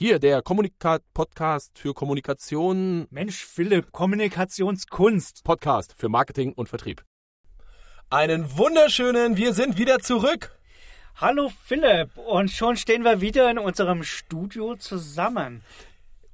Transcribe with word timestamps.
Hier, 0.00 0.20
der 0.20 0.42
Kommunikat-Podcast 0.42 1.76
für 1.76 1.92
Kommunikation. 1.92 3.08
Mensch, 3.10 3.44
Philipp, 3.44 3.90
Kommunikationskunst. 3.90 5.42
Podcast 5.42 5.96
für 5.98 6.08
Marketing 6.08 6.52
und 6.52 6.68
Vertrieb. 6.68 7.02
Einen 8.08 8.56
wunderschönen, 8.56 9.36
wir 9.36 9.52
sind 9.54 9.76
wieder 9.76 9.98
zurück. 9.98 10.56
Hallo 11.16 11.50
Philipp, 11.64 12.16
und 12.16 12.52
schon 12.52 12.76
stehen 12.76 13.02
wir 13.02 13.20
wieder 13.20 13.50
in 13.50 13.58
unserem 13.58 14.04
Studio 14.04 14.76
zusammen. 14.76 15.64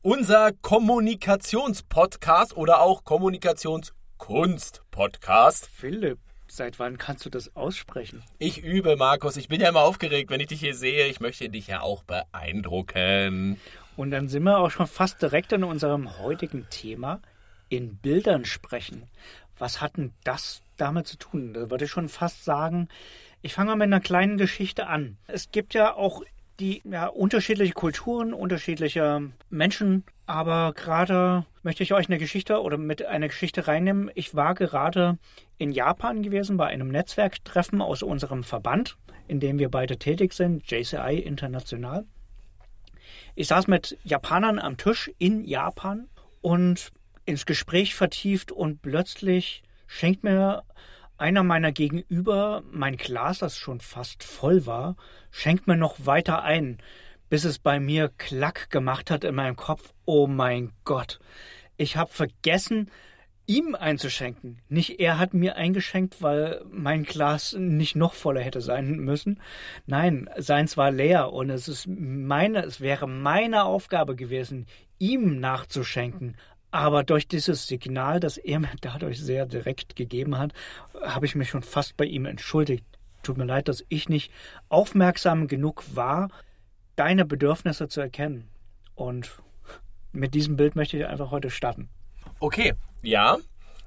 Unser 0.02 0.52
Kommunikationspodcast 0.52 2.58
oder 2.58 2.82
auch 2.82 3.04
Kommunikationskunst-Podcast. 3.04 5.70
Philipp, 5.74 6.18
seit 6.56 6.78
wann 6.78 6.98
kannst 6.98 7.24
du 7.24 7.30
das 7.30 7.54
aussprechen? 7.56 8.22
Ich 8.38 8.62
übe, 8.62 8.96
Markus. 8.96 9.36
Ich 9.36 9.48
bin 9.48 9.60
ja 9.60 9.68
immer 9.68 9.82
aufgeregt, 9.82 10.30
wenn 10.30 10.40
ich 10.40 10.48
dich 10.48 10.60
hier 10.60 10.74
sehe. 10.74 11.06
Ich 11.06 11.20
möchte 11.20 11.48
dich 11.48 11.66
ja 11.66 11.80
auch 11.80 12.02
beeindrucken. 12.04 13.60
Und 13.96 14.10
dann 14.10 14.28
sind 14.28 14.42
wir 14.42 14.58
auch 14.58 14.70
schon 14.70 14.86
fast 14.86 15.22
direkt 15.22 15.52
in 15.52 15.64
unserem 15.64 16.18
heutigen 16.18 16.66
Thema 16.70 17.20
in 17.68 17.96
Bildern 17.96 18.44
sprechen. 18.44 19.04
Was 19.58 19.80
hat 19.80 19.96
denn 19.96 20.12
das 20.24 20.62
damit 20.76 21.06
zu 21.06 21.16
tun? 21.16 21.54
Da 21.54 21.70
würde 21.70 21.84
ich 21.84 21.90
schon 21.90 22.08
fast 22.08 22.44
sagen, 22.44 22.88
ich 23.42 23.54
fange 23.54 23.70
mal 23.70 23.76
mit 23.76 23.86
einer 23.86 24.00
kleinen 24.00 24.38
Geschichte 24.38 24.86
an. 24.86 25.16
Es 25.26 25.50
gibt 25.50 25.74
ja 25.74 25.94
auch 25.94 26.22
die 26.60 26.82
ja, 26.84 27.06
unterschiedliche 27.06 27.72
Kulturen, 27.72 28.32
unterschiedliche 28.32 29.30
Menschen, 29.50 30.04
aber 30.26 30.72
gerade 30.72 31.44
möchte 31.62 31.82
ich 31.82 31.92
euch 31.92 32.08
eine 32.08 32.18
Geschichte 32.18 32.62
oder 32.62 32.78
mit 32.78 33.04
einer 33.04 33.28
Geschichte 33.28 33.66
reinnehmen. 33.66 34.10
Ich 34.14 34.34
war 34.34 34.54
gerade 34.54 35.18
in 35.58 35.72
Japan 35.72 36.22
gewesen 36.22 36.56
bei 36.56 36.66
einem 36.66 36.88
Netzwerktreffen 36.88 37.80
aus 37.80 38.02
unserem 38.02 38.44
Verband, 38.44 38.96
in 39.28 39.40
dem 39.40 39.58
wir 39.58 39.70
beide 39.70 39.98
tätig 39.98 40.32
sind, 40.32 40.70
JCI 40.70 41.18
International. 41.18 42.06
Ich 43.34 43.48
saß 43.48 43.66
mit 43.66 43.98
Japanern 44.04 44.58
am 44.58 44.76
Tisch 44.76 45.10
in 45.18 45.44
Japan 45.44 46.08
und 46.40 46.92
ins 47.24 47.46
Gespräch 47.46 47.94
vertieft 47.94 48.52
und 48.52 48.82
plötzlich 48.82 49.62
schenkt 49.86 50.24
mir 50.24 50.64
einer 51.16 51.42
meiner 51.42 51.72
Gegenüber 51.72 52.62
mein 52.70 52.96
Glas, 52.96 53.38
das 53.38 53.56
schon 53.56 53.80
fast 53.80 54.24
voll 54.24 54.66
war, 54.66 54.96
schenkt 55.30 55.66
mir 55.66 55.76
noch 55.76 56.06
weiter 56.06 56.42
ein, 56.42 56.78
bis 57.28 57.44
es 57.44 57.58
bei 57.58 57.80
mir 57.80 58.10
Klack 58.18 58.70
gemacht 58.70 59.10
hat 59.10 59.24
in 59.24 59.34
meinem 59.34 59.56
Kopf. 59.56 59.92
Oh 60.04 60.26
mein 60.26 60.72
Gott. 60.84 61.20
Ich 61.76 61.96
habe 61.96 62.10
vergessen, 62.12 62.90
ihm 63.46 63.74
einzuschenken. 63.74 64.58
Nicht 64.68 65.00
er 65.00 65.18
hat 65.18 65.34
mir 65.34 65.56
eingeschenkt, 65.56 66.22
weil 66.22 66.64
mein 66.70 67.04
Glas 67.04 67.54
nicht 67.58 67.96
noch 67.96 68.14
voller 68.14 68.40
hätte 68.40 68.60
sein 68.60 68.98
müssen. 68.98 69.40
Nein, 69.86 70.28
seins 70.36 70.76
war 70.76 70.90
leer 70.90 71.32
und 71.32 71.50
es 71.50 71.68
ist 71.68 71.86
meine, 71.86 72.64
es 72.64 72.80
wäre 72.80 73.06
meine 73.06 73.64
Aufgabe 73.64 74.16
gewesen, 74.16 74.66
ihm 74.98 75.40
nachzuschenken. 75.40 76.36
Aber 76.70 77.04
durch 77.04 77.28
dieses 77.28 77.68
Signal, 77.68 78.18
das 78.18 78.36
er 78.36 78.58
mir 78.58 78.70
dadurch 78.80 79.20
sehr 79.20 79.46
direkt 79.46 79.94
gegeben 79.94 80.36
hat, 80.38 80.52
habe 81.02 81.26
ich 81.26 81.34
mich 81.34 81.50
schon 81.50 81.62
fast 81.62 81.96
bei 81.96 82.04
ihm 82.04 82.26
entschuldigt. 82.26 82.84
Tut 83.22 83.38
mir 83.38 83.44
leid, 83.44 83.68
dass 83.68 83.84
ich 83.88 84.08
nicht 84.08 84.32
aufmerksam 84.68 85.46
genug 85.46 85.84
war, 85.94 86.30
deine 86.96 87.24
Bedürfnisse 87.24 87.88
zu 87.88 88.00
erkennen. 88.00 88.48
Und 88.94 89.40
mit 90.12 90.34
diesem 90.34 90.56
Bild 90.56 90.76
möchte 90.76 90.96
ich 90.96 91.06
einfach 91.06 91.30
heute 91.30 91.50
starten. 91.50 91.88
Okay, 92.40 92.74
ja. 93.04 93.38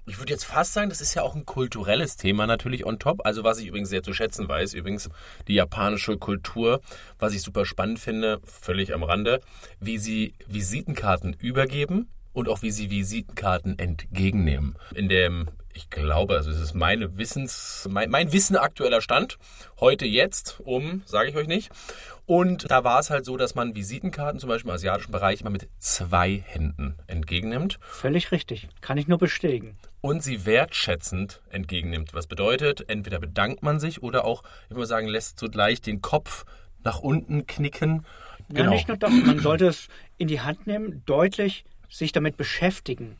Ich 0.10 0.20
würde 0.20 0.32
jetzt 0.32 0.46
fast 0.46 0.72
sagen, 0.72 0.90
das 0.90 1.02
ist 1.02 1.16
ja 1.16 1.22
auch 1.22 1.36
ein 1.36 1.46
kulturelles 1.46 2.16
Thema 2.16 2.48
natürlich 2.48 2.86
on 2.86 2.98
top. 2.98 3.26
Also 3.26 3.44
was 3.44 3.60
ich 3.60 3.68
übrigens 3.68 3.90
sehr 3.90 4.04
zu 4.04 4.14
schätzen 4.14 4.48
weiß, 4.48 4.74
übrigens 4.74 5.10
die 5.50 5.56
japanische 5.56 6.18
Kultur, 6.18 6.80
was 7.20 7.34
ich 7.34 7.42
super 7.42 7.66
spannend 7.66 8.00
finde, 8.00 8.40
völlig 8.46 8.94
am 8.94 9.04
Rande, 9.04 9.42
wie 9.82 9.98
sie 9.98 10.34
Visitenkarten 10.48 11.34
übergeben 11.34 12.08
und 12.32 12.48
auch 12.48 12.62
wie 12.62 12.72
sie 12.72 12.90
Visitenkarten 12.90 13.78
entgegennehmen. 13.78 14.78
In 14.96 15.10
dem, 15.10 15.50
ich 15.78 15.92
glaube, 15.92 16.36
also 16.36 16.50
es 16.50 16.60
ist 16.60 16.74
meine 16.74 17.18
Wissens, 17.18 17.88
mein, 17.90 18.10
mein 18.10 18.34
Wissen 18.34 18.56
aktueller 18.56 19.00
Stand, 19.00 19.38
heute 19.80 20.06
jetzt, 20.06 20.60
um, 20.64 21.04
sage 21.06 21.30
ich 21.30 21.36
euch 21.36 21.48
nicht. 21.48 21.70
Und 22.26 22.70
da 22.70 22.84
war 22.84 23.00
es 23.00 23.10
halt 23.12 23.26
so, 23.26 23.38
dass 23.38 23.54
man 23.54 23.76
Visitenkarten 23.76 24.40
zum 24.40 24.50
Beispiel 24.50 24.70
im 24.70 24.76
asiatischen 24.76 25.12
Bereich 25.12 25.42
immer 25.42 25.52
mit 25.52 25.70
zwei 25.78 26.44
Händen 26.46 26.98
entgegennimmt. 27.06 27.78
Völlig 27.82 28.32
richtig, 28.32 28.68
kann 28.82 28.98
ich 28.98 29.08
nur 29.08 29.20
bestätigen. 29.20 29.78
Und 30.02 30.24
sie 30.24 30.46
wertschätzend 30.46 31.42
entgegennimmt. 31.52 32.14
Was 32.14 32.28
bedeutet, 32.28 32.90
entweder 32.90 33.20
bedankt 33.20 33.62
man 33.62 33.80
sich 33.80 34.02
oder 34.02 34.26
auch, 34.26 34.44
ich 34.70 34.76
würde 34.76 34.88
sagen, 34.88 35.08
lässt 35.08 35.38
zugleich 35.40 35.80
den 35.80 36.02
Kopf 36.02 36.46
nach 36.84 37.00
unten 37.00 37.46
knicken. 37.46 38.06
Ja, 38.50 38.62
genau. 38.62 38.72
nicht 38.72 38.88
nur 38.88 38.98
das, 38.98 39.12
man 39.12 39.40
sollte 39.40 39.68
es 39.68 39.88
in 40.18 40.28
die 40.28 40.42
Hand 40.42 40.66
nehmen, 40.66 41.04
deutlich 41.06 41.66
sich 41.88 42.12
damit 42.12 42.36
beschäftigen. 42.36 43.18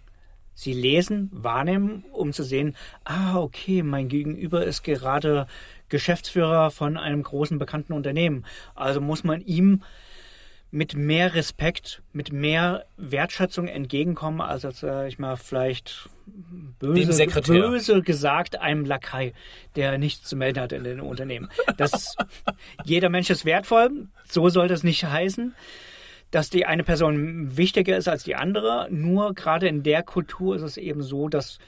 Sie 0.60 0.74
lesen, 0.74 1.30
wahrnehmen, 1.32 2.04
um 2.12 2.34
zu 2.34 2.42
sehen, 2.42 2.76
ah, 3.04 3.38
okay, 3.38 3.84
mein 3.84 4.10
Gegenüber 4.10 4.66
ist 4.66 4.84
gerade 4.84 5.46
Geschäftsführer 5.88 6.72
von 6.72 6.98
einem 6.98 7.22
großen 7.22 7.60
bekannten 7.60 7.94
Unternehmen. 7.94 8.44
Also 8.74 9.00
muss 9.00 9.24
man 9.24 9.42
ihm 9.42 9.84
mit 10.72 10.96
mehr 10.96 11.36
Respekt, 11.36 12.02
mit 12.12 12.34
mehr 12.34 12.88
Wertschätzung 12.98 13.68
entgegenkommen, 13.68 14.42
als 14.42 14.64
jetzt, 14.64 14.82
äh, 14.82 15.08
ich 15.08 15.20
mal, 15.20 15.38
vielleicht 15.38 16.10
böse, 16.80 17.28
böse 17.46 18.02
gesagt 18.02 18.60
einem 18.60 18.84
Lakai, 18.84 19.34
der 19.76 20.00
nichts 20.00 20.28
zu 20.28 20.36
melden 20.36 20.60
hat 20.60 20.72
in 20.72 20.84
den 20.84 21.02
Unternehmen. 21.02 21.50
Das, 21.78 22.16
jeder 22.84 23.10
Mensch 23.10 23.30
ist 23.30 23.46
wertvoll, 23.46 24.08
so 24.28 24.50
soll 24.50 24.68
das 24.68 24.82
nicht 24.82 25.06
heißen 25.06 25.54
dass 26.32 26.50
die 26.50 26.66
eine 26.66 26.84
Person 26.84 27.58
wichtiger 27.58 27.98
ist 27.98 28.08
als 28.08 28.24
die 28.24 28.36
andere. 28.36 28.88
Nur 28.90 29.34
gerade 29.34 29.68
in 29.68 29.84
der 29.84 30.04
Kultur 30.04 30.56
ist 30.56 30.62
es 30.62 30.78
eben 30.78 31.02
so, 31.02 31.30
dass 31.30 31.60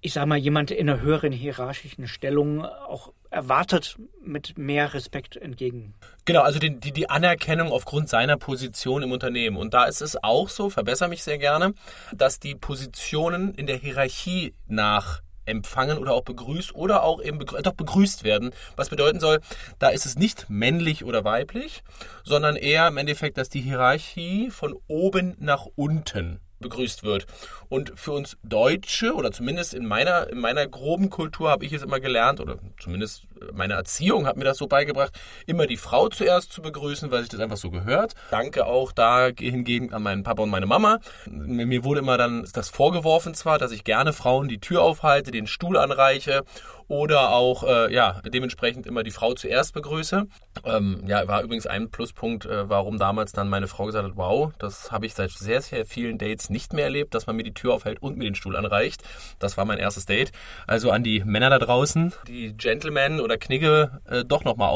ich 0.00 0.12
sage 0.12 0.26
mal, 0.26 0.38
jemand 0.38 0.70
in 0.70 0.88
einer 0.88 1.00
höheren 1.00 1.32
hierarchischen 1.32 2.08
Stellung 2.08 2.64
auch 2.64 3.12
erwartet 3.30 3.96
mit 4.22 4.56
mehr 4.56 4.94
Respekt 4.94 5.36
entgegen. 5.36 5.94
Genau, 6.24 6.42
also 6.42 6.58
die, 6.58 6.78
die, 6.78 6.92
die 6.92 7.10
Anerkennung 7.10 7.70
aufgrund 7.70 8.08
seiner 8.08 8.36
Position 8.36 9.02
im 9.02 9.12
Unternehmen. 9.12 9.56
Und 9.56 9.74
da 9.74 9.84
ist 9.84 10.00
es 10.00 10.22
auch 10.22 10.48
so, 10.48 10.70
verbessere 10.70 11.08
mich 11.08 11.22
sehr 11.22 11.38
gerne, 11.38 11.74
dass 12.12 12.40
die 12.40 12.54
Positionen 12.54 13.54
in 13.54 13.66
der 13.66 13.76
Hierarchie 13.76 14.54
nach 14.66 15.20
empfangen 15.46 15.98
oder 15.98 16.12
auch 16.12 16.24
begrüßt 16.24 16.74
oder 16.74 17.02
auch 17.02 17.22
eben 17.22 17.38
begrü 17.38 17.62
doch 17.62 17.72
begrüßt 17.72 18.24
werden. 18.24 18.50
Was 18.76 18.90
bedeuten 18.90 19.20
soll, 19.20 19.40
da 19.78 19.88
ist 19.88 20.06
es 20.06 20.16
nicht 20.16 20.46
männlich 20.48 21.04
oder 21.04 21.24
weiblich, 21.24 21.82
sondern 22.24 22.56
eher 22.56 22.88
im 22.88 22.96
Endeffekt, 22.96 23.38
dass 23.38 23.48
die 23.48 23.60
Hierarchie 23.60 24.50
von 24.50 24.76
oben 24.88 25.36
nach 25.38 25.66
unten 25.76 26.40
begrüßt 26.60 27.04
wird. 27.04 27.26
Und 27.68 27.92
für 27.96 28.12
uns 28.12 28.36
Deutsche, 28.42 29.14
oder 29.14 29.32
zumindest 29.32 29.74
in 29.74 29.86
meiner, 29.86 30.28
in 30.28 30.38
meiner 30.38 30.66
groben 30.66 31.10
Kultur 31.10 31.50
habe 31.50 31.64
ich 31.64 31.72
es 31.72 31.82
immer 31.82 32.00
gelernt, 32.00 32.40
oder 32.40 32.58
zumindest 32.78 33.26
meine 33.52 33.74
Erziehung 33.74 34.26
hat 34.26 34.36
mir 34.36 34.44
das 34.44 34.58
so 34.58 34.66
beigebracht, 34.66 35.12
immer 35.46 35.66
die 35.66 35.76
Frau 35.76 36.08
zuerst 36.08 36.52
zu 36.52 36.62
begrüßen, 36.62 37.10
weil 37.10 37.20
sich 37.20 37.30
das 37.30 37.40
einfach 37.40 37.56
so 37.56 37.70
gehört. 37.70 38.14
Danke 38.30 38.66
auch 38.66 38.92
da 38.92 39.28
hingegen 39.28 39.92
an 39.92 40.02
meinen 40.02 40.22
Papa 40.22 40.42
und 40.42 40.50
meine 40.50 40.66
Mama. 40.66 40.98
Mir 41.26 41.84
wurde 41.84 42.00
immer 42.00 42.18
dann 42.18 42.46
das 42.52 42.68
vorgeworfen 42.68 43.34
zwar, 43.34 43.58
dass 43.58 43.72
ich 43.72 43.84
gerne 43.84 44.12
Frauen 44.12 44.48
die 44.48 44.60
Tür 44.60 44.82
aufhalte, 44.82 45.30
den 45.30 45.46
Stuhl 45.46 45.76
anreiche 45.76 46.44
oder 46.88 47.32
auch 47.32 47.64
äh, 47.64 47.92
ja 47.92 48.20
dementsprechend 48.24 48.86
immer 48.86 49.02
die 49.02 49.10
Frau 49.10 49.34
zuerst 49.34 49.74
begrüße. 49.74 50.26
Ähm, 50.64 51.04
ja, 51.06 51.26
war 51.26 51.42
übrigens 51.42 51.66
ein 51.66 51.90
Pluspunkt, 51.90 52.46
äh, 52.46 52.68
warum 52.68 52.98
damals 52.98 53.32
dann 53.32 53.48
meine 53.48 53.68
Frau 53.68 53.86
gesagt 53.86 54.06
hat, 54.06 54.16
wow, 54.16 54.52
das 54.58 54.92
habe 54.92 55.06
ich 55.06 55.14
seit 55.14 55.30
sehr, 55.30 55.60
sehr 55.60 55.86
vielen 55.86 56.18
Dates 56.18 56.50
nicht 56.50 56.72
mehr 56.72 56.84
erlebt, 56.84 57.14
dass 57.14 57.26
man 57.26 57.36
mir 57.36 57.42
die 57.42 57.54
Tür 57.54 57.74
aufhält 57.74 58.02
und 58.02 58.16
mir 58.16 58.24
den 58.24 58.34
Stuhl 58.34 58.56
anreicht. 58.56 59.02
Das 59.38 59.56
war 59.56 59.64
mein 59.64 59.78
erstes 59.78 60.06
Date. 60.06 60.32
Also 60.66 60.90
an 60.90 61.02
die 61.02 61.24
Männer 61.24 61.50
da 61.50 61.58
draußen, 61.58 62.12
die 62.28 62.56
Gentlemen 62.56 63.20
oder 63.20 63.36
Knigge 63.36 64.00
äh, 64.08 64.24
doch 64.24 64.44
nochmal 64.44 64.70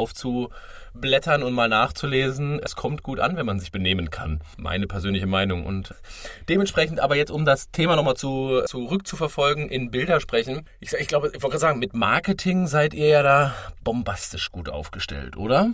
aufzublättern 1.01 1.43
und 1.43 1.55
mal 1.55 1.69
nachzulesen. 1.69 2.61
Es 2.63 2.77
kommt 2.77 3.03
gut 3.03 3.21
an, 3.21 3.37
wenn 3.37 3.47
man 3.47 3.59
sich 3.59 3.73
benehmen 3.73 4.11
kann. 4.11 4.41
Meine 4.59 4.87
persönliche 4.87 5.27
Meinung. 5.27 5.65
Und 5.65 5.95
dementsprechend 6.49 7.01
aber 7.01 7.17
jetzt, 7.17 7.31
um 7.31 7.45
das 7.45 7.71
Thema 7.71 7.97
nochmal 7.97 8.17
zu, 8.17 8.63
zurückzuverfolgen, 8.67 9.69
in 9.71 9.91
Bilder 9.91 10.21
sprechen. 10.21 10.67
Ich, 10.79 10.93
ich 10.93 11.09
glaube, 11.09 11.29
ich 11.29 11.43
wollte 11.43 11.53
gerade 11.53 11.59
sagen, 11.59 11.79
mit 11.79 11.95
Marketing 11.95 12.67
seid 12.67 12.93
ihr 12.93 13.09
ja 13.09 13.23
da 13.23 13.55
bombastisch 13.83 14.53
gut 14.53 14.69
aufgestellt, 14.69 15.37
oder? 15.37 15.73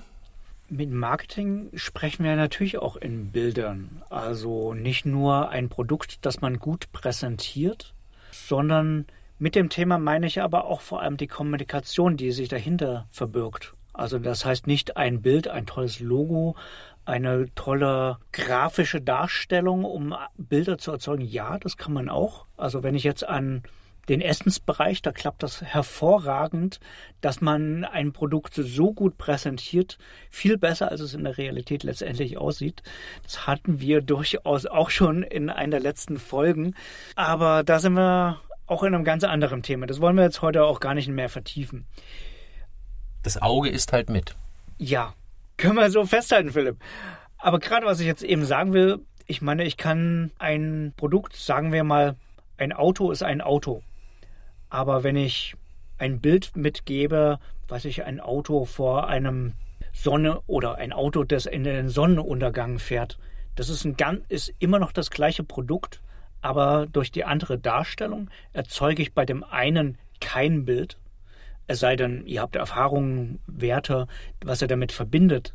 Mit 0.69 0.91
Marketing 0.91 1.71
sprechen 1.75 2.25
wir 2.25 2.37
natürlich 2.37 2.79
auch 2.79 2.97
in 2.97 3.33
Bildern. 3.33 4.03
Also 4.11 4.75
nicht 4.75 5.07
nur 5.07 5.49
ein 5.51 5.69
Produkt, 5.69 6.25
das 6.25 6.41
man 6.41 6.59
gut 6.59 6.93
präsentiert, 6.93 7.95
sondern 8.31 9.07
mit 9.39 9.55
dem 9.55 9.71
Thema 9.71 9.99
meine 9.99 10.27
ich 10.27 10.41
aber 10.41 10.65
auch 10.67 10.81
vor 10.81 11.03
allem 11.03 11.17
die 11.17 11.27
Kommunikation, 11.27 12.17
die 12.17 12.33
sich 12.33 12.49
dahinter 12.49 13.07
verbirgt. 13.11 13.75
Also 13.97 14.19
das 14.19 14.45
heißt 14.45 14.67
nicht 14.67 14.97
ein 14.97 15.23
Bild, 15.23 15.49
ein 15.49 15.67
tolles 15.67 16.01
Logo, 16.01 16.55
eine 17.07 17.47
tolle 17.55 18.19
grafische 18.33 19.01
Darstellung, 19.01 19.85
um 19.85 20.15
Bilder 20.37 20.77
zu 20.77 20.93
erzeugen. 20.93 21.25
Ja, 21.25 21.59
das 21.59 21.77
kann 21.77 21.93
man 21.93 22.09
auch. 22.09 22.47
Also 22.57 22.83
wenn 22.83 22.95
ich 22.95 23.05
jetzt 23.05 23.27
an 23.27 23.63
den 24.09 24.21
Essensbereich, 24.21 25.03
da 25.03 25.13
klappt 25.13 25.43
das 25.43 25.63
hervorragend, 25.63 26.79
dass 27.21 27.41
man 27.41 27.85
ein 27.85 28.13
Produkt 28.13 28.55
so 28.55 28.93
gut 28.93 29.19
präsentiert, 29.19 29.99
viel 30.31 30.59
besser, 30.59 30.91
als 30.91 31.01
es 31.01 31.15
in 31.15 31.25
der 31.25 31.39
Realität 31.39 31.83
letztendlich 31.83 32.37
aussieht. 32.39 32.83
Das 33.23 33.47
hatten 33.47 33.81
wir 33.81 34.03
durchaus 34.03 34.67
auch 34.67 34.91
schon 34.91 35.23
in 35.23 35.51
einer 35.51 35.73
der 35.73 35.81
letzten 35.81 36.19
Folgen. 36.19 36.75
Aber 37.17 37.65
da 37.65 37.79
sind 37.79 37.95
wir 37.95 38.41
auch 38.67 38.83
in 38.83 38.95
einem 38.95 39.05
ganz 39.05 39.25
anderen 39.25 39.63
Thema. 39.63 39.87
Das 39.87 40.01
wollen 40.01 40.17
wir 40.17 40.25
jetzt 40.25 40.43
heute 40.43 40.65
auch 40.65 40.81
gar 40.81 40.95
nicht 40.95 41.09
mehr 41.09 41.29
vertiefen. 41.29 41.87
Das 43.27 43.43
Auge 43.43 43.71
ist 43.71 43.93
halt 43.93 44.09
mit. 44.09 44.37
Ja, 44.79 45.13
können 45.57 45.75
wir 45.75 45.91
so 45.91 46.07
festhalten, 46.07 46.53
Philipp. 46.53 46.77
Aber 47.39 47.59
gerade 47.59 47.85
was 47.85 47.99
ich 47.99 48.07
jetzt 48.07 48.23
eben 48.23 48.45
sagen 48.45 48.73
will, 48.73 49.01
ich 49.27 49.43
meine, 49.43 49.65
ich 49.65 49.77
kann 49.77 50.31
ein 50.39 50.95
Produkt, 50.97 51.35
sagen 51.35 51.73
wir 51.73 51.83
mal, 51.83 52.15
ein 52.57 52.73
Auto 52.73 53.11
ist 53.11 53.25
ein 53.25 53.41
Auto. 53.41 53.83
Aber 54.71 55.03
wenn 55.03 55.17
ich 55.17 55.57
ein 55.99 56.21
Bild 56.21 56.55
mitgebe, 56.55 57.41
was 57.67 57.85
ich 57.85 58.05
ein 58.05 58.21
Auto 58.21 58.65
vor 58.65 59.09
einem 59.09 59.55
Sonne 59.93 60.41
oder 60.47 60.77
ein 60.77 60.93
Auto, 60.93 61.25
das 61.25 61.47
in 61.47 61.65
den 61.65 61.89
Sonnenuntergang 61.89 62.79
fährt, 62.79 63.19
das 63.57 63.71
ist, 63.71 63.85
ein, 63.85 64.25
ist 64.29 64.55
immer 64.61 64.79
noch 64.79 64.93
das 64.93 65.11
gleiche 65.11 65.43
Produkt, 65.43 66.01
aber 66.43 66.87
durch 66.87 67.11
die 67.11 67.25
andere 67.25 67.59
Darstellung 67.59 68.31
erzeuge 68.53 69.03
ich 69.03 69.15
bei 69.15 69.27
dem 69.27 69.43
einen 69.43 69.99
kein 70.21 70.65
Bild, 70.65 70.97
es 71.67 71.81
sei 71.81 71.97
denn, 71.97 72.27
ihr 72.27 72.41
habt 72.41 72.57
Erfahrungen, 72.57 73.41
Werte, 73.47 74.07
was 74.45 74.63
ihr 74.63 74.69
damit 74.69 74.93
verbindet. 74.93 75.55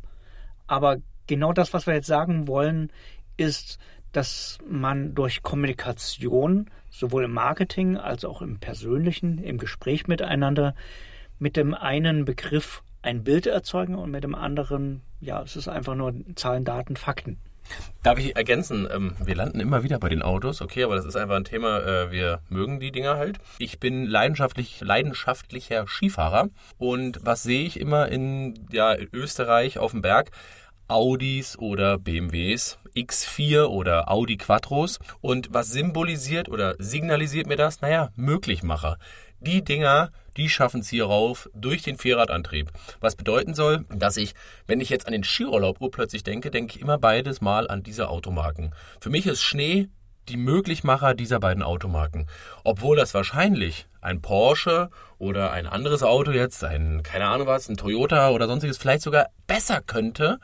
Aber 0.66 0.98
genau 1.26 1.52
das, 1.52 1.72
was 1.72 1.86
wir 1.86 1.94
jetzt 1.94 2.06
sagen 2.06 2.48
wollen, 2.48 2.90
ist, 3.36 3.78
dass 4.12 4.58
man 4.68 5.14
durch 5.14 5.42
Kommunikation 5.42 6.70
sowohl 6.90 7.24
im 7.24 7.32
Marketing 7.32 7.96
als 7.96 8.24
auch 8.24 8.42
im 8.42 8.58
persönlichen, 8.58 9.38
im 9.38 9.56
Gespräch 9.56 10.06
miteinander 10.06 10.74
mit 11.38 11.56
dem 11.56 11.74
einen 11.74 12.24
Begriff 12.24 12.82
ein 13.00 13.24
Bild 13.24 13.46
erzeugen 13.46 13.96
und 13.96 14.10
mit 14.10 14.22
dem 14.22 14.34
anderen, 14.34 15.00
ja, 15.20 15.42
es 15.42 15.56
ist 15.56 15.68
einfach 15.68 15.94
nur 15.94 16.14
Zahlen, 16.36 16.64
Daten, 16.64 16.96
Fakten. 16.96 17.38
Darf 18.02 18.18
ich 18.18 18.34
ergänzen? 18.36 18.88
Ähm, 18.92 19.14
wir 19.24 19.34
landen 19.34 19.60
immer 19.60 19.82
wieder 19.82 19.98
bei 19.98 20.08
den 20.08 20.22
Autos, 20.22 20.60
okay, 20.60 20.84
aber 20.84 20.96
das 20.96 21.04
ist 21.04 21.16
einfach 21.16 21.36
ein 21.36 21.44
Thema, 21.44 21.80
äh, 21.80 22.10
wir 22.10 22.40
mögen 22.48 22.80
die 22.80 22.90
Dinger 22.90 23.16
halt. 23.16 23.38
Ich 23.58 23.78
bin 23.78 24.06
leidenschaftlich, 24.06 24.80
leidenschaftlicher 24.80 25.86
Skifahrer 25.86 26.48
und 26.78 27.20
was 27.22 27.42
sehe 27.42 27.64
ich 27.64 27.78
immer 27.78 28.08
in, 28.08 28.66
ja, 28.72 28.92
in 28.92 29.08
Österreich 29.12 29.78
auf 29.78 29.92
dem 29.92 30.02
Berg? 30.02 30.30
Audis 30.88 31.58
oder 31.58 31.96
BMWs, 31.98 32.78
X4 32.94 33.64
oder 33.64 34.10
Audi 34.10 34.36
Quattros. 34.36 34.98
Und 35.20 35.48
was 35.52 35.70
symbolisiert 35.70 36.48
oder 36.48 36.74
signalisiert 36.78 37.46
mir 37.46 37.56
das? 37.56 37.80
Naja, 37.80 38.10
Möglichmacher. 38.14 38.98
Die 39.44 39.64
Dinger, 39.64 40.12
die 40.36 40.48
schaffen 40.48 40.82
es 40.82 40.88
hier 40.88 41.06
rauf 41.06 41.50
durch 41.52 41.82
den 41.82 41.98
Vierradantrieb. 41.98 42.70
Was 43.00 43.16
bedeuten 43.16 43.54
soll, 43.54 43.84
dass 43.88 44.16
ich, 44.16 44.34
wenn 44.68 44.80
ich 44.80 44.88
jetzt 44.88 45.06
an 45.08 45.12
den 45.12 45.24
Skiurlaub 45.24 45.80
urplötzlich 45.80 46.22
denke, 46.22 46.52
denke 46.52 46.76
ich 46.76 46.80
immer 46.80 46.96
beides 46.96 47.40
mal 47.40 47.66
an 47.66 47.82
diese 47.82 48.08
Automarken. 48.08 48.72
Für 49.00 49.10
mich 49.10 49.26
ist 49.26 49.42
Schnee 49.42 49.88
die 50.28 50.36
Möglichmacher 50.36 51.14
dieser 51.14 51.40
beiden 51.40 51.64
Automarken. 51.64 52.28
Obwohl 52.62 52.96
das 52.96 53.14
wahrscheinlich 53.14 53.88
ein 54.00 54.20
Porsche 54.20 54.90
oder 55.18 55.50
ein 55.50 55.66
anderes 55.66 56.04
Auto 56.04 56.30
jetzt, 56.30 56.62
ein, 56.62 57.02
keine 57.02 57.26
Ahnung 57.26 57.48
was, 57.48 57.68
ein 57.68 57.76
Toyota 57.76 58.30
oder 58.30 58.46
sonstiges 58.46 58.78
vielleicht 58.78 59.02
sogar 59.02 59.26
besser 59.48 59.80
könnte, 59.80 60.38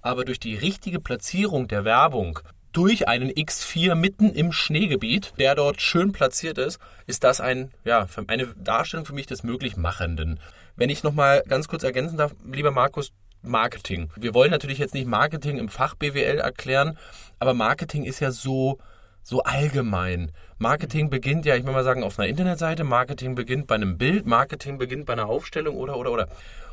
aber 0.00 0.24
durch 0.24 0.38
die 0.38 0.54
richtige 0.54 1.00
Platzierung 1.00 1.66
der 1.66 1.84
Werbung 1.84 2.38
durch 2.74 3.08
einen 3.08 3.30
X4 3.30 3.94
mitten 3.94 4.30
im 4.30 4.52
Schneegebiet, 4.52 5.32
der 5.38 5.54
dort 5.54 5.80
schön 5.80 6.12
platziert 6.12 6.58
ist, 6.58 6.78
ist 7.06 7.24
das 7.24 7.40
ein, 7.40 7.70
ja, 7.84 8.06
eine 8.26 8.48
Darstellung 8.56 9.06
für 9.06 9.14
mich 9.14 9.26
des 9.26 9.42
Möglichmachenden. 9.42 10.40
Wenn 10.76 10.90
ich 10.90 11.02
nochmal 11.02 11.42
ganz 11.48 11.68
kurz 11.68 11.84
ergänzen 11.84 12.18
darf, 12.18 12.34
lieber 12.44 12.72
Markus, 12.72 13.12
Marketing. 13.42 14.10
Wir 14.16 14.34
wollen 14.34 14.50
natürlich 14.50 14.78
jetzt 14.78 14.94
nicht 14.94 15.06
Marketing 15.06 15.58
im 15.58 15.68
Fach 15.68 15.94
BWL 15.94 16.38
erklären, 16.38 16.98
aber 17.38 17.54
Marketing 17.54 18.04
ist 18.04 18.20
ja 18.20 18.30
so, 18.30 18.78
so 19.22 19.42
allgemein. 19.42 20.32
Marketing 20.58 21.10
beginnt 21.10 21.44
ja, 21.44 21.54
ich 21.54 21.64
will 21.64 21.72
mal 21.72 21.84
sagen, 21.84 22.02
auf 22.02 22.18
einer 22.18 22.28
Internetseite, 22.28 22.84
Marketing 22.84 23.34
beginnt 23.34 23.66
bei 23.66 23.74
einem 23.74 23.98
Bild, 23.98 24.26
Marketing 24.26 24.78
beginnt 24.78 25.06
bei 25.06 25.12
einer 25.12 25.26
Aufstellung 25.26 25.76
oder, 25.76 25.96
oder, 25.96 26.10
oder. 26.10 26.28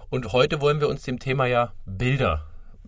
Und 0.09 0.31
heute 0.33 0.61
wollen 0.61 0.79
wir 0.79 0.89
uns 0.89 1.03
dem 1.03 1.19
Thema 1.19 1.45
ja 1.45 1.73
Bilder, 1.85 2.45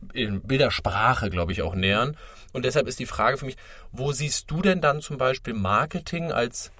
Bildersprache, 0.08 1.30
glaube 1.30 1.52
ich, 1.52 1.62
auch 1.62 1.76
nähern. 1.76 2.18
Und 2.52 2.66
deshalb 2.66 2.88
ist 2.88 3.00
die 3.00 3.06
Frage 3.06 3.38
für 3.38 3.46
mich, 3.46 3.58
wo 3.92 4.12
siehst 4.12 4.50
du 4.52 4.62
denn 4.62 4.82
dann 4.82 5.02
zum 5.02 5.18
Beispiel 5.18 5.54
Marketing 5.54 6.32
als 6.32 6.72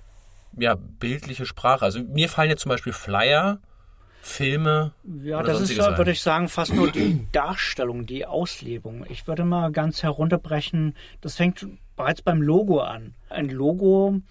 ja, 0.58 0.76
bildliche 0.76 1.46
Sprache? 1.46 1.84
Also 1.86 2.00
mir 2.02 2.30
fallen 2.30 2.50
jetzt 2.50 2.62
zum 2.62 2.70
Beispiel 2.70 2.94
Flyer, 2.94 3.60
Filme. 4.22 4.94
Ja, 5.22 5.44
das 5.44 5.62
ist, 5.62 5.78
würde 5.78 6.12
ich 6.12 6.22
sagen, 6.22 6.48
fast 6.48 6.74
nur 6.74 6.92
die 6.92 7.28
Darstellung, 7.34 8.06
die 8.06 8.26
Auslebung. 8.26 9.06
Ich 9.10 9.28
würde 9.28 9.44
mal 9.44 9.72
ganz 9.72 10.02
herunterbrechen, 10.02 10.96
das 11.20 11.36
fängt 11.36 11.68
bereits 11.98 12.22
beim 12.22 12.42
Logo 12.42 12.80
an. 12.80 13.16
Ein 13.30 13.50
Logo, 13.50 14.22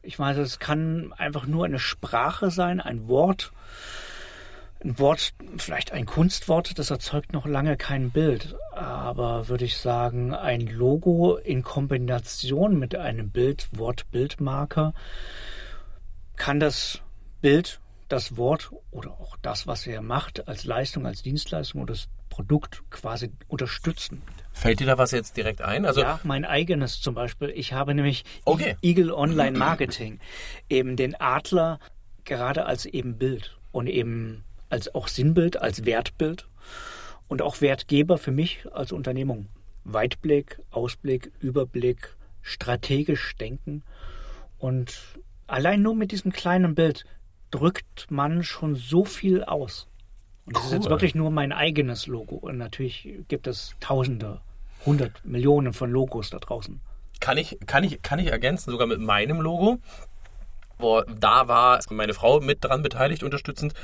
ich 0.00 0.18
weiß, 0.18 0.38
es 0.38 0.58
kann 0.58 1.12
einfach 1.16 1.46
nur 1.46 1.64
eine 1.66 1.78
Sprache 1.78 2.50
sein, 2.50 2.80
ein 2.80 3.06
Wort. 3.08 3.52
Ein 4.84 4.98
Wort, 4.98 5.32
vielleicht 5.56 5.92
ein 5.92 6.04
Kunstwort, 6.04 6.78
das 6.78 6.90
erzeugt 6.90 7.32
noch 7.32 7.46
lange 7.46 7.78
kein 7.78 8.10
Bild. 8.10 8.54
Aber 8.72 9.48
würde 9.48 9.64
ich 9.64 9.78
sagen, 9.78 10.34
ein 10.34 10.66
Logo 10.66 11.36
in 11.36 11.62
Kombination 11.62 12.78
mit 12.78 12.94
einem 12.94 13.30
Bild, 13.30 13.68
Wort, 13.72 14.10
Bildmarker 14.10 14.92
kann 16.36 16.60
das 16.60 17.00
Bild 17.40 17.80
das 18.08 18.36
Wort 18.36 18.72
oder 18.90 19.12
auch 19.12 19.38
das, 19.40 19.66
was 19.66 19.86
er 19.86 20.02
macht, 20.02 20.46
als 20.48 20.64
Leistung, 20.64 21.06
als 21.06 21.22
Dienstleistung 21.22 21.80
oder 21.80 21.94
das 21.94 22.08
Produkt 22.28 22.82
quasi 22.90 23.30
unterstützen. 23.48 24.20
Fällt 24.52 24.80
dir 24.80 24.86
da 24.86 24.98
was 24.98 25.12
jetzt 25.12 25.36
direkt 25.38 25.62
ein? 25.62 25.86
Also 25.86 26.02
ja, 26.02 26.20
mein 26.24 26.44
eigenes 26.44 27.00
zum 27.00 27.14
Beispiel. 27.14 27.50
Ich 27.50 27.72
habe 27.72 27.94
nämlich 27.94 28.24
okay. 28.44 28.76
Eagle 28.82 29.14
Online 29.14 29.56
Marketing 29.56 30.20
eben 30.68 30.96
den 30.96 31.18
Adler 31.18 31.78
gerade 32.24 32.66
als 32.66 32.84
eben 32.84 33.16
Bild 33.16 33.56
und 33.72 33.86
eben 33.86 34.44
als 34.74 34.92
auch 34.92 35.06
Sinnbild, 35.06 35.62
als 35.62 35.84
Wertbild 35.84 36.48
und 37.28 37.42
auch 37.42 37.60
Wertgeber 37.60 38.18
für 38.18 38.32
mich 38.32 38.66
als 38.72 38.90
Unternehmung. 38.90 39.46
Weitblick, 39.84 40.58
Ausblick, 40.72 41.30
Überblick, 41.38 42.16
strategisch 42.42 43.36
denken 43.36 43.84
und 44.58 45.00
allein 45.46 45.80
nur 45.80 45.94
mit 45.94 46.10
diesem 46.10 46.32
kleinen 46.32 46.74
Bild 46.74 47.04
drückt 47.52 48.10
man 48.10 48.42
schon 48.42 48.74
so 48.74 49.04
viel 49.04 49.44
aus. 49.44 49.86
Und 50.44 50.56
das 50.56 50.64
cool. 50.64 50.66
ist 50.66 50.74
jetzt 50.74 50.90
wirklich 50.90 51.14
nur 51.14 51.30
mein 51.30 51.52
eigenes 51.52 52.08
Logo. 52.08 52.34
Und 52.34 52.58
natürlich 52.58 53.08
gibt 53.28 53.46
es 53.46 53.76
Tausende, 53.78 54.40
hundert 54.84 55.24
Millionen 55.24 55.72
von 55.72 55.88
Logos 55.88 56.30
da 56.30 56.38
draußen. 56.38 56.80
Kann 57.20 57.38
ich, 57.38 57.58
kann 57.66 57.84
ich, 57.84 58.02
kann 58.02 58.18
ich 58.18 58.26
ergänzen, 58.26 58.72
sogar 58.72 58.88
mit 58.88 58.98
meinem 58.98 59.40
Logo. 59.40 59.78
Wo, 60.78 61.02
da 61.02 61.46
war 61.46 61.78
meine 61.90 62.12
Frau 62.12 62.40
mit 62.40 62.64
dran 62.64 62.82
beteiligt, 62.82 63.22
unterstützend. 63.22 63.74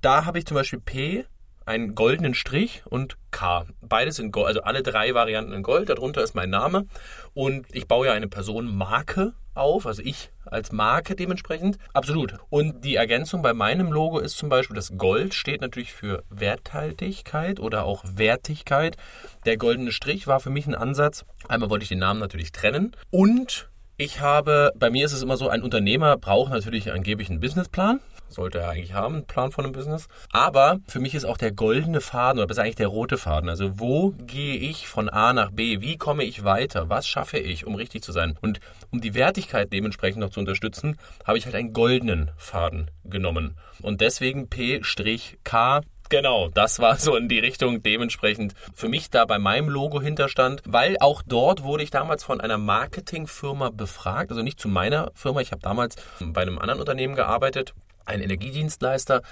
Da 0.00 0.24
habe 0.24 0.38
ich 0.38 0.46
zum 0.46 0.54
Beispiel 0.54 0.80
P, 0.80 1.26
einen 1.66 1.94
goldenen 1.94 2.32
Strich 2.32 2.82
und 2.86 3.16
K. 3.30 3.66
Beides 3.82 4.18
in 4.18 4.32
Gold, 4.32 4.48
also 4.48 4.62
alle 4.62 4.82
drei 4.82 5.14
Varianten 5.14 5.52
in 5.52 5.62
Gold. 5.62 5.90
Darunter 5.90 6.22
ist 6.22 6.34
mein 6.34 6.48
Name. 6.48 6.86
Und 7.34 7.66
ich 7.72 7.86
baue 7.86 8.06
ja 8.06 8.12
eine 8.14 8.26
Personenmarke 8.26 9.34
auf, 9.54 9.86
also 9.86 10.00
ich 10.02 10.30
als 10.46 10.72
Marke 10.72 11.14
dementsprechend. 11.16 11.76
Absolut. 11.92 12.34
Und 12.48 12.82
die 12.84 12.94
Ergänzung 12.94 13.42
bei 13.42 13.52
meinem 13.52 13.92
Logo 13.92 14.18
ist 14.18 14.38
zum 14.38 14.48
Beispiel, 14.48 14.74
das 14.74 14.96
Gold 14.96 15.34
steht 15.34 15.60
natürlich 15.60 15.92
für 15.92 16.24
Werthaltigkeit 16.30 17.60
oder 17.60 17.84
auch 17.84 18.02
Wertigkeit. 18.06 18.96
Der 19.44 19.58
goldene 19.58 19.92
Strich 19.92 20.26
war 20.26 20.40
für 20.40 20.50
mich 20.50 20.66
ein 20.66 20.74
Ansatz. 20.74 21.26
Einmal 21.46 21.68
wollte 21.68 21.82
ich 21.82 21.90
den 21.90 21.98
Namen 21.98 22.20
natürlich 22.20 22.52
trennen 22.52 22.96
und 23.10 23.68
ich 23.98 24.20
habe, 24.20 24.72
bei 24.76 24.88
mir 24.88 25.04
ist 25.04 25.12
es 25.12 25.22
immer 25.22 25.36
so, 25.36 25.50
ein 25.50 25.62
Unternehmer 25.62 26.16
braucht 26.16 26.50
natürlich 26.50 26.90
angeblich 26.90 27.28
einen 27.28 27.40
Businessplan 27.40 28.00
sollte 28.32 28.58
er 28.58 28.70
eigentlich 28.70 28.94
haben, 28.94 29.16
einen 29.16 29.26
Plan 29.26 29.52
von 29.52 29.64
einem 29.64 29.72
Business. 29.72 30.08
Aber 30.32 30.80
für 30.86 31.00
mich 31.00 31.14
ist 31.14 31.24
auch 31.24 31.36
der 31.36 31.52
goldene 31.52 32.00
Faden 32.00 32.38
oder 32.38 32.46
besser 32.46 32.62
eigentlich 32.62 32.76
der 32.76 32.88
rote 32.88 33.18
Faden. 33.18 33.48
Also 33.48 33.78
wo 33.78 34.10
gehe 34.18 34.56
ich 34.56 34.88
von 34.88 35.08
A 35.08 35.32
nach 35.32 35.50
B? 35.50 35.80
Wie 35.80 35.96
komme 35.96 36.24
ich 36.24 36.44
weiter? 36.44 36.88
Was 36.88 37.06
schaffe 37.06 37.38
ich, 37.38 37.66
um 37.66 37.74
richtig 37.74 38.02
zu 38.02 38.12
sein? 38.12 38.38
Und 38.40 38.60
um 38.90 39.00
die 39.00 39.14
Wertigkeit 39.14 39.72
dementsprechend 39.72 40.20
noch 40.20 40.30
zu 40.30 40.40
unterstützen, 40.40 40.96
habe 41.24 41.38
ich 41.38 41.44
halt 41.44 41.54
einen 41.54 41.72
goldenen 41.72 42.30
Faden 42.36 42.90
genommen. 43.04 43.56
Und 43.82 44.00
deswegen 44.00 44.48
P-K 44.48 45.80
Genau, 46.10 46.48
das 46.48 46.80
war 46.80 46.96
so 46.96 47.14
in 47.14 47.28
die 47.28 47.38
Richtung 47.38 47.84
dementsprechend 47.84 48.54
für 48.74 48.88
mich 48.88 49.10
da 49.10 49.26
bei 49.26 49.38
meinem 49.38 49.68
Logo 49.68 50.00
hinterstand, 50.00 50.60
weil 50.66 50.96
auch 50.98 51.22
dort 51.24 51.62
wurde 51.62 51.84
ich 51.84 51.92
damals 51.92 52.24
von 52.24 52.40
einer 52.40 52.58
Marketingfirma 52.58 53.70
befragt, 53.70 54.32
also 54.32 54.42
nicht 54.42 54.58
zu 54.58 54.66
meiner 54.66 55.12
Firma, 55.14 55.40
ich 55.40 55.52
habe 55.52 55.62
damals 55.62 55.94
bei 56.20 56.42
einem 56.42 56.58
anderen 56.58 56.80
Unternehmen 56.80 57.14
gearbeitet 57.14 57.74
ein 58.04 58.20
Energiedienstleister. 58.20 59.22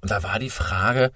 Und 0.00 0.10
da 0.10 0.22
war 0.22 0.38
die 0.38 0.50
Frage, 0.50 1.12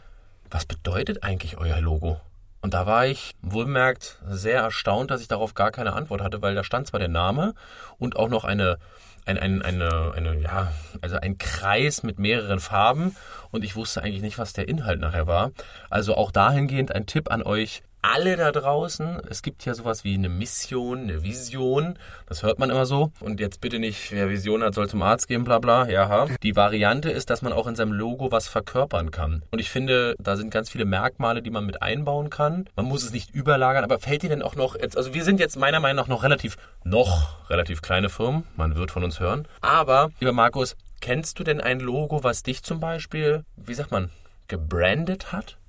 was 0.50 0.67
bedeutet 0.67 1.23
eigentlich 1.23 1.59
euer 1.59 1.81
Logo? 1.81 2.21
Und 2.62 2.75
da 2.75 2.87
war 2.87 3.07
ich 3.07 3.33
wohlmerkt 3.40 4.19
sehr 4.29 4.61
erstaunt, 4.61 5.11
dass 5.11 5.23
ich 5.23 5.29
darauf 5.29 5.55
gar 5.55 5.71
keine 5.71 5.95
Antwort 5.95 6.21
hatte, 6.21 6.43
weil 6.43 6.55
da 6.55 6.62
stand 6.62 6.87
zwar 6.87 7.00
der 7.00 7.09
Name 7.09 7.55
und 7.99 8.17
auch 8.17 8.29
noch 8.29 8.45
eine, 8.45 8.79
ein, 9.25 9.38
ein, 9.38 9.62
eine, 9.62 10.12
eine, 10.14 10.38
ja, 10.40 10.73
also 11.00 11.17
ein 11.17 11.38
Kreis 11.38 12.02
mit 12.02 12.19
mehreren 12.19 12.61
Farben 12.61 13.17
und 13.50 13.64
ich 13.64 13.76
wusste 13.76 14.02
eigentlich 14.02 14.23
nicht, 14.23 14.38
was 14.38 14.52
der 14.52 14.69
Inhalt 14.69 15.00
nachher 15.00 15.26
war. 15.26 15.52
Also 15.88 16.17
auch 16.17 16.31
dahingehend 16.31 16.95
ein 16.95 17.07
Tipp 17.07 17.31
an 17.31 17.43
euch, 17.43 17.83
alle 18.02 18.37
da 18.37 18.52
draußen, 18.52 19.21
es 19.28 19.42
gibt 19.42 19.64
ja 19.64 19.75
sowas 19.75 20.04
wie 20.04 20.14
eine 20.14 20.28
Mission, 20.28 21.00
eine 21.00 21.23
Vision, 21.23 21.99
das 22.26 22.42
hört 22.42 22.59
man 22.59 22.71
immer 22.71 22.87
so. 22.87 23.12
Und 23.21 23.40
jetzt 23.40 23.61
bitte 23.61 23.78
nicht, 23.78 24.12
wer 24.12 24.28
Vision 24.28 24.62
hat, 24.62 24.75
soll 24.75 24.88
zum 24.88 25.02
Arzt 25.02 25.28
gehen, 25.28 25.45
bla 25.45 25.59
bla, 25.59 25.88
ja. 25.88 26.26
Die 26.42 26.57
Variante 26.57 27.11
ist, 27.11 27.30
dass 27.30 27.42
man 27.42 27.52
auch 27.52 27.66
in 27.66 27.76
seinem 27.76 27.92
Logo 27.92 28.33
was 28.33 28.49
verkörpern 28.49 29.11
kann. 29.11 29.42
Und 29.50 29.59
ich 29.59 29.71
finde, 29.71 30.14
da 30.19 30.37
sind 30.37 30.50
ganz 30.50 30.71
viele 30.71 30.85
Merkmale, 30.85 31.42
die 31.42 31.50
man 31.50 31.66
mit 31.66 31.83
einbauen 31.83 32.30
kann. 32.30 32.69
Man 32.76 32.87
muss 32.87 33.04
es 33.04 33.12
nicht 33.12 33.35
überlagern, 33.35 33.85
aber 33.85 33.99
fällt 33.99 34.23
dir 34.23 34.30
denn 34.30 34.42
auch 34.42 34.57
noch, 34.57 34.76
also 34.78 35.14
wir 35.14 35.25
sind 35.25 35.40
jetzt 35.40 35.57
meiner 35.57 35.80
Meinung 35.80 36.02
nach 36.02 36.09
noch 36.09 36.23
relativ, 36.23 36.57
noch 36.85 37.49
relativ 37.50 37.83
kleine 37.83 38.09
Firmen, 38.09 38.45
man 38.57 38.76
wird 38.76 38.90
von 38.90 39.04
uns 39.04 39.21
hören. 39.21 39.47
Aber, 39.61 40.11
lieber 40.21 40.33
Markus, 40.33 40.76
kennst 41.00 41.38
du 41.38 41.45
denn 41.45 41.61
ein 41.61 41.80
Logo, 41.80 42.25
was 42.25 42.42
dich 42.42 42.62
zum 42.62 42.80
Beispiel, 42.80 43.45
wie 43.57 43.75
sagt 43.75 43.90
man, 43.90 44.11
gebrandet 44.49 45.33
hat? 45.33 45.60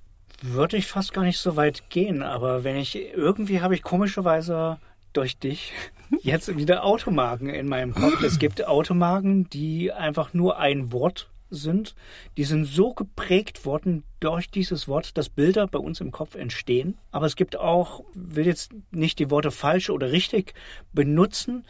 Würde 0.41 0.77
ich 0.77 0.88
fast 0.88 1.13
gar 1.13 1.24
nicht 1.24 1.39
so 1.39 1.55
weit 1.55 1.89
gehen, 1.89 2.24
aber 2.24 2.63
wenn 2.63 2.75
ich 2.75 2.95
irgendwie 2.95 3.62
habe 3.62 3.75
ich 3.75 3.83
komischerweise 3.83 4.77
durch 5.13 5.38
dich 5.38 5.74
jetzt 6.21 6.55
wieder 6.57 6.83
Automarken 6.83 7.50
in 7.50 7.67
meinem 7.67 7.93
Kopf. 7.93 8.21
Es 8.24 8.39
gibt 8.39 8.65
Automarken, 8.65 9.50
die 9.50 9.91
einfach 9.91 10.33
nur 10.33 10.57
ein 10.57 10.91
Wort 10.91 11.29
sind. 11.51 11.95
Die 12.38 12.45
sind 12.45 12.65
so 12.65 12.93
geprägt 12.93 13.65
worden 13.65 14.03
durch 14.19 14.50
dieses 14.50 14.88
Wort, 14.88 15.17
dass 15.17 15.29
Bilder 15.29 15.67
bei 15.67 15.79
uns 15.79 16.00
im 16.00 16.12
Kopf 16.12 16.36
entstehen. 16.36 16.98
Aber 17.12 17.25
es 17.25 17.36
gibt 17.36 17.57
auch, 17.57 18.03
will 18.13 18.45
jetzt 18.45 18.71
nicht 18.91 19.19
die 19.19 19.29
Worte 19.29 19.51
falsch 19.51 19.89
oder 19.89 20.12
richtig 20.12 20.53
benutzen. 20.93 21.65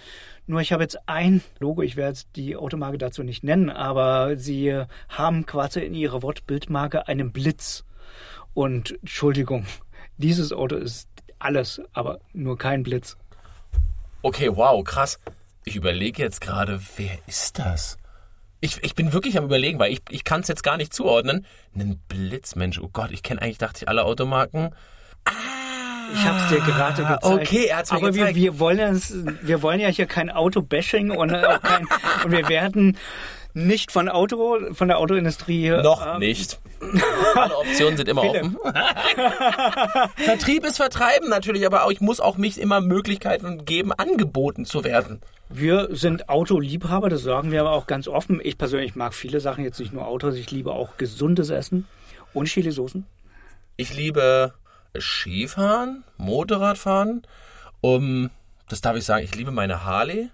Nur 0.45 0.61
ich 0.61 0.71
habe 0.71 0.83
jetzt 0.83 0.99
ein 1.07 1.41
Logo, 1.59 1.81
ich 1.81 1.95
werde 1.95 2.11
jetzt 2.11 2.29
die 2.35 2.55
Automarke 2.55 2.97
dazu 2.97 3.23
nicht 3.23 3.43
nennen, 3.43 3.69
aber 3.69 4.37
sie 4.37 4.83
haben 5.09 5.45
quasi 5.45 5.81
in 5.81 5.95
ihrer 5.95 6.21
Wortbildmarke 6.21 7.07
einen 7.07 7.31
Blitz. 7.31 7.83
Und 8.53 8.91
Entschuldigung, 9.01 9.65
dieses 10.17 10.51
Auto 10.51 10.75
ist 10.75 11.07
alles, 11.39 11.81
aber 11.93 12.19
nur 12.33 12.57
kein 12.57 12.83
Blitz. 12.83 13.17
Okay, 14.21 14.49
wow, 14.55 14.83
krass. 14.83 15.19
Ich 15.63 15.75
überlege 15.75 16.21
jetzt 16.21 16.41
gerade, 16.41 16.79
wer 16.97 17.17
ist 17.27 17.59
das? 17.59 17.97
Ich, 18.59 18.83
ich 18.83 18.93
bin 18.93 19.13
wirklich 19.13 19.37
am 19.37 19.45
überlegen, 19.45 19.79
weil 19.79 19.91
ich, 19.91 20.01
ich 20.09 20.23
kann 20.23 20.41
es 20.41 20.47
jetzt 20.47 20.63
gar 20.63 20.77
nicht 20.77 20.93
zuordnen. 20.93 21.45
Ein 21.75 21.99
Blitz, 22.07 22.55
Mensch, 22.55 22.79
oh 22.79 22.89
Gott, 22.91 23.11
ich 23.11 23.23
kenne 23.23 23.41
eigentlich, 23.41 23.57
dachte 23.57 23.79
ich, 23.83 23.89
alle 23.89 24.03
Automarken. 24.03 24.75
Ah, 25.25 25.31
ich 26.13 26.23
habe 26.25 26.37
es 26.37 26.47
dir 26.49 26.59
gerade 26.59 27.01
gezeigt. 27.01 27.23
Okay, 27.23 27.65
er 27.65 27.77
hat's 27.77 27.91
mir 27.91 27.97
Aber 27.97 28.11
gezeigt. 28.11 28.35
Wir, 28.35 28.53
wir, 28.53 28.59
wollen 28.59 29.01
wir 29.41 29.61
wollen 29.63 29.79
ja 29.79 29.87
hier 29.87 30.05
kein 30.05 30.29
Auto-Bashing 30.29 31.09
und, 31.11 31.29
kein, 31.31 31.87
und 32.23 32.31
wir 32.31 32.47
werden 32.49 32.97
nicht 33.53 33.91
von 33.91 34.09
Auto, 34.09 34.73
von 34.73 34.87
der 34.87 34.99
Autoindustrie. 34.99 35.69
Noch 35.69 36.05
ähm, 36.05 36.19
nicht. 36.19 36.59
Alle 37.35 37.57
Optionen 37.57 37.97
sind 37.97 38.09
immer 38.09 38.23
offen. 38.23 38.57
Vertrieb 40.15 40.65
ist 40.65 40.77
Vertreiben 40.77 41.29
natürlich, 41.29 41.65
aber 41.65 41.85
auch, 41.85 41.91
ich 41.91 42.01
muss 42.01 42.19
auch 42.19 42.37
mich 42.37 42.59
immer 42.59 42.81
Möglichkeiten 42.81 43.65
geben, 43.65 43.91
angeboten 43.93 44.65
zu 44.65 44.83
werden. 44.83 45.21
Wir 45.49 45.89
sind 45.91 46.29
Autoliebhaber, 46.29 47.09
das 47.09 47.23
sagen 47.23 47.51
wir 47.51 47.59
aber 47.61 47.71
auch 47.71 47.85
ganz 47.85 48.07
offen. 48.07 48.39
Ich 48.41 48.57
persönlich 48.57 48.95
mag 48.95 49.13
viele 49.13 49.41
Sachen, 49.41 49.63
jetzt 49.63 49.79
nicht 49.79 49.93
nur 49.93 50.07
Autos, 50.07 50.35
ich 50.35 50.49
liebe 50.49 50.71
auch 50.71 50.97
gesundes 50.97 51.49
Essen 51.49 51.87
und 52.33 52.47
Chili-Soßen. 52.47 53.05
Ich 53.75 53.95
liebe 53.95 54.53
Skifahren, 54.97 56.03
Motorradfahren. 56.17 57.23
Um, 57.81 58.29
das 58.69 58.81
darf 58.81 58.95
ich 58.95 59.03
sagen, 59.03 59.25
ich 59.25 59.35
liebe 59.35 59.51
meine 59.51 59.83
Harley. 59.83 60.29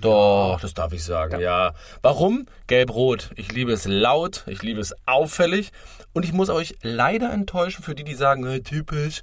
Doch, 0.00 0.58
das 0.60 0.74
darf 0.74 0.92
ich 0.92 1.02
sagen, 1.04 1.40
ja. 1.40 1.68
ja. 1.68 1.74
Warum? 2.02 2.46
Gelb-Rot. 2.66 3.30
Ich 3.36 3.52
liebe 3.52 3.72
es 3.72 3.86
laut, 3.86 4.44
ich 4.46 4.62
liebe 4.62 4.80
es 4.80 4.94
auffällig. 5.06 5.72
Und 6.12 6.24
ich 6.24 6.32
muss 6.32 6.50
euch 6.50 6.76
leider 6.82 7.32
enttäuschen 7.32 7.82
für 7.82 7.94
die, 7.94 8.04
die 8.04 8.14
sagen, 8.14 8.46
hey, 8.46 8.62
typisch. 8.62 9.22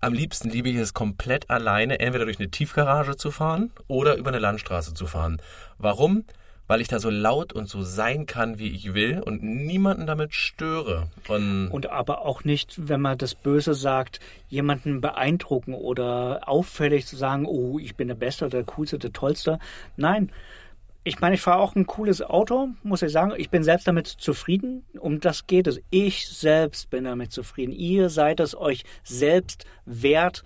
Am 0.00 0.12
liebsten 0.12 0.50
liebe 0.50 0.68
ich 0.68 0.76
es 0.76 0.92
komplett 0.92 1.48
alleine, 1.48 1.98
entweder 2.00 2.26
durch 2.26 2.38
eine 2.38 2.50
Tiefgarage 2.50 3.16
zu 3.16 3.30
fahren 3.30 3.72
oder 3.88 4.16
über 4.16 4.28
eine 4.28 4.38
Landstraße 4.38 4.92
zu 4.92 5.06
fahren. 5.06 5.40
Warum? 5.78 6.24
Weil 6.66 6.80
ich 6.80 6.88
da 6.88 6.98
so 6.98 7.10
laut 7.10 7.52
und 7.52 7.68
so 7.68 7.82
sein 7.82 8.26
kann, 8.26 8.58
wie 8.58 8.68
ich 8.68 8.94
will 8.94 9.20
und 9.24 9.42
niemanden 9.42 10.06
damit 10.06 10.34
störe. 10.34 11.08
Und, 11.28 11.68
und 11.68 11.90
aber 11.90 12.22
auch 12.22 12.44
nicht, 12.44 12.88
wenn 12.88 13.00
man 13.00 13.18
das 13.18 13.34
Böse 13.34 13.74
sagt, 13.74 14.20
jemanden 14.48 15.00
beeindrucken 15.00 15.74
oder 15.74 16.48
auffällig 16.48 17.06
zu 17.06 17.16
sagen, 17.16 17.46
oh, 17.46 17.78
ich 17.78 17.94
bin 17.96 18.08
der 18.08 18.14
Beste, 18.14 18.48
der 18.48 18.64
Coolste, 18.64 18.98
der 18.98 19.12
Tollste. 19.12 19.58
Nein. 19.96 20.32
Ich 21.04 21.20
meine, 21.20 21.36
ich 21.36 21.40
fahre 21.40 21.60
auch 21.60 21.76
ein 21.76 21.86
cooles 21.86 22.20
Auto, 22.20 22.70
muss 22.82 23.02
ich 23.02 23.12
sagen. 23.12 23.32
Ich 23.36 23.48
bin 23.48 23.62
selbst 23.62 23.86
damit 23.86 24.08
zufrieden. 24.08 24.84
Um 24.98 25.20
das 25.20 25.46
geht 25.46 25.68
es. 25.68 25.80
Ich 25.90 26.26
selbst 26.28 26.90
bin 26.90 27.04
damit 27.04 27.30
zufrieden. 27.30 27.72
Ihr 27.72 28.08
seid 28.08 28.40
es 28.40 28.56
euch 28.56 28.82
selbst 29.04 29.66
wert, 29.84 30.42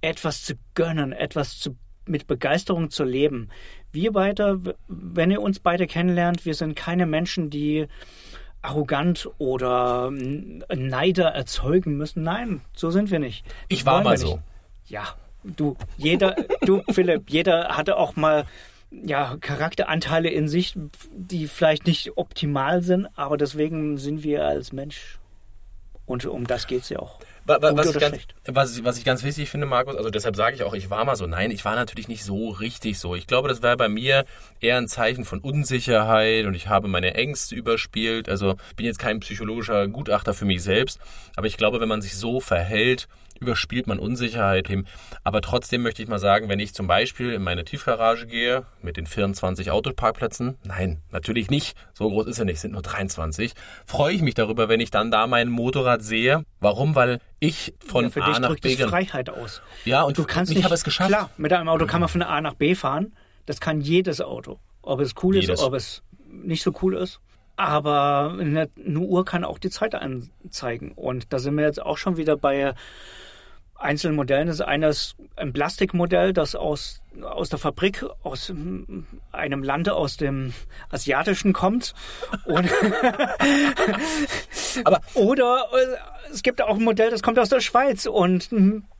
etwas 0.00 0.42
zu 0.42 0.54
gönnen, 0.74 1.12
etwas 1.12 1.60
zu 1.60 1.76
mit 2.06 2.26
Begeisterung 2.26 2.90
zu 2.90 3.04
leben. 3.04 3.48
Wir 3.96 4.12
beide, 4.12 4.60
wenn 4.88 5.30
ihr 5.30 5.40
uns 5.40 5.58
beide 5.58 5.86
kennenlernt, 5.86 6.44
wir 6.44 6.52
sind 6.52 6.76
keine 6.76 7.06
Menschen, 7.06 7.48
die 7.48 7.86
arrogant 8.60 9.30
oder 9.38 10.10
Neider 10.10 11.28
erzeugen 11.28 11.96
müssen. 11.96 12.22
Nein, 12.22 12.60
so 12.74 12.90
sind 12.90 13.10
wir 13.10 13.20
nicht. 13.20 13.46
Ich 13.68 13.86
war 13.86 14.02
mal 14.02 14.18
so. 14.18 14.38
Ja, 14.86 15.14
du, 15.44 15.78
jeder, 15.96 16.36
du, 16.60 16.82
Philipp, 16.90 17.30
jeder 17.30 17.74
hatte 17.74 17.96
auch 17.96 18.16
mal 18.16 18.44
ja, 18.90 19.38
Charakteranteile 19.40 20.28
in 20.28 20.46
sich, 20.46 20.76
die 21.10 21.48
vielleicht 21.48 21.86
nicht 21.86 22.18
optimal 22.18 22.82
sind, 22.82 23.08
aber 23.16 23.38
deswegen 23.38 23.96
sind 23.96 24.22
wir 24.22 24.44
als 24.44 24.74
Mensch. 24.74 25.18
Und 26.04 26.26
um 26.26 26.46
das 26.46 26.66
geht 26.66 26.82
es 26.82 26.90
ja 26.90 26.98
auch. 26.98 27.18
Was 27.46 27.94
ich, 27.94 27.98
ganz, 27.98 28.16
was, 28.46 28.84
was 28.84 28.98
ich, 28.98 29.04
ganz, 29.04 29.22
wichtig 29.22 29.48
finde, 29.48 29.66
Markus, 29.66 29.94
also 29.96 30.10
deshalb 30.10 30.34
sage 30.34 30.56
ich 30.56 30.62
auch, 30.64 30.74
ich 30.74 30.90
war 30.90 31.04
mal 31.04 31.16
so. 31.16 31.26
Nein, 31.26 31.50
ich 31.50 31.64
war 31.64 31.76
natürlich 31.76 32.08
nicht 32.08 32.24
so 32.24 32.48
richtig 32.50 32.98
so. 32.98 33.14
Ich 33.14 33.26
glaube, 33.26 33.48
das 33.48 33.62
wäre 33.62 33.76
bei 33.76 33.88
mir 33.88 34.24
eher 34.60 34.78
ein 34.78 34.88
Zeichen 34.88 35.24
von 35.24 35.38
Unsicherheit 35.38 36.46
und 36.46 36.54
ich 36.54 36.68
habe 36.68 36.88
meine 36.88 37.14
Ängste 37.14 37.54
überspielt. 37.54 38.28
Also 38.28 38.56
ich 38.70 38.76
bin 38.76 38.86
jetzt 38.86 38.98
kein 38.98 39.20
psychologischer 39.20 39.86
Gutachter 39.86 40.34
für 40.34 40.44
mich 40.44 40.62
selbst, 40.62 40.98
aber 41.36 41.46
ich 41.46 41.56
glaube, 41.56 41.80
wenn 41.80 41.88
man 41.88 42.02
sich 42.02 42.16
so 42.16 42.40
verhält, 42.40 43.06
überspielt 43.40 43.86
man 43.86 43.98
Unsicherheit. 43.98 44.68
Aber 45.24 45.40
trotzdem 45.40 45.82
möchte 45.82 46.02
ich 46.02 46.08
mal 46.08 46.18
sagen, 46.18 46.48
wenn 46.48 46.58
ich 46.58 46.74
zum 46.74 46.86
Beispiel 46.86 47.32
in 47.32 47.42
meine 47.42 47.64
Tiefgarage 47.64 48.26
gehe 48.26 48.66
mit 48.82 48.96
den 48.96 49.06
24 49.06 49.70
Autoparkplätzen, 49.70 50.56
nein, 50.64 51.02
natürlich 51.10 51.50
nicht, 51.50 51.76
so 51.94 52.08
groß 52.08 52.26
ist 52.26 52.38
er 52.38 52.44
nicht, 52.44 52.60
sind 52.60 52.72
nur 52.72 52.82
23, 52.82 53.52
freue 53.84 54.14
ich 54.14 54.22
mich 54.22 54.34
darüber, 54.34 54.68
wenn 54.68 54.80
ich 54.80 54.90
dann 54.90 55.10
da 55.10 55.26
mein 55.26 55.48
Motorrad 55.48 56.02
sehe. 56.02 56.44
Warum? 56.60 56.94
Weil 56.94 57.20
ich 57.38 57.74
von 57.78 58.04
ja, 58.04 58.10
für 58.10 58.22
A 58.22 58.26
dich 58.26 58.38
nach 58.38 58.56
B 58.56 58.76
das 58.76 58.90
Freiheit 58.90 59.30
aus. 59.30 59.62
Ja, 59.84 60.02
und 60.02 60.18
du 60.18 60.24
kannst 60.24 60.52
ich 60.52 60.64
habe 60.64 60.74
es 60.74 60.84
geschafft. 60.84 61.10
Klar, 61.10 61.30
mit 61.36 61.52
einem 61.52 61.68
Auto 61.68 61.86
kann 61.86 62.00
man 62.00 62.08
von 62.08 62.22
A 62.22 62.40
nach 62.40 62.54
B 62.54 62.74
fahren. 62.74 63.14
Das 63.44 63.60
kann 63.60 63.80
jedes 63.80 64.20
Auto. 64.20 64.58
Ob 64.82 65.00
es 65.00 65.14
cool 65.22 65.36
jedes. 65.36 65.60
ist, 65.60 65.62
ob 65.62 65.74
es 65.74 66.02
nicht 66.28 66.62
so 66.62 66.72
cool 66.82 66.96
ist. 66.96 67.20
Aber 67.56 68.36
eine, 68.38 68.68
Uhr 68.86 69.24
kann 69.24 69.44
auch 69.44 69.58
die 69.58 69.70
Zeit 69.70 69.94
anzeigen. 69.94 70.92
Und 70.92 71.32
da 71.32 71.38
sind 71.38 71.56
wir 71.56 71.64
jetzt 71.64 71.80
auch 71.80 71.96
schon 71.96 72.16
wieder 72.16 72.36
bei 72.36 72.74
einzelnen 73.78 74.16
Modellen. 74.16 74.46
Das 74.46 74.56
ist 74.56 74.62
eines 74.62 75.16
ein 75.36 75.52
Plastikmodell, 75.52 76.32
das 76.32 76.54
aus, 76.54 77.02
aus 77.22 77.48
der 77.48 77.58
Fabrik, 77.58 78.04
aus 78.22 78.52
einem 79.32 79.62
Lande 79.62 79.94
aus 79.94 80.16
dem 80.16 80.52
Asiatischen 80.90 81.52
kommt. 81.52 81.94
Aber 84.84 85.00
oder 85.14 85.68
äh, 85.72 86.32
es 86.32 86.42
gibt 86.42 86.60
auch 86.62 86.76
ein 86.76 86.84
Modell, 86.84 87.10
das 87.10 87.22
kommt 87.22 87.38
aus 87.38 87.48
der 87.48 87.60
Schweiz 87.60 88.06
und 88.06 88.50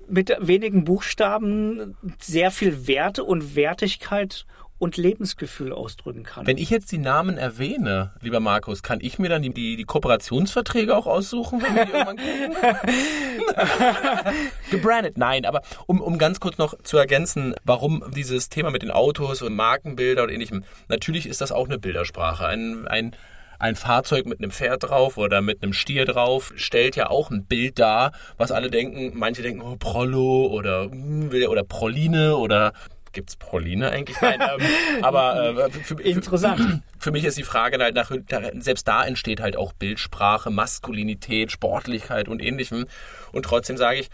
mit 0.09 0.37
wenigen 0.41 0.85
Buchstaben 0.85 1.97
sehr 2.19 2.51
viel 2.51 2.87
Werte 2.87 3.25
und 3.25 3.57
Wertigkeit 3.57 4.47
und 4.79 4.97
Lebensgefühl 4.97 5.73
ausdrücken 5.73 6.23
kann. 6.23 6.47
Wenn 6.47 6.59
ich 6.59 6.71
jetzt 6.71 6.93
die 6.93 6.99
Namen 6.99 7.39
erwähne, 7.39 8.13
lieber 8.21 8.41
Markus, 8.41 8.83
kann 8.83 8.99
ich 9.01 9.19
mir 9.19 9.29
dann 9.29 9.43
die, 9.43 9.53
die, 9.53 9.77
die 9.77 9.85
Kooperationsverträge 9.85 10.97
auch 10.97 11.07
aussuchen, 11.07 11.63
wenn 11.63 11.75
wir 11.75 11.87
die 11.87 11.93
irgendwann 11.93 12.17
Gebrandet, 14.71 15.17
nein, 15.17 15.47
aber 15.47 15.63
um, 15.87 16.01
um 16.01 16.19
ganz 16.19 16.41
kurz 16.41 16.59
noch 16.59 16.75
zu 16.83 16.99
ergänzen, 16.99 17.55
warum 17.65 18.05
dieses 18.15 18.49
Thema 18.49 18.71
mit 18.71 18.83
den 18.83 18.91
Autos 18.91 19.43
und 19.43 19.55
Markenbilder 19.55 20.25
und 20.25 20.31
ähnlichem, 20.31 20.65
natürlich 20.89 21.27
ist 21.27 21.41
das 21.41 21.53
auch 21.53 21.67
eine 21.67 21.79
Bildersprache. 21.79 22.47
Ein, 22.47 22.87
ein 22.87 23.17
ein 23.59 23.75
Fahrzeug 23.75 24.27
mit 24.27 24.41
einem 24.41 24.51
Pferd 24.51 24.85
drauf 24.85 25.17
oder 25.17 25.41
mit 25.41 25.63
einem 25.63 25.73
Stier 25.73 26.05
drauf 26.05 26.53
stellt 26.57 26.97
ja 26.97 27.09
auch 27.09 27.31
ein 27.31 27.45
Bild 27.45 27.79
dar, 27.79 28.13
was 28.37 28.53
alle 28.53 28.71
denken, 28.71 29.19
manche 29.19 29.43
denken, 29.43 29.63
oh, 29.63 29.77
Prollo 29.79 30.47
oder, 30.47 30.91
hm, 30.91 31.31
oder 31.49 31.65
Proline 31.65 32.37
oder 32.37 32.73
gibt 33.17 33.31
es 33.31 33.37
Proline 33.37 33.91
eigentlich? 33.91 34.21
Nein, 34.21 34.41
ähm, 34.41 35.03
aber 35.03 35.67
äh, 35.67 35.71
für, 35.71 36.01
interessant. 36.01 36.61
Für, 36.61 36.83
für, 36.99 37.11
mich 37.11 37.25
ist 37.25 37.37
die 37.37 37.43
Frage 37.43 37.83
halt 37.83 37.97
nach, 37.97 38.13
selbst 38.61 38.87
da 38.87 39.05
entsteht 39.05 39.41
halt 39.41 39.57
auch 39.57 39.73
Bildsprache, 39.73 40.51
Maskulinität, 40.51 41.51
Sportlichkeit 41.51 42.29
und 42.29 42.41
ähnlichem. 42.41 42.87
Und 43.33 43.45
trotzdem 43.45 43.77
sage 43.77 43.99
ich, 43.99 44.11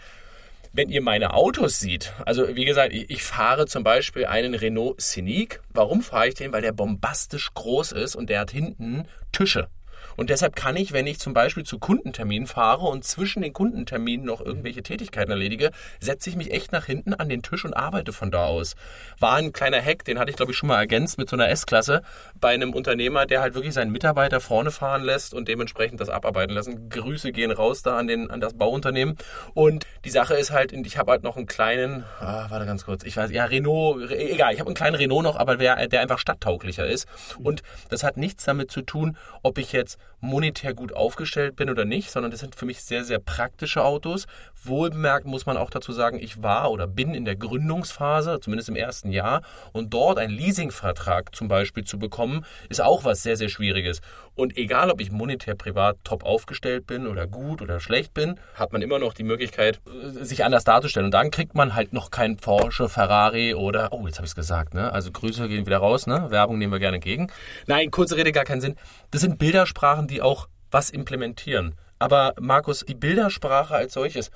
Wenn 0.71 0.89
ihr 0.89 1.03
meine 1.03 1.35
Autos 1.35 1.79
seht, 1.79 2.13
also 2.25 2.55
wie 2.55 2.65
gesagt, 2.65 2.93
ich, 2.93 3.09
ich 3.11 3.23
fahre 3.23 3.67
zum 3.67 3.83
Beispiel 3.83 4.25
einen 4.25 4.55
Renault 4.55 4.99
Scenic. 4.99 5.61
Warum 5.69 6.01
fahre 6.01 6.29
ich 6.29 6.33
den? 6.33 6.51
Weil 6.51 6.63
der 6.63 6.71
bombastisch 6.71 7.53
groß 7.53 7.91
ist 7.91 8.15
und 8.15 8.29
der 8.29 8.39
hat 8.39 8.49
hinten 8.49 9.05
Tische. 9.31 9.67
Und 10.15 10.29
deshalb 10.29 10.55
kann 10.55 10.75
ich, 10.75 10.93
wenn 10.93 11.07
ich 11.07 11.19
zum 11.19 11.33
Beispiel 11.33 11.63
zu 11.63 11.79
Kundenterminen 11.79 12.47
fahre 12.47 12.85
und 12.85 13.03
zwischen 13.03 13.41
den 13.41 13.53
Kundenterminen 13.53 14.25
noch 14.25 14.41
irgendwelche 14.41 14.83
Tätigkeiten 14.83 15.31
erledige, 15.31 15.71
setze 15.99 16.29
ich 16.29 16.35
mich 16.35 16.51
echt 16.51 16.71
nach 16.71 16.85
hinten 16.85 17.13
an 17.13 17.29
den 17.29 17.41
Tisch 17.41 17.65
und 17.65 17.73
arbeite 17.73 18.13
von 18.13 18.31
da 18.31 18.45
aus. 18.45 18.75
War 19.19 19.35
ein 19.35 19.53
kleiner 19.53 19.81
Hack, 19.81 20.05
den 20.05 20.19
hatte 20.19 20.29
ich 20.29 20.35
glaube 20.35 20.51
ich 20.51 20.57
schon 20.57 20.69
mal 20.69 20.79
ergänzt 20.79 21.17
mit 21.17 21.29
so 21.29 21.35
einer 21.35 21.49
S-Klasse 21.49 22.01
bei 22.39 22.53
einem 22.53 22.73
Unternehmer, 22.73 23.25
der 23.25 23.41
halt 23.41 23.55
wirklich 23.55 23.73
seinen 23.73 23.91
Mitarbeiter 23.91 24.39
vorne 24.39 24.71
fahren 24.71 25.03
lässt 25.03 25.33
und 25.33 25.47
dementsprechend 25.47 25.99
das 25.99 26.09
abarbeiten 26.09 26.53
lassen. 26.53 26.89
Grüße 26.89 27.31
gehen 27.31 27.51
raus 27.51 27.81
da 27.81 27.97
an, 27.97 28.07
den, 28.07 28.29
an 28.29 28.41
das 28.41 28.53
Bauunternehmen. 28.53 29.17
Und 29.53 29.85
die 30.05 30.09
Sache 30.09 30.35
ist 30.35 30.51
halt, 30.51 30.73
ich 30.73 30.97
habe 30.97 31.11
halt 31.11 31.23
noch 31.23 31.37
einen 31.37 31.45
kleinen, 31.45 32.03
ah, 32.19 32.47
warte 32.49 32.65
ganz 32.65 32.85
kurz, 32.85 33.03
ich 33.03 33.15
weiß, 33.15 33.31
ja, 33.31 33.45
Renault, 33.45 34.11
egal, 34.11 34.53
ich 34.53 34.59
habe 34.59 34.67
einen 34.67 34.75
kleinen 34.75 34.95
Renault 34.95 35.23
noch, 35.23 35.35
aber 35.35 35.57
der, 35.57 35.87
der 35.87 36.01
einfach 36.01 36.19
stadttauglicher 36.19 36.85
ist. 36.85 37.07
Und 37.39 37.63
das 37.89 38.03
hat 38.03 38.17
nichts 38.17 38.43
damit 38.43 38.71
zu 38.71 38.81
tun, 38.81 39.17
ob 39.41 39.57
ich 39.57 39.71
jetzt 39.71 39.97
monetär 40.23 40.73
gut 40.73 40.95
aufgestellt 40.95 41.57
bin 41.57 41.69
oder 41.69 41.83
nicht, 41.83 42.09
sondern 42.09 42.31
das 42.31 42.39
sind 42.39 42.55
für 42.55 42.65
mich 42.65 42.81
sehr, 42.81 43.03
sehr 43.03 43.19
praktische 43.19 43.83
Autos. 43.83 44.25
Wohlbemerkt 44.63 45.25
muss 45.25 45.45
man 45.45 45.57
auch 45.57 45.69
dazu 45.69 45.91
sagen, 45.91 46.17
ich 46.17 46.41
war 46.41 46.71
oder 46.71 46.87
bin 46.87 47.13
in 47.13 47.25
der 47.25 47.35
Gründungsphase, 47.35 48.39
zumindest 48.39 48.69
im 48.69 48.77
ersten 48.77 49.11
Jahr, 49.11 49.41
und 49.73 49.93
dort 49.93 50.17
einen 50.17 50.33
Leasingvertrag 50.33 51.35
zum 51.35 51.49
Beispiel 51.49 51.83
zu 51.83 51.99
bekommen, 51.99 52.45
ist 52.69 52.81
auch 52.81 53.03
was 53.03 53.21
sehr, 53.21 53.35
sehr 53.35 53.49
Schwieriges. 53.49 53.99
Und 54.35 54.57
egal, 54.57 54.89
ob 54.89 54.99
ich 54.99 55.11
monetär 55.11 55.53
privat 55.53 55.97
top 56.03 56.23
aufgestellt 56.23 56.87
bin 56.87 57.05
oder 57.05 57.27
gut 57.27 57.61
oder 57.61 57.79
schlecht 57.79 58.13
bin, 58.13 58.39
hat 58.55 58.73
man 58.73 58.81
immer 58.81 58.97
noch 58.97 59.13
die 59.13 59.23
Möglichkeit, 59.23 59.79
äh, 59.85 60.23
sich 60.23 60.43
anders 60.43 60.63
darzustellen. 60.63 61.05
Und 61.05 61.13
dann 61.13 61.29
kriegt 61.29 61.53
man 61.53 61.75
halt 61.75 61.93
noch 61.93 62.09
kein 62.09 62.37
Porsche, 62.37 62.89
Ferrari 62.89 63.53
oder, 63.53 63.89
oh, 63.91 64.07
jetzt 64.07 64.17
habe 64.17 64.25
ich 64.25 64.31
es 64.31 64.35
gesagt, 64.35 64.73
ne? 64.73 64.91
Also 64.91 65.11
Grüße 65.11 65.47
gehen 65.49 65.67
wieder 65.67 65.77
raus, 65.77 66.07
ne? 66.07 66.31
Werbung 66.31 66.57
nehmen 66.57 66.71
wir 66.71 66.79
gerne 66.79 66.95
entgegen. 66.95 67.27
Nein, 67.67 67.91
kurze 67.91 68.15
Rede, 68.15 68.31
gar 68.31 68.45
keinen 68.45 68.61
Sinn. 68.61 68.75
Das 69.11 69.21
sind 69.21 69.37
Bildersprachen, 69.37 69.92
die 70.01 70.21
auch 70.21 70.47
was 70.71 70.89
implementieren. 70.89 71.75
Aber 71.99 72.33
Markus, 72.39 72.83
die 72.85 72.95
Bildersprache 72.95 73.75
als 73.75 73.93
solches, 73.93 74.31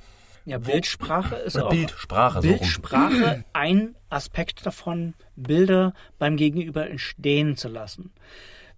ja, 0.46 0.60
Bildsprache 0.60 1.36
ist 1.36 1.58
auch 1.58 1.70
Bildsprache, 1.70 2.40
Bildsprache 2.40 3.14
so 3.14 3.44
ein 3.52 3.96
Aspekt 4.10 4.66
davon, 4.66 5.14
Bilder 5.36 5.94
beim 6.20 6.38
Gegenüber 6.38 6.90
entstehen 6.90 7.58
zu 7.58 7.68
lassen. 7.68 8.14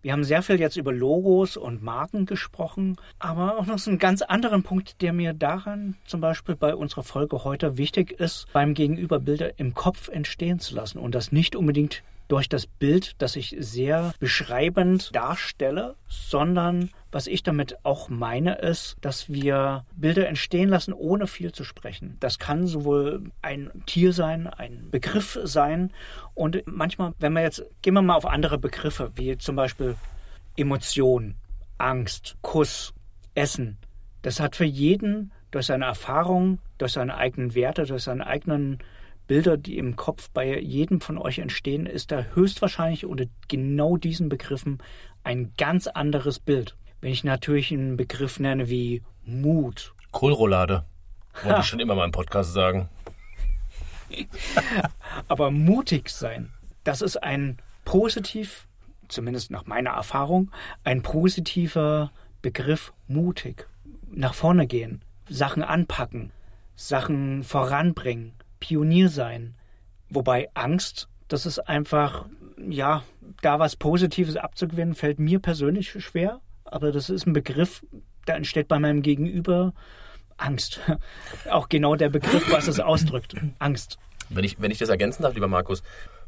Wir 0.02 0.14
haben 0.14 0.24
sehr 0.24 0.42
viel 0.42 0.60
jetzt 0.60 0.78
über 0.78 0.94
Logos 0.94 1.58
und 1.58 1.84
Marken 1.84 2.26
gesprochen, 2.26 2.96
aber 3.20 3.60
auch 3.60 3.66
noch 3.66 3.78
so 3.78 3.92
einen 3.92 4.00
ganz 4.00 4.22
anderen 4.22 4.64
Punkt, 4.64 5.02
der 5.02 5.12
mir 5.12 5.34
daran 5.34 5.98
zum 6.06 6.22
Beispiel 6.22 6.56
bei 6.56 6.74
unserer 6.74 7.04
Folge 7.04 7.44
heute 7.44 7.78
wichtig 7.78 8.14
ist, 8.14 8.48
beim 8.54 8.74
Gegenüber 8.74 9.20
Bilder 9.20 9.60
im 9.60 9.74
Kopf 9.74 10.08
entstehen 10.08 10.60
zu 10.60 10.74
lassen 10.74 11.00
und 11.00 11.14
das 11.14 11.34
nicht 11.34 11.56
unbedingt 11.56 12.02
durch 12.30 12.48
das 12.48 12.68
Bild, 12.68 13.22
das 13.22 13.36
ich 13.36 13.56
sehr 13.60 14.14
beschreibend 14.20 15.14
darstelle, 15.14 15.96
sondern 16.08 16.92
was 17.12 17.26
ich 17.26 17.42
damit 17.42 17.84
auch 17.84 18.08
meine, 18.08 18.54
ist, 18.56 18.98
dass 19.02 19.30
wir 19.30 19.84
Bilder 19.96 20.30
entstehen 20.30 20.70
lassen, 20.70 20.94
ohne 20.94 21.26
viel 21.26 21.52
zu 21.52 21.64
sprechen. 21.64 22.18
Das 22.20 22.38
kann 22.38 22.68
sowohl 22.68 23.32
ein 23.42 23.72
Tier 23.88 24.14
sein, 24.14 24.46
ein 24.46 24.90
Begriff 24.92 25.40
sein 25.44 25.92
und 26.36 26.62
manchmal, 26.66 27.14
wenn 27.20 27.34
wir 27.34 27.42
jetzt, 27.42 27.66
gehen 27.82 27.96
wir 27.96 28.04
mal 28.04 28.16
auf 28.16 28.28
andere 28.28 28.60
Begriffe, 28.60 29.12
wie 29.16 29.38
zum 29.40 29.56
Beispiel 29.56 29.96
Emotion, 30.56 31.36
Angst, 31.80 32.38
Kuss, 32.42 32.94
Essen. 33.34 33.78
Das 34.22 34.40
hat 34.40 34.56
für 34.56 34.66
jeden 34.66 35.32
durch 35.50 35.66
seine 35.66 35.86
Erfahrung, 35.86 36.60
durch 36.78 36.92
seine 36.92 37.18
eigenen 37.18 37.56
Werte, 37.56 37.86
durch 37.86 38.04
seine 38.04 38.28
eigenen 38.28 38.78
Bilder, 39.30 39.58
die 39.58 39.78
im 39.78 39.96
Kopf 39.96 40.32
bei 40.32 40.60
jedem 40.60 41.02
von 41.02 41.20
euch 41.20 41.38
entstehen, 41.38 41.86
ist 41.86 42.12
da 42.12 42.26
höchstwahrscheinlich 42.34 43.06
unter 43.06 43.26
genau 43.48 43.96
diesen 43.96 44.28
Begriffen 44.28 44.80
ein 45.24 45.54
ganz 45.56 45.86
anderes 45.86 46.40
Bild. 46.40 46.76
Wenn 47.00 47.12
ich 47.12 47.24
natürlich 47.24 47.72
einen 47.72 47.96
Begriff 47.96 48.40
nenne 48.40 48.70
wie 48.70 49.04
Mut. 49.24 49.94
Kohlroulade. 50.12 50.84
Wollte 51.44 51.60
ich 51.62 51.68
schon 51.68 51.80
immer 51.80 51.94
mal 51.94 52.06
im 52.06 52.12
Podcast 52.12 52.54
sagen. 52.54 52.90
Aber 55.28 55.52
mutig 55.52 56.10
sein, 56.10 56.52
das 56.84 57.04
ist 57.04 57.18
ein 57.18 57.60
positiv, 57.86 58.68
zumindest 59.10 59.52
nach 59.52 59.68
meiner 59.68 59.92
Erfahrung, 59.92 60.50
ein 60.84 61.04
positiver 61.04 62.12
Begriff 62.42 62.94
mutig. 63.08 63.68
Nach 64.12 64.34
vorne 64.34 64.66
gehen, 64.66 65.04
Sachen 65.30 65.62
anpacken, 65.62 66.32
Sachen 66.76 67.44
voranbringen, 67.44 68.34
Pionier 68.60 69.10
sein. 69.10 69.56
Wobei 70.10 70.50
Angst, 70.54 71.08
das 71.28 71.46
ist 71.46 71.60
einfach, 71.60 72.26
ja, 72.58 73.04
da 73.42 73.60
was 73.60 73.76
Positives 73.76 74.36
abzugewinnen, 74.36 74.96
fällt 74.96 75.20
mir 75.20 75.40
persönlich 75.40 75.92
schwer. 76.04 76.42
Aber 76.66 76.92
das 76.92 77.10
ist 77.10 77.26
ein 77.26 77.34
Begriff, 77.34 77.84
da 78.26 78.34
entsteht 78.34 78.68
bei 78.68 78.80
meinem 78.80 79.02
Gegenüber 79.02 79.74
Angst. 80.38 80.80
Auch 81.50 81.70
genau 81.70 81.96
der 81.96 82.10
Begriff, 82.10 82.52
was 82.52 82.68
es 82.68 82.80
ausdrückt. 82.80 83.36
Angst. 83.60 83.98
Wenn 84.30 84.44
ich, 84.44 84.62
wenn 84.62 84.72
ich 84.72 84.78
das 84.78 84.90
ergänzen 84.90 85.24
darf, 85.24 85.34
lieber 85.34 85.48
Markus, 85.48 85.84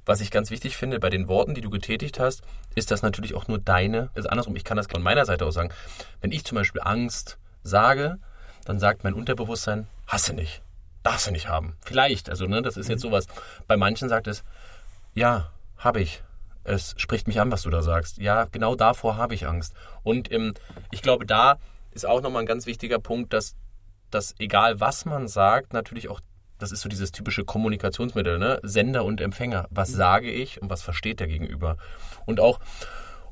was 0.05 0.21
ich 0.21 0.31
ganz 0.31 0.49
wichtig 0.49 0.75
finde 0.75 0.99
bei 0.99 1.11
den 1.11 1.27
Worten, 1.27 1.53
die 1.53 1.61
du 1.61 1.69
getätigt 1.69 2.19
hast, 2.19 2.41
ist 2.73 2.89
das 2.89 3.03
natürlich 3.03 3.35
auch 3.35 3.47
nur 3.47 3.59
deine. 3.59 4.09
Also 4.15 4.29
andersrum, 4.29 4.55
ich 4.55 4.63
kann 4.63 4.77
das 4.77 4.87
von 4.87 5.03
meiner 5.03 5.25
Seite 5.25 5.45
aus 5.45 5.53
sagen. 5.53 5.69
Wenn 6.21 6.31
ich 6.31 6.43
zum 6.43 6.55
Beispiel 6.55 6.81
Angst 6.83 7.37
sage, 7.63 8.17
dann 8.65 8.79
sagt 8.79 9.03
mein 9.03 9.13
Unterbewusstsein, 9.13 9.87
hasse 10.07 10.33
nicht 10.33 10.63
darfst 11.03 11.27
du 11.27 11.31
nicht 11.31 11.47
haben. 11.47 11.75
Vielleicht, 11.81 12.29
also 12.29 12.45
ne, 12.45 12.61
das 12.61 12.77
ist 12.77 12.89
jetzt 12.89 13.03
mhm. 13.03 13.09
sowas. 13.09 13.27
Bei 13.67 13.77
manchen 13.77 14.09
sagt 14.09 14.27
es, 14.27 14.43
ja, 15.13 15.51
habe 15.77 16.01
ich. 16.01 16.23
Es 16.63 16.93
spricht 16.97 17.27
mich 17.27 17.39
an, 17.39 17.51
was 17.51 17.63
du 17.63 17.71
da 17.71 17.81
sagst. 17.81 18.19
Ja, 18.19 18.45
genau 18.45 18.75
davor 18.75 19.17
habe 19.17 19.33
ich 19.33 19.47
Angst. 19.47 19.73
Und 20.03 20.31
ähm, 20.31 20.53
ich 20.91 21.01
glaube, 21.01 21.25
da 21.25 21.57
ist 21.91 22.05
auch 22.05 22.21
nochmal 22.21 22.43
ein 22.43 22.47
ganz 22.47 22.67
wichtiger 22.67 22.99
Punkt, 22.99 23.33
dass, 23.33 23.55
dass 24.11 24.35
egal 24.37 24.79
was 24.79 25.05
man 25.05 25.27
sagt, 25.27 25.73
natürlich 25.73 26.07
auch, 26.09 26.21
das 26.59 26.71
ist 26.71 26.81
so 26.81 26.89
dieses 26.89 27.11
typische 27.11 27.43
Kommunikationsmittel, 27.43 28.37
ne? 28.37 28.59
Sender 28.61 29.03
und 29.05 29.19
Empfänger. 29.21 29.67
Was 29.71 29.89
mhm. 29.89 29.95
sage 29.95 30.31
ich 30.31 30.61
und 30.61 30.69
was 30.69 30.83
versteht 30.83 31.19
der 31.19 31.27
Gegenüber? 31.27 31.77
Und 32.27 32.39
auch, 32.39 32.59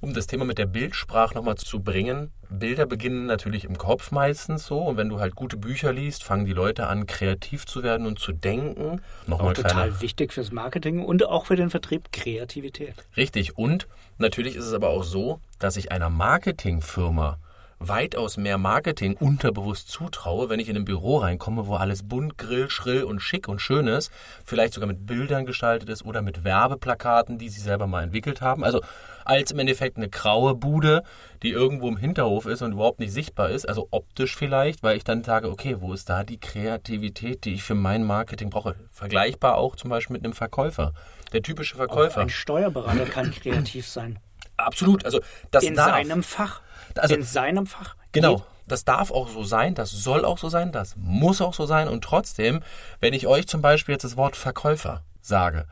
um 0.02 0.14
das 0.14 0.28
Thema 0.28 0.46
mit 0.46 0.58
der 0.58 0.66
Bildsprache 0.66 1.34
nochmal 1.34 1.56
zu 1.56 1.82
bringen, 1.82 2.32
Bilder 2.50 2.86
beginnen 2.86 3.26
natürlich 3.26 3.66
im 3.66 3.78
Kopf 3.78 4.12
meistens 4.12 4.66
so. 4.66 4.80
Und 4.80 4.98
wenn 4.98 5.10
du 5.10 5.20
halt 5.20 5.36
gute 5.36 5.58
Bücher 5.58 5.94
liest, 5.94 6.24
fangen 6.24 6.46
die 6.46 6.54
Leute 6.54 6.88
an, 6.88 7.06
kreativ 7.06 7.66
zu 7.66 7.84
werden 7.84 8.08
und 8.08 8.20
zu 8.20 8.32
denken. 8.32 9.02
Nochmal 9.28 9.52
auch 9.52 9.54
total 9.54 9.72
kleine... 9.72 10.02
wichtig 10.02 10.34
fürs 10.34 10.52
Marketing 10.52 11.04
und 11.04 11.26
auch 11.26 11.46
für 11.46 11.56
den 11.56 11.70
Vertrieb 11.70 12.12
Kreativität. 12.12 12.96
Richtig. 13.18 13.58
Und 13.58 13.88
natürlich 14.18 14.56
ist 14.56 14.66
es 14.66 14.74
aber 14.74 14.90
auch 14.90 15.04
so, 15.04 15.40
dass 15.60 15.78
ich 15.78 15.92
einer 15.92 16.10
Marketingfirma 16.10 17.38
weitaus 17.80 18.36
mehr 18.36 18.58
Marketing 18.58 19.16
unterbewusst 19.16 19.90
zutraue, 19.90 20.50
wenn 20.50 20.60
ich 20.60 20.68
in 20.68 20.76
ein 20.76 20.86
Büro 20.86 21.18
reinkomme, 21.18 21.68
wo 21.68 21.76
alles 21.76 22.04
bunt, 22.04 22.38
grill, 22.38 22.70
schrill 22.70 23.04
und 23.04 23.22
schick 23.22 23.48
und 23.48 23.60
schön 23.60 23.88
ist, 23.88 24.12
vielleicht 24.44 24.74
sogar 24.74 24.88
mit 24.88 25.06
Bildern 25.06 25.46
gestaltet 25.46 25.88
ist 25.88 26.04
oder 26.04 26.22
mit 26.22 26.44
Werbeplakaten, 26.44 27.38
die 27.38 27.48
sie 27.48 27.62
selber 27.62 27.88
mal 27.88 28.04
entwickelt 28.04 28.42
haben. 28.42 28.66
Also 28.66 28.82
als 29.30 29.52
im 29.52 29.60
Endeffekt 29.60 29.98
eine 29.98 30.10
graue 30.10 30.56
Bude, 30.56 31.04
die 31.44 31.52
irgendwo 31.52 31.88
im 31.88 31.98
Hinterhof 31.98 32.48
ist 32.48 32.64
und 32.64 32.74
überhaupt 32.74 33.00
nicht 33.00 33.14
sichtbar 33.14 33.50
ist, 33.52 33.70
also 33.70 33.88
optisch 33.92 34.36
vielleicht, 34.36 34.82
weil 34.82 34.98
ich 34.98 35.04
dann 35.04 35.24
sage, 35.24 35.52
okay, 35.52 35.78
wo 35.80 35.94
ist 35.94 36.10
da 36.10 36.24
die 36.24 36.40
Kreativität, 36.40 37.46
die 37.46 37.54
ich 37.54 37.64
für 37.64 37.76
mein 37.76 38.04
Marketing 38.04 38.50
brauche? 38.50 38.76
Vergleichbar 38.92 39.56
auch 39.56 39.76
zum 39.76 39.92
Beispiel 39.92 40.16
mit 40.16 40.26
einem 40.26 40.34
Verkäufer. 40.34 40.94
Der 41.32 41.44
typische 41.44 41.76
Verkäufer. 41.76 42.18
Auch 42.18 42.24
ein 42.24 42.30
Steuerberater 42.30 43.06
kann 43.06 43.32
kreativ 43.32 43.88
sein. 43.88 44.18
Absolut, 44.58 45.06
also 45.06 45.22
das 45.52 45.64
In 45.64 45.76
darf. 45.76 45.92
seinem 45.92 46.24
Fach. 46.24 46.62
Also, 46.96 47.16
in 47.16 47.24
seinem 47.24 47.68
Fach. 47.68 47.96
Genau. 48.12 48.44
Das 48.66 48.84
darf 48.84 49.12
auch 49.12 49.30
so 49.30 49.44
sein, 49.44 49.74
das 49.74 49.90
soll 49.92 50.26
auch 50.26 50.38
so 50.38 50.50
sein, 50.50 50.72
das 50.72 50.96
muss 50.96 51.42
auch 51.42 51.54
so 51.54 51.66
sein. 51.66 51.88
Und 51.88 52.04
trotzdem, 52.04 52.62
wenn 53.00 53.14
ich 53.14 53.26
euch 53.26 53.48
zum 53.48 53.62
Beispiel 53.62 53.94
jetzt 53.94 54.04
das 54.04 54.18
Wort 54.18 54.36
Verkäufer 54.36 55.04
sage, 55.22 55.66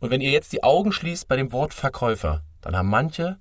und 0.00 0.10
wenn 0.10 0.20
ihr 0.20 0.30
jetzt 0.30 0.52
die 0.52 0.62
Augen 0.62 0.92
schließt 0.92 1.28
bei 1.28 1.36
dem 1.36 1.52
Wort 1.52 1.72
Verkäufer, 1.72 2.42
dann 2.66 2.76
haben 2.76 2.88
manche 2.88 3.36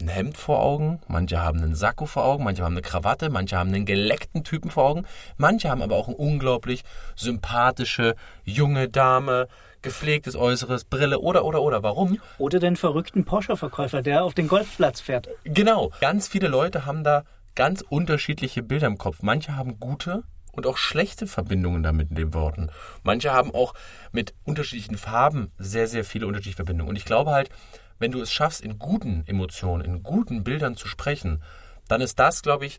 ein 0.00 0.08
Hemd 0.08 0.36
vor 0.36 0.60
Augen, 0.60 1.00
manche 1.06 1.40
haben 1.40 1.62
einen 1.62 1.74
Sakko 1.74 2.06
vor 2.06 2.24
Augen, 2.24 2.44
manche 2.44 2.64
haben 2.64 2.74
eine 2.74 2.82
Krawatte, 2.82 3.30
manche 3.30 3.56
haben 3.56 3.68
einen 3.72 3.86
geleckten 3.86 4.42
Typen 4.42 4.70
vor 4.70 4.84
Augen, 4.84 5.06
manche 5.36 5.70
haben 5.70 5.82
aber 5.82 5.96
auch 5.96 6.08
eine 6.08 6.16
unglaublich 6.16 6.82
sympathische 7.14 8.16
junge 8.44 8.88
Dame, 8.88 9.48
gepflegtes 9.82 10.34
Äußeres, 10.34 10.84
Brille 10.84 11.20
oder 11.20 11.44
oder 11.44 11.62
oder. 11.62 11.82
Warum? 11.82 12.18
Oder 12.38 12.58
den 12.58 12.74
verrückten 12.74 13.24
Porsche-Verkäufer, 13.24 14.02
der 14.02 14.24
auf 14.24 14.34
den 14.34 14.48
Golfplatz 14.48 15.00
fährt. 15.00 15.28
Genau. 15.44 15.92
Ganz 16.00 16.26
viele 16.26 16.48
Leute 16.48 16.86
haben 16.86 17.04
da 17.04 17.22
ganz 17.54 17.82
unterschiedliche 17.82 18.62
Bilder 18.62 18.88
im 18.88 18.98
Kopf. 18.98 19.18
Manche 19.22 19.56
haben 19.56 19.78
gute 19.78 20.24
und 20.52 20.66
auch 20.66 20.76
schlechte 20.76 21.26
Verbindungen 21.26 21.82
damit 21.82 22.10
in 22.10 22.16
den 22.16 22.34
Worten. 22.34 22.70
Manche 23.02 23.32
haben 23.32 23.54
auch 23.54 23.74
mit 24.12 24.34
unterschiedlichen 24.44 24.96
Farben 24.96 25.52
sehr, 25.58 25.86
sehr 25.86 26.04
viele 26.04 26.26
unterschiedliche 26.26 26.56
Verbindungen. 26.56 26.90
Und 26.90 26.96
ich 26.96 27.04
glaube 27.04 27.30
halt, 27.30 27.50
wenn 27.98 28.12
du 28.12 28.20
es 28.20 28.32
schaffst, 28.32 28.60
in 28.60 28.78
guten 28.78 29.24
Emotionen, 29.26 29.84
in 29.84 30.02
guten 30.02 30.44
Bildern 30.44 30.76
zu 30.76 30.88
sprechen, 30.88 31.42
dann 31.88 32.00
ist 32.00 32.18
das, 32.18 32.42
glaube 32.42 32.66
ich, 32.66 32.78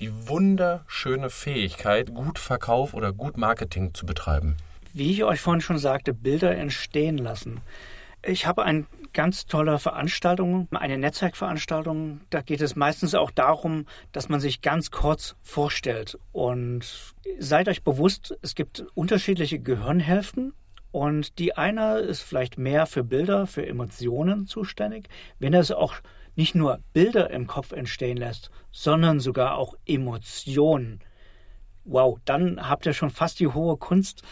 die 0.00 0.28
wunderschöne 0.28 1.30
Fähigkeit, 1.30 2.12
gut 2.12 2.38
Verkauf 2.38 2.94
oder 2.94 3.12
gut 3.12 3.36
Marketing 3.36 3.94
zu 3.94 4.06
betreiben? 4.06 4.56
Wie 4.92 5.10
ich 5.10 5.24
euch 5.24 5.40
vorhin 5.40 5.60
schon 5.60 5.78
sagte, 5.78 6.14
Bilder 6.14 6.56
entstehen 6.56 7.18
lassen. 7.18 7.60
Ich 8.22 8.46
habe 8.46 8.64
eine 8.64 8.86
ganz 9.12 9.46
tolle 9.46 9.78
Veranstaltung, 9.78 10.68
eine 10.72 10.98
Netzwerkveranstaltung. 10.98 12.20
Da 12.30 12.42
geht 12.42 12.60
es 12.60 12.76
meistens 12.76 13.14
auch 13.14 13.30
darum, 13.30 13.86
dass 14.12 14.28
man 14.28 14.40
sich 14.40 14.62
ganz 14.62 14.90
kurz 14.90 15.36
vorstellt. 15.42 16.18
Und 16.32 17.14
seid 17.38 17.68
euch 17.68 17.82
bewusst, 17.82 18.36
es 18.42 18.54
gibt 18.54 18.84
unterschiedliche 18.94 19.58
Gehirnhälften. 19.58 20.52
Und 20.96 21.38
die 21.38 21.54
eine 21.54 21.98
ist 21.98 22.22
vielleicht 22.22 22.56
mehr 22.56 22.86
für 22.86 23.04
Bilder, 23.04 23.46
für 23.46 23.66
Emotionen 23.66 24.46
zuständig. 24.46 25.10
Wenn 25.38 25.52
es 25.52 25.70
auch 25.70 25.96
nicht 26.36 26.54
nur 26.54 26.78
Bilder 26.94 27.28
im 27.28 27.46
Kopf 27.46 27.72
entstehen 27.72 28.16
lässt, 28.16 28.50
sondern 28.72 29.20
sogar 29.20 29.58
auch 29.58 29.74
Emotionen. 29.84 31.00
Wow, 31.84 32.18
dann 32.24 32.66
habt 32.66 32.86
ihr 32.86 32.94
schon 32.94 33.10
fast 33.10 33.40
die 33.40 33.48
hohe 33.48 33.76
Kunst 33.76 34.22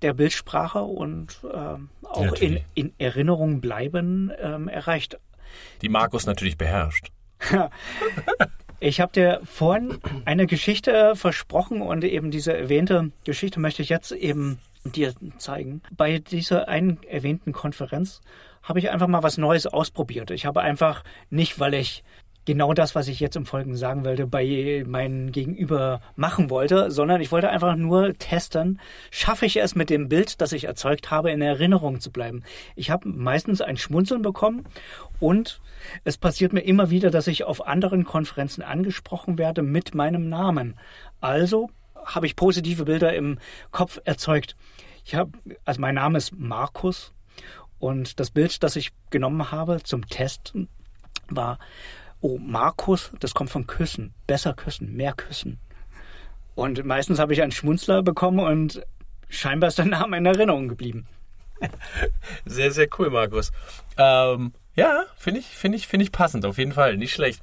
der 0.00 0.14
Bildsprache 0.14 0.82
und 0.82 1.36
ähm, 1.52 1.90
auch 2.04 2.36
in, 2.36 2.60
in, 2.72 2.94
Erinnerung 2.96 3.60
bleiben 3.60 4.32
ähm, 4.40 4.68
erreicht. 4.68 5.18
Die 5.82 5.90
Markus 5.90 6.24
natürlich 6.24 6.56
beherrscht. 6.56 7.08
ich 8.80 9.02
habe 9.02 9.12
dir 9.12 9.42
vorhin 9.44 9.98
eine 10.24 10.46
Geschichte 10.46 11.16
versprochen 11.16 11.82
und 11.82 12.02
eben 12.02 12.30
diese 12.30 12.56
erwähnte 12.56 13.12
Geschichte 13.24 13.60
möchte 13.60 13.82
ich 13.82 13.90
jetzt 13.90 14.12
eben 14.12 14.58
dir 14.84 15.14
zeigen. 15.38 15.82
Bei 15.90 16.18
dieser 16.18 16.68
einen 16.68 17.02
erwähnten 17.04 17.52
Konferenz 17.52 18.20
habe 18.62 18.78
ich 18.78 18.90
einfach 18.90 19.08
mal 19.08 19.22
was 19.22 19.38
Neues 19.38 19.66
ausprobiert. 19.66 20.30
Ich 20.30 20.46
habe 20.46 20.60
einfach 20.60 21.04
nicht, 21.30 21.58
weil 21.58 21.74
ich 21.74 22.04
genau 22.44 22.72
das, 22.74 22.94
was 22.94 23.08
ich 23.08 23.20
jetzt 23.20 23.36
im 23.36 23.46
Folgenden 23.46 23.76
sagen 23.76 24.04
wollte, 24.04 24.26
bei 24.26 24.84
meinem 24.86 25.32
Gegenüber 25.32 26.00
machen 26.16 26.50
wollte, 26.50 26.90
sondern 26.90 27.20
ich 27.20 27.30
wollte 27.30 27.50
einfach 27.50 27.76
nur 27.76 28.14
testen, 28.18 28.80
schaffe 29.10 29.46
ich 29.46 29.60
es 29.60 29.74
mit 29.74 29.90
dem 29.90 30.08
Bild, 30.08 30.40
das 30.40 30.52
ich 30.52 30.64
erzeugt 30.64 31.10
habe, 31.10 31.30
in 31.30 31.40
Erinnerung 31.40 32.00
zu 32.00 32.10
bleiben. 32.10 32.42
Ich 32.74 32.90
habe 32.90 33.08
meistens 33.08 33.60
ein 33.60 33.76
Schmunzeln 33.76 34.22
bekommen 34.22 34.64
und 35.20 35.60
es 36.04 36.16
passiert 36.16 36.52
mir 36.52 36.60
immer 36.60 36.90
wieder, 36.90 37.10
dass 37.10 37.26
ich 37.26 37.44
auf 37.44 37.66
anderen 37.66 38.04
Konferenzen 38.04 38.62
angesprochen 38.62 39.38
werde 39.38 39.62
mit 39.62 39.94
meinem 39.94 40.28
Namen. 40.28 40.74
Also 41.20 41.70
habe 42.04 42.26
ich 42.26 42.36
positive 42.36 42.84
Bilder 42.84 43.14
im 43.14 43.38
Kopf 43.70 44.00
erzeugt. 44.04 44.56
Ich 45.04 45.14
habe, 45.14 45.32
also 45.64 45.80
mein 45.80 45.96
Name 45.96 46.18
ist 46.18 46.32
Markus 46.36 47.12
und 47.78 48.20
das 48.20 48.30
Bild, 48.30 48.62
das 48.62 48.76
ich 48.76 48.92
genommen 49.10 49.50
habe 49.50 49.82
zum 49.82 50.06
Testen, 50.08 50.68
war, 51.28 51.58
oh, 52.20 52.38
Markus, 52.38 53.12
das 53.20 53.34
kommt 53.34 53.50
von 53.50 53.66
Küssen. 53.66 54.14
Besser 54.26 54.54
küssen, 54.54 54.94
mehr 54.94 55.12
küssen. 55.12 55.58
Und 56.54 56.84
meistens 56.84 57.18
habe 57.18 57.32
ich 57.32 57.42
einen 57.42 57.52
Schmunzler 57.52 58.02
bekommen 58.02 58.38
und 58.40 58.82
scheinbar 59.28 59.68
ist 59.68 59.78
der 59.78 59.86
Name 59.86 60.18
in 60.18 60.26
Erinnerung 60.26 60.68
geblieben. 60.68 61.06
Sehr, 62.44 62.70
sehr 62.72 62.88
cool, 62.98 63.10
Markus. 63.10 63.52
Ähm, 63.96 64.52
ja, 64.74 65.04
finde 65.16 65.40
ich, 65.40 65.46
finde 65.46 65.76
ich, 65.76 65.86
finde 65.86 66.04
ich 66.04 66.12
passend, 66.12 66.44
auf 66.44 66.58
jeden 66.58 66.72
Fall, 66.72 66.96
nicht 66.96 67.12
schlecht. 67.12 67.40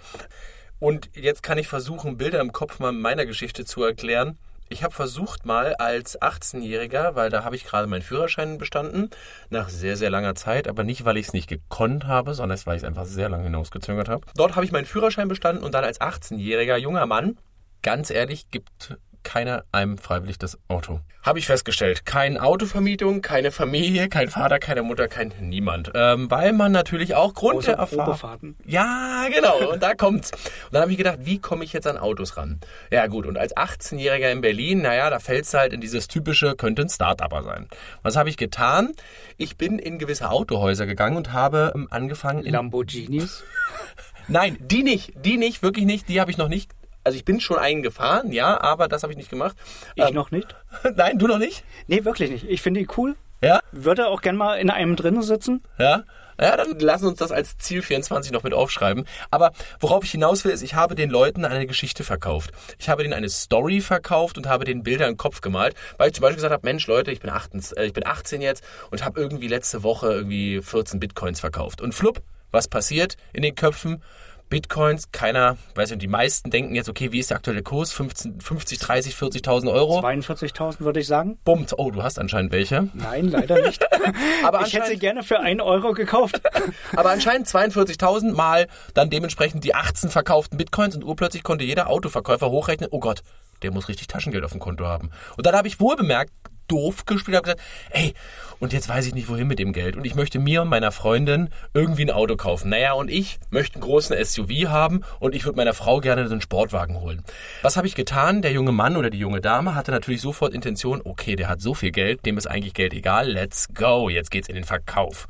Und 0.80 1.10
jetzt 1.14 1.44
kann 1.44 1.58
ich 1.58 1.68
versuchen, 1.68 2.18
Bilder 2.18 2.40
im 2.40 2.54
Kopf 2.54 2.80
mal 2.80 2.92
meiner 2.92 3.26
Geschichte 3.26 3.66
zu 3.66 3.84
erklären. 3.84 4.38
Ich 4.72 4.84
habe 4.84 4.94
versucht 4.94 5.48
mal 5.48 5.74
als 5.76 6.22
18-Jähriger, 6.22 7.16
weil 7.16 7.32
da 7.32 7.44
habe 7.44 7.56
ich 7.56 7.66
gerade 7.66 7.88
meinen 7.88 8.04
Führerschein 8.04 8.60
bestanden, 8.60 9.10
nach 9.50 9.68
sehr, 9.68 9.98
sehr 9.98 10.12
langer 10.12 10.36
Zeit, 10.36 10.68
aber 10.68 10.84
nicht, 10.84 11.06
weil 11.06 11.18
ich 11.18 11.28
es 11.28 11.34
nicht 11.34 11.50
gekonnt 11.50 12.06
habe, 12.06 12.36
sondern 12.36 12.60
weil 12.66 12.78
ich 12.78 12.84
es 12.84 12.88
einfach 12.88 13.06
sehr 13.06 13.30
lange 13.30 13.46
hinausgezögert 13.46 14.10
habe. 14.10 14.28
Dort 14.36 14.56
habe 14.56 14.66
ich 14.66 14.72
meinen 14.72 14.86
Führerschein 14.86 15.28
bestanden 15.28 15.64
und 15.64 15.74
dann 15.74 15.84
als 15.84 16.00
18-jähriger 16.00 16.78
junger 16.78 17.08
Mann, 17.08 17.40
ganz 17.82 18.12
ehrlich, 18.12 18.52
gibt 18.52 19.00
keiner 19.24 19.64
einem 19.72 19.98
freiwillig 19.98 20.38
das 20.38 20.58
Auto. 20.68 21.00
Habe 21.22 21.40
ich 21.40 21.48
festgestellt. 21.48 22.06
Keine 22.06 22.42
Autovermietung, 22.42 23.22
keine 23.22 23.52
Familie, 23.52 24.08
kein 24.08 24.30
Vater, 24.30 24.58
keine 24.58 24.84
Mutter, 24.84 25.08
kein 25.08 25.34
niemand. 25.42 25.92
Ähm, 25.94 26.32
weil 26.32 26.54
man 26.54 26.72
natürlich 26.72 27.14
auch 27.14 27.34
Grund 27.34 27.68
der 27.68 27.76
Erfahrung... 27.76 28.56
Ja, 28.66 29.28
genau. 29.34 29.74
Und 29.74 29.84
da 29.84 29.96
kommt's. 29.96 30.32
Und 30.32 30.74
dann 30.74 30.82
habe 30.82 30.92
ich 30.92 30.98
gedacht, 30.98 31.20
wie 31.22 31.40
komme 31.40 31.66
ich 31.66 31.74
jetzt 31.74 31.88
an 31.88 31.98
Autos 31.98 32.38
ran? 32.38 32.60
Ja 32.90 33.08
gut, 33.08 33.26
und 33.26 33.38
als 33.38 33.56
18-Jähriger 33.56 34.32
in 34.32 34.42
Berlin, 34.42 34.82
naja, 34.82 35.10
da 35.10 35.20
fällt's 35.20 35.54
halt 35.54 35.74
in 35.74 35.82
dieses 35.82 36.08
typische, 36.08 36.56
könnte 36.56 36.84
ein 36.84 36.90
Start-Upper 36.90 37.44
sein. 37.44 37.68
Was 38.02 38.16
habe 38.16 38.30
ich 38.30 38.38
getan? 38.38 38.94
Ich 39.38 39.58
bin 39.58 39.78
in 39.78 40.00
gewisse 40.00 40.30
Autohäuser 40.30 40.86
gegangen 40.86 41.18
und 41.18 41.34
habe 41.34 41.74
ähm, 41.76 41.88
angefangen... 41.92 42.44
Lamborghinis? 42.44 43.44
Nein, 44.30 44.58
die 44.62 44.84
nicht, 44.84 45.14
die 45.26 45.38
nicht, 45.38 45.64
wirklich 45.64 45.86
nicht, 45.86 46.08
die 46.08 46.22
habe 46.22 46.32
ich 46.32 46.38
noch 46.38 46.50
nicht 46.50 46.72
also 47.10 47.18
ich 47.18 47.26
bin 47.26 47.40
schon 47.40 47.58
einen 47.58 47.82
gefahren, 47.82 48.32
ja, 48.32 48.62
aber 48.62 48.88
das 48.88 49.02
habe 49.02 49.12
ich 49.12 49.18
nicht 49.18 49.32
gemacht. 49.32 49.58
Ich 49.96 50.06
ähm, 50.06 50.14
noch 50.14 50.30
nicht. 50.30 50.56
Nein, 50.96 51.18
du 51.18 51.26
noch 51.26 51.40
nicht? 51.40 51.64
Nee, 51.88 52.06
wirklich 52.06 52.30
nicht. 52.30 52.48
Ich 52.48 52.62
finde 52.62 52.82
die 52.82 52.88
cool. 52.98 53.16
Ja? 53.42 53.62
Würde 53.72 54.10
auch 54.10 54.22
gern 54.22 54.36
mal 54.36 54.60
in 54.60 54.70
einem 54.70 54.96
drinnen 54.96 55.24
sitzen. 55.24 55.64
Ja? 55.80 56.04
Ja, 56.40 56.56
dann 56.56 56.78
lassen 56.78 57.08
uns 57.08 57.18
das 57.18 57.32
als 57.32 57.58
Ziel 57.58 57.82
24 57.82 58.32
noch 58.32 58.44
mit 58.44 58.54
aufschreiben. 58.54 59.06
Aber 59.32 59.54
worauf 59.80 60.04
ich 60.04 60.12
hinaus 60.12 60.46
will, 60.46 60.52
ist, 60.52 60.62
ich 60.62 60.76
habe 60.76 60.94
den 60.94 61.10
Leuten 61.10 61.46
eine 61.46 61.66
Geschichte 61.66 62.04
verkauft. 62.04 62.52
Ich 62.78 62.90
habe 62.90 63.02
denen 63.02 63.16
eine 63.16 63.30
Story 63.30 63.82
verkauft 63.82 64.38
und 64.38 64.48
habe 64.48 64.66
den 64.66 64.84
Bilder 64.84 65.08
im 65.08 65.18
Kopf 65.18 65.42
gemalt, 65.42 65.74
weil 65.98 66.10
ich 66.10 66.14
zum 66.14 66.22
Beispiel 66.22 66.36
gesagt 66.36 66.54
habe, 66.54 66.68
Mensch 66.68 66.86
Leute, 66.86 67.12
ich 67.12 67.22
bin 67.22 67.32
18, 67.32 67.64
äh, 67.76 67.86
ich 67.86 67.94
bin 67.94 68.06
18 68.06 68.44
jetzt 68.44 68.64
und 68.92 69.04
habe 69.04 69.20
irgendwie 69.20 69.48
letzte 69.48 69.82
Woche 69.82 70.14
irgendwie 70.14 70.62
14 70.62 71.00
Bitcoins 71.00 71.40
verkauft. 71.40 71.82
Und 71.82 71.96
flupp, 71.96 72.22
was 72.52 72.68
passiert 72.68 73.18
in 73.34 73.42
den 73.42 73.56
Köpfen? 73.56 74.04
Bitcoins, 74.50 75.12
keiner, 75.12 75.58
weiß 75.76 75.92
nicht, 75.92 76.02
die 76.02 76.08
meisten 76.08 76.50
denken 76.50 76.74
jetzt, 76.74 76.90
okay, 76.90 77.12
wie 77.12 77.20
ist 77.20 77.30
der 77.30 77.38
aktuelle 77.38 77.62
Kurs? 77.62 77.92
15, 77.92 78.42
50, 78.42 78.80
30, 78.80 79.16
40.000 79.16 79.72
Euro? 79.72 80.00
42.000 80.00 80.80
würde 80.80 81.00
ich 81.00 81.08
sagen. 81.08 81.38
Bummt. 81.46 81.74
Oh, 81.78 81.92
du 81.92 82.02
hast 82.02 82.18
anscheinend 82.18 82.52
welche. 82.52 82.90
Nein, 82.94 83.30
leider 83.30 83.62
nicht. 83.62 83.86
Aber 84.44 84.66
ich 84.66 84.74
hätte 84.74 84.88
sie 84.88 84.98
gerne 84.98 85.24
für 85.24 85.40
einen 85.40 85.62
Euro 85.62 85.94
gekauft. 85.94 86.42
Aber 86.96 87.12
anscheinend 87.12 87.48
42.000 87.48 88.34
mal 88.34 88.68
dann 88.94 89.10
dementsprechend 89.10 89.64
die 89.64 89.76
18 89.76 90.10
verkauften 90.10 90.58
Bitcoins 90.58 90.96
und 90.96 91.04
urplötzlich 91.04 91.44
konnte 91.44 91.64
jeder 91.64 91.88
Autoverkäufer 91.90 92.50
hochrechnen, 92.50 92.90
oh 92.92 93.00
Gott, 93.00 93.22
der 93.62 93.72
muss 93.72 93.88
richtig 93.88 94.08
Taschengeld 94.08 94.44
auf 94.44 94.52
dem 94.52 94.60
Konto 94.60 94.86
haben. 94.86 95.12
Und 95.38 95.46
dann 95.46 95.56
habe 95.56 95.68
ich 95.68 95.80
wohl 95.80 95.96
bemerkt, 95.96 96.32
doof 96.70 97.06
gespielt, 97.06 97.38
habe 97.38 97.44
gesagt, 97.44 97.62
ey, 97.92 98.14
und 98.60 98.74
jetzt 98.74 98.90
weiß 98.90 99.08
ich 99.08 99.14
nicht, 99.14 99.30
wohin 99.30 99.48
mit 99.48 99.60
dem 99.60 99.72
Geld. 99.72 99.96
Und 99.96 100.06
ich 100.06 100.16
möchte 100.16 100.38
mir 100.38 100.62
und 100.62 100.68
meiner 100.68 100.92
Freundin 100.92 101.50
irgendwie 101.74 102.04
ein 102.04 102.12
Auto 102.12 102.36
kaufen. 102.36 102.70
Naja, 102.70 102.94
und 102.94 103.10
ich 103.10 103.40
möchte 103.50 103.76
einen 103.76 103.84
großen 103.84 104.16
SUV 104.24 104.68
haben 104.68 105.02
und 105.20 105.34
ich 105.34 105.46
würde 105.46 105.58
meiner 105.58 105.74
Frau 105.74 106.00
gerne 106.00 106.24
einen 106.24 106.42
Sportwagen 106.42 107.00
holen. 107.00 107.24
Was 107.62 107.78
habe 107.78 107.88
ich 107.88 107.96
getan? 107.96 108.42
Der 108.42 108.52
junge 108.52 108.72
Mann 108.72 108.98
oder 108.98 109.10
die 109.10 109.20
junge 109.20 109.42
Dame 109.42 109.76
hatte 109.76 109.92
natürlich 109.92 110.22
sofort 110.22 110.54
Intention, 110.54 111.02
okay, 111.04 111.36
der 111.36 111.48
hat 111.48 111.62
so 111.62 111.74
viel 111.74 111.92
Geld, 111.92 112.26
dem 112.26 112.38
ist 112.38 112.48
eigentlich 112.48 112.74
Geld 112.74 112.94
egal, 112.94 113.30
let's 113.30 113.68
go, 113.74 114.10
jetzt 114.10 114.32
geht's 114.32 114.50
in 114.50 114.56
den 114.56 114.66
Verkauf. 114.66 115.28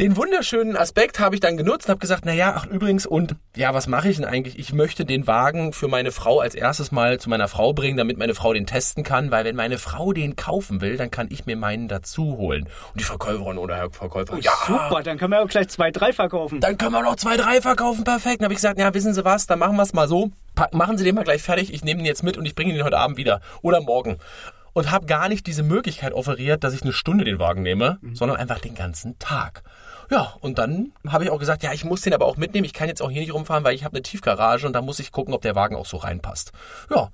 Den 0.00 0.16
wunderschönen 0.16 0.76
Aspekt 0.76 1.18
habe 1.18 1.34
ich 1.34 1.40
dann 1.40 1.56
genutzt 1.56 1.86
und 1.86 1.90
habe 1.90 1.98
gesagt, 1.98 2.22
na 2.24 2.32
ja, 2.32 2.54
ach 2.56 2.66
übrigens 2.66 3.04
und 3.04 3.34
ja, 3.56 3.74
was 3.74 3.88
mache 3.88 4.08
ich 4.08 4.14
denn 4.14 4.24
eigentlich? 4.24 4.56
Ich 4.56 4.72
möchte 4.72 5.04
den 5.04 5.26
Wagen 5.26 5.72
für 5.72 5.88
meine 5.88 6.12
Frau 6.12 6.38
als 6.38 6.54
erstes 6.54 6.92
mal 6.92 7.18
zu 7.18 7.28
meiner 7.28 7.48
Frau 7.48 7.72
bringen, 7.72 7.96
damit 7.96 8.16
meine 8.16 8.36
Frau 8.36 8.52
den 8.52 8.64
testen 8.64 9.02
kann, 9.02 9.32
weil 9.32 9.44
wenn 9.44 9.56
meine 9.56 9.76
Frau 9.76 10.12
den 10.12 10.36
kaufen 10.36 10.80
will, 10.80 10.96
dann 10.98 11.10
kann 11.10 11.26
ich 11.32 11.46
mir 11.46 11.56
meinen 11.56 11.88
dazu 11.88 12.36
holen. 12.36 12.68
Und 12.92 13.00
die 13.00 13.02
Verkäuferin 13.02 13.58
oder 13.58 13.74
Herr 13.74 13.90
Verkäufer, 13.90 14.34
oh, 14.34 14.40
ja, 14.40 14.52
super, 14.68 15.02
dann 15.02 15.18
können 15.18 15.32
wir 15.32 15.42
auch 15.42 15.48
gleich 15.48 15.68
zwei, 15.68 15.90
drei 15.90 16.12
verkaufen. 16.12 16.60
Dann 16.60 16.78
können 16.78 16.92
wir 16.92 17.02
noch 17.02 17.16
zwei, 17.16 17.36
drei 17.36 17.60
verkaufen, 17.60 18.04
perfekt. 18.04 18.40
Dann 18.40 18.44
habe 18.44 18.54
ich 18.54 18.58
gesagt, 18.58 18.78
ja, 18.78 18.94
wissen 18.94 19.14
Sie 19.14 19.24
was, 19.24 19.48
dann 19.48 19.58
machen 19.58 19.74
wir 19.74 19.82
es 19.82 19.94
mal 19.94 20.06
so. 20.06 20.30
machen 20.70 20.96
Sie 20.96 21.02
den 21.02 21.16
mal 21.16 21.24
gleich 21.24 21.42
fertig, 21.42 21.74
ich 21.74 21.82
nehme 21.82 22.02
ihn 22.02 22.06
jetzt 22.06 22.22
mit 22.22 22.36
und 22.36 22.46
ich 22.46 22.54
bringe 22.54 22.72
ihn 22.72 22.84
heute 22.84 22.98
Abend 22.98 23.16
wieder 23.16 23.40
oder 23.62 23.80
morgen 23.80 24.18
und 24.74 24.92
habe 24.92 25.06
gar 25.06 25.28
nicht 25.28 25.48
diese 25.48 25.64
Möglichkeit 25.64 26.12
offeriert, 26.12 26.62
dass 26.62 26.72
ich 26.72 26.82
eine 26.82 26.92
Stunde 26.92 27.24
den 27.24 27.40
Wagen 27.40 27.62
nehme, 27.62 27.98
mhm. 28.00 28.14
sondern 28.14 28.36
einfach 28.36 28.60
den 28.60 28.76
ganzen 28.76 29.18
Tag. 29.18 29.64
Ja, 30.10 30.34
und 30.40 30.58
dann 30.58 30.92
habe 31.06 31.24
ich 31.24 31.30
auch 31.30 31.38
gesagt, 31.38 31.62
ja, 31.62 31.72
ich 31.72 31.84
muss 31.84 32.00
den 32.00 32.14
aber 32.14 32.24
auch 32.24 32.36
mitnehmen. 32.36 32.64
Ich 32.64 32.72
kann 32.72 32.88
jetzt 32.88 33.02
auch 33.02 33.10
hier 33.10 33.20
nicht 33.20 33.34
rumfahren, 33.34 33.64
weil 33.64 33.74
ich 33.74 33.84
habe 33.84 33.96
eine 33.96 34.02
Tiefgarage 34.02 34.66
und 34.66 34.72
da 34.72 34.80
muss 34.80 35.00
ich 35.00 35.12
gucken, 35.12 35.34
ob 35.34 35.42
der 35.42 35.54
Wagen 35.54 35.76
auch 35.76 35.86
so 35.86 35.98
reinpasst. 35.98 36.52
Ja, 36.90 37.10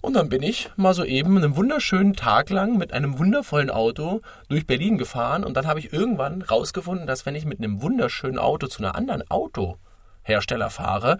und 0.00 0.14
dann 0.14 0.28
bin 0.28 0.42
ich 0.42 0.68
mal 0.74 0.94
so 0.94 1.04
eben 1.04 1.36
einen 1.36 1.54
wunderschönen 1.54 2.14
Tag 2.14 2.50
lang 2.50 2.76
mit 2.76 2.92
einem 2.92 3.20
wundervollen 3.20 3.70
Auto 3.70 4.20
durch 4.48 4.66
Berlin 4.66 4.98
gefahren 4.98 5.44
und 5.44 5.56
dann 5.56 5.68
habe 5.68 5.78
ich 5.78 5.92
irgendwann 5.92 6.42
rausgefunden, 6.42 7.06
dass 7.06 7.24
wenn 7.24 7.36
ich 7.36 7.44
mit 7.44 7.58
einem 7.58 7.80
wunderschönen 7.80 8.38
Auto 8.38 8.66
zu 8.66 8.80
einer 8.80 8.96
anderen 8.96 9.22
Autohersteller 9.30 10.70
fahre, 10.70 11.18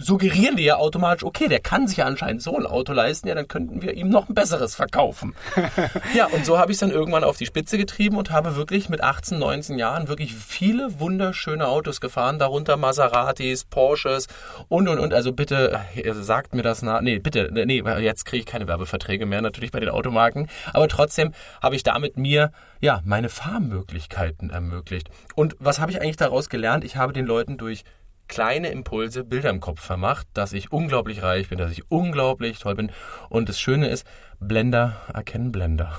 suggerieren 0.00 0.56
die 0.56 0.64
ja 0.64 0.76
automatisch, 0.76 1.24
okay, 1.24 1.48
der 1.48 1.60
kann 1.60 1.86
sich 1.86 1.98
ja 1.98 2.06
anscheinend 2.06 2.42
so 2.42 2.56
ein 2.56 2.66
Auto 2.66 2.92
leisten, 2.92 3.28
ja, 3.28 3.34
dann 3.34 3.48
könnten 3.48 3.82
wir 3.82 3.94
ihm 3.94 4.08
noch 4.08 4.28
ein 4.28 4.34
besseres 4.34 4.74
verkaufen. 4.74 5.34
ja, 6.14 6.26
und 6.26 6.44
so 6.44 6.58
habe 6.58 6.72
ich 6.72 6.76
es 6.76 6.80
dann 6.80 6.90
irgendwann 6.90 7.24
auf 7.24 7.36
die 7.36 7.46
Spitze 7.46 7.78
getrieben 7.78 8.16
und 8.16 8.30
habe 8.30 8.56
wirklich 8.56 8.88
mit 8.88 9.02
18, 9.02 9.38
19 9.38 9.78
Jahren 9.78 10.08
wirklich 10.08 10.34
viele 10.34 10.98
wunderschöne 10.98 11.68
Autos 11.68 12.00
gefahren, 12.00 12.38
darunter 12.38 12.76
Maseratis, 12.76 13.64
Porsches 13.64 14.26
und 14.68 14.88
und 14.88 14.98
und. 14.98 15.12
Also 15.14 15.32
bitte 15.32 15.80
äh, 15.94 16.12
sagt 16.14 16.54
mir 16.54 16.62
das 16.62 16.82
nach. 16.82 17.00
Nee, 17.00 17.18
bitte, 17.18 17.50
nee, 17.52 17.82
jetzt 18.00 18.24
kriege 18.24 18.40
ich 18.40 18.46
keine 18.46 18.66
Werbeverträge 18.66 19.26
mehr, 19.26 19.42
natürlich 19.42 19.70
bei 19.70 19.80
den 19.80 19.90
Automarken. 19.90 20.48
Aber 20.72 20.88
trotzdem 20.88 21.32
habe 21.62 21.76
ich 21.76 21.82
damit 21.82 22.16
mir 22.16 22.52
ja 22.80 23.00
meine 23.04 23.28
Fahrmöglichkeiten 23.28 24.50
ermöglicht. 24.50 25.10
Und 25.34 25.56
was 25.58 25.78
habe 25.80 25.90
ich 25.92 26.00
eigentlich 26.00 26.16
daraus 26.16 26.48
gelernt? 26.48 26.84
Ich 26.84 26.96
habe 26.96 27.12
den 27.12 27.26
Leuten 27.26 27.58
durch 27.58 27.84
kleine 28.30 28.68
Impulse 28.68 29.24
Bilder 29.24 29.50
im 29.50 29.60
Kopf 29.60 29.80
vermacht, 29.80 30.28
dass 30.34 30.52
ich 30.52 30.72
unglaublich 30.72 31.22
reich 31.22 31.48
bin, 31.48 31.58
dass 31.58 31.72
ich 31.72 31.90
unglaublich 31.90 32.60
toll 32.60 32.76
bin. 32.76 32.92
Und 33.28 33.48
das 33.48 33.60
Schöne 33.60 33.88
ist, 33.88 34.06
Blender 34.38 35.00
erkennen 35.12 35.52
Blender. 35.52 35.98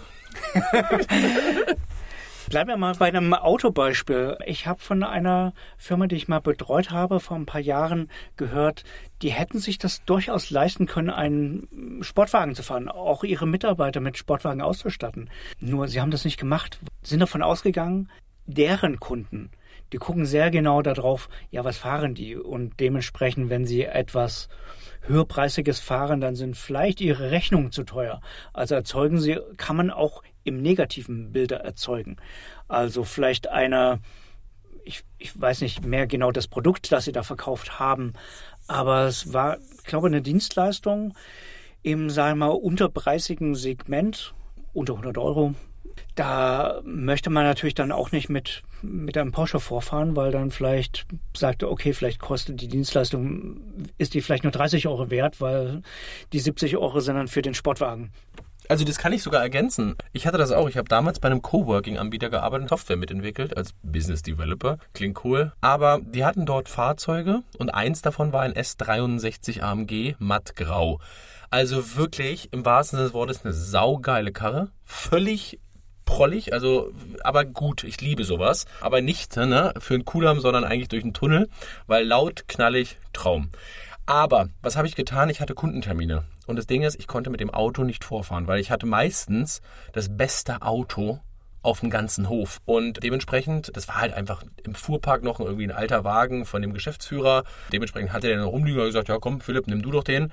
Bleiben 2.49 2.69
wir 2.69 2.77
mal 2.77 2.95
bei 2.95 3.07
einem 3.07 3.33
Autobeispiel. 3.33 4.37
Ich 4.45 4.65
habe 4.65 4.79
von 4.79 5.03
einer 5.03 5.53
Firma, 5.77 6.07
die 6.07 6.15
ich 6.15 6.27
mal 6.29 6.39
betreut 6.39 6.89
habe, 6.91 7.19
vor 7.19 7.37
ein 7.37 7.45
paar 7.45 7.61
Jahren 7.61 8.09
gehört, 8.37 8.83
die 9.21 9.29
hätten 9.29 9.59
sich 9.59 9.77
das 9.77 10.03
durchaus 10.05 10.49
leisten 10.49 10.85
können, 10.85 11.09
einen 11.09 11.99
Sportwagen 12.01 12.55
zu 12.55 12.63
fahren, 12.63 12.87
auch 12.87 13.23
ihre 13.23 13.47
Mitarbeiter 13.47 13.99
mit 13.99 14.17
Sportwagen 14.17 14.61
auszustatten. 14.61 15.29
Nur 15.59 15.87
sie 15.87 16.01
haben 16.01 16.11
das 16.11 16.25
nicht 16.25 16.39
gemacht, 16.39 16.79
sind 17.03 17.19
davon 17.19 17.41
ausgegangen, 17.41 18.09
deren 18.45 18.99
Kunden, 18.99 19.51
die 19.91 19.97
gucken 19.97 20.25
sehr 20.25 20.51
genau 20.51 20.81
darauf, 20.81 21.29
ja, 21.49 21.63
was 21.63 21.77
fahren 21.77 22.15
die? 22.15 22.35
Und 22.35 22.79
dementsprechend, 22.79 23.49
wenn 23.49 23.65
sie 23.65 23.83
etwas 23.83 24.47
höherpreisiges 25.01 25.79
fahren, 25.79 26.21
dann 26.21 26.35
sind 26.35 26.55
vielleicht 26.55 27.01
ihre 27.01 27.31
Rechnungen 27.31 27.71
zu 27.71 27.83
teuer. 27.83 28.21
Also 28.53 28.75
erzeugen 28.75 29.19
sie, 29.19 29.39
kann 29.57 29.75
man 29.75 29.89
auch 29.89 30.23
im 30.43 30.61
negativen 30.61 31.31
Bilder 31.31 31.57
erzeugen. 31.57 32.17
Also 32.67 33.03
vielleicht 33.03 33.47
eine, 33.47 33.99
ich, 34.85 35.03
ich 35.17 35.39
weiß 35.39 35.61
nicht 35.61 35.85
mehr 35.85 36.07
genau 36.07 36.31
das 36.31 36.47
Produkt, 36.47 36.91
das 36.91 37.05
sie 37.05 37.11
da 37.11 37.23
verkauft 37.23 37.79
haben, 37.79 38.13
aber 38.67 39.05
es 39.05 39.33
war, 39.33 39.57
ich 39.77 39.83
glaube, 39.83 40.07
eine 40.07 40.21
Dienstleistung 40.21 41.13
im, 41.83 42.09
sagen 42.09 42.39
wir 42.39 42.47
mal, 42.47 42.53
unterpreisigen 42.53 43.55
Segment, 43.55 44.33
unter 44.73 44.93
100 44.93 45.17
Euro. 45.17 45.55
Da 46.15 46.81
möchte 46.83 47.29
man 47.29 47.45
natürlich 47.45 47.75
dann 47.75 47.91
auch 47.91 48.11
nicht 48.11 48.29
mit, 48.29 48.63
mit 48.81 49.17
einem 49.17 49.31
Porsche 49.31 49.59
vorfahren, 49.59 50.15
weil 50.15 50.31
dann 50.31 50.51
vielleicht 50.51 51.05
sagt, 51.35 51.63
okay, 51.63 51.93
vielleicht 51.93 52.19
kostet 52.19 52.61
die 52.61 52.67
Dienstleistung, 52.67 53.61
ist 53.97 54.13
die 54.13 54.21
vielleicht 54.21 54.43
nur 54.43 54.51
30 54.51 54.87
Euro 54.87 55.09
wert, 55.09 55.39
weil 55.39 55.81
die 56.33 56.39
70 56.39 56.77
Euro 56.77 56.99
sind 56.99 57.15
dann 57.15 57.27
für 57.27 57.41
den 57.41 57.53
Sportwagen. 57.53 58.11
Also 58.67 58.85
das 58.85 58.97
kann 58.97 59.11
ich 59.11 59.23
sogar 59.23 59.41
ergänzen. 59.41 59.95
Ich 60.13 60.27
hatte 60.27 60.37
das 60.37 60.51
auch. 60.51 60.69
Ich 60.69 60.77
habe 60.77 60.87
damals 60.87 61.19
bei 61.19 61.27
einem 61.27 61.41
Coworking-Anbieter 61.41 62.29
gearbeitet, 62.29 62.69
Software 62.69 62.95
mitentwickelt 62.95 63.57
als 63.57 63.73
Business 63.83 64.21
Developer. 64.21 64.77
Klingt 64.93 65.25
cool. 65.25 65.51
Aber 65.59 65.99
die 66.01 66.23
hatten 66.23 66.45
dort 66.45 66.69
Fahrzeuge 66.69 67.41
und 67.57 67.69
eins 67.69 68.01
davon 68.01 68.31
war 68.31 68.43
ein 68.43 68.53
S63 68.53 69.61
AMG 69.61 70.15
mattgrau. 70.19 70.99
Also 71.49 71.97
wirklich 71.97 72.53
im 72.53 72.63
wahrsten 72.63 72.97
Sinne 72.97 73.07
des 73.07 73.13
Wortes 73.13 73.43
eine 73.43 73.53
saugeile 73.53 74.31
Karre. 74.31 74.69
Völlig 74.85 75.59
prollig, 76.05 76.53
also 76.53 76.91
aber 77.23 77.45
gut, 77.45 77.83
ich 77.83 78.01
liebe 78.01 78.23
sowas. 78.23 78.65
Aber 78.81 79.01
nicht 79.01 79.35
ne, 79.35 79.73
für 79.79 79.93
einen 79.93 80.05
Kudamm, 80.05 80.39
sondern 80.39 80.63
eigentlich 80.63 80.89
durch 80.89 81.03
einen 81.03 81.13
Tunnel, 81.13 81.49
weil 81.87 82.05
laut, 82.05 82.47
knallig, 82.47 82.97
Traum. 83.13 83.49
Aber 84.05 84.49
was 84.61 84.75
habe 84.75 84.87
ich 84.87 84.95
getan? 84.95 85.29
Ich 85.29 85.41
hatte 85.41 85.53
Kundentermine. 85.53 86.23
Und 86.47 86.55
das 86.57 86.67
Ding 86.67 86.81
ist, 86.81 86.99
ich 86.99 87.07
konnte 87.07 87.29
mit 87.29 87.39
dem 87.39 87.49
Auto 87.49 87.83
nicht 87.83 88.03
vorfahren, 88.03 88.47
weil 88.47 88.59
ich 88.59 88.71
hatte 88.71 88.85
meistens 88.85 89.61
das 89.93 90.15
beste 90.17 90.61
Auto 90.61 91.19
auf 91.61 91.81
dem 91.81 91.89
ganzen 91.89 92.27
Hof. 92.27 92.59
Und 92.65 93.03
dementsprechend, 93.03 93.71
das 93.75 93.87
war 93.87 94.01
halt 94.01 94.13
einfach 94.13 94.43
im 94.63 94.75
Fuhrpark 94.75 95.23
noch 95.23 95.39
irgendwie 95.39 95.65
ein 95.65 95.71
alter 95.71 96.03
Wagen 96.03 96.45
von 96.45 96.61
dem 96.61 96.73
Geschäftsführer. 96.73 97.43
Dementsprechend 97.71 98.13
hatte 98.13 98.27
der 98.27 98.37
dann 98.37 98.47
rumliegen 98.47 98.79
und 98.79 98.87
gesagt, 98.87 99.09
ja 99.09 99.19
komm 99.19 99.41
Philipp, 99.41 99.67
nimm 99.67 99.81
du 99.81 99.91
doch 99.91 100.03
den. 100.03 100.31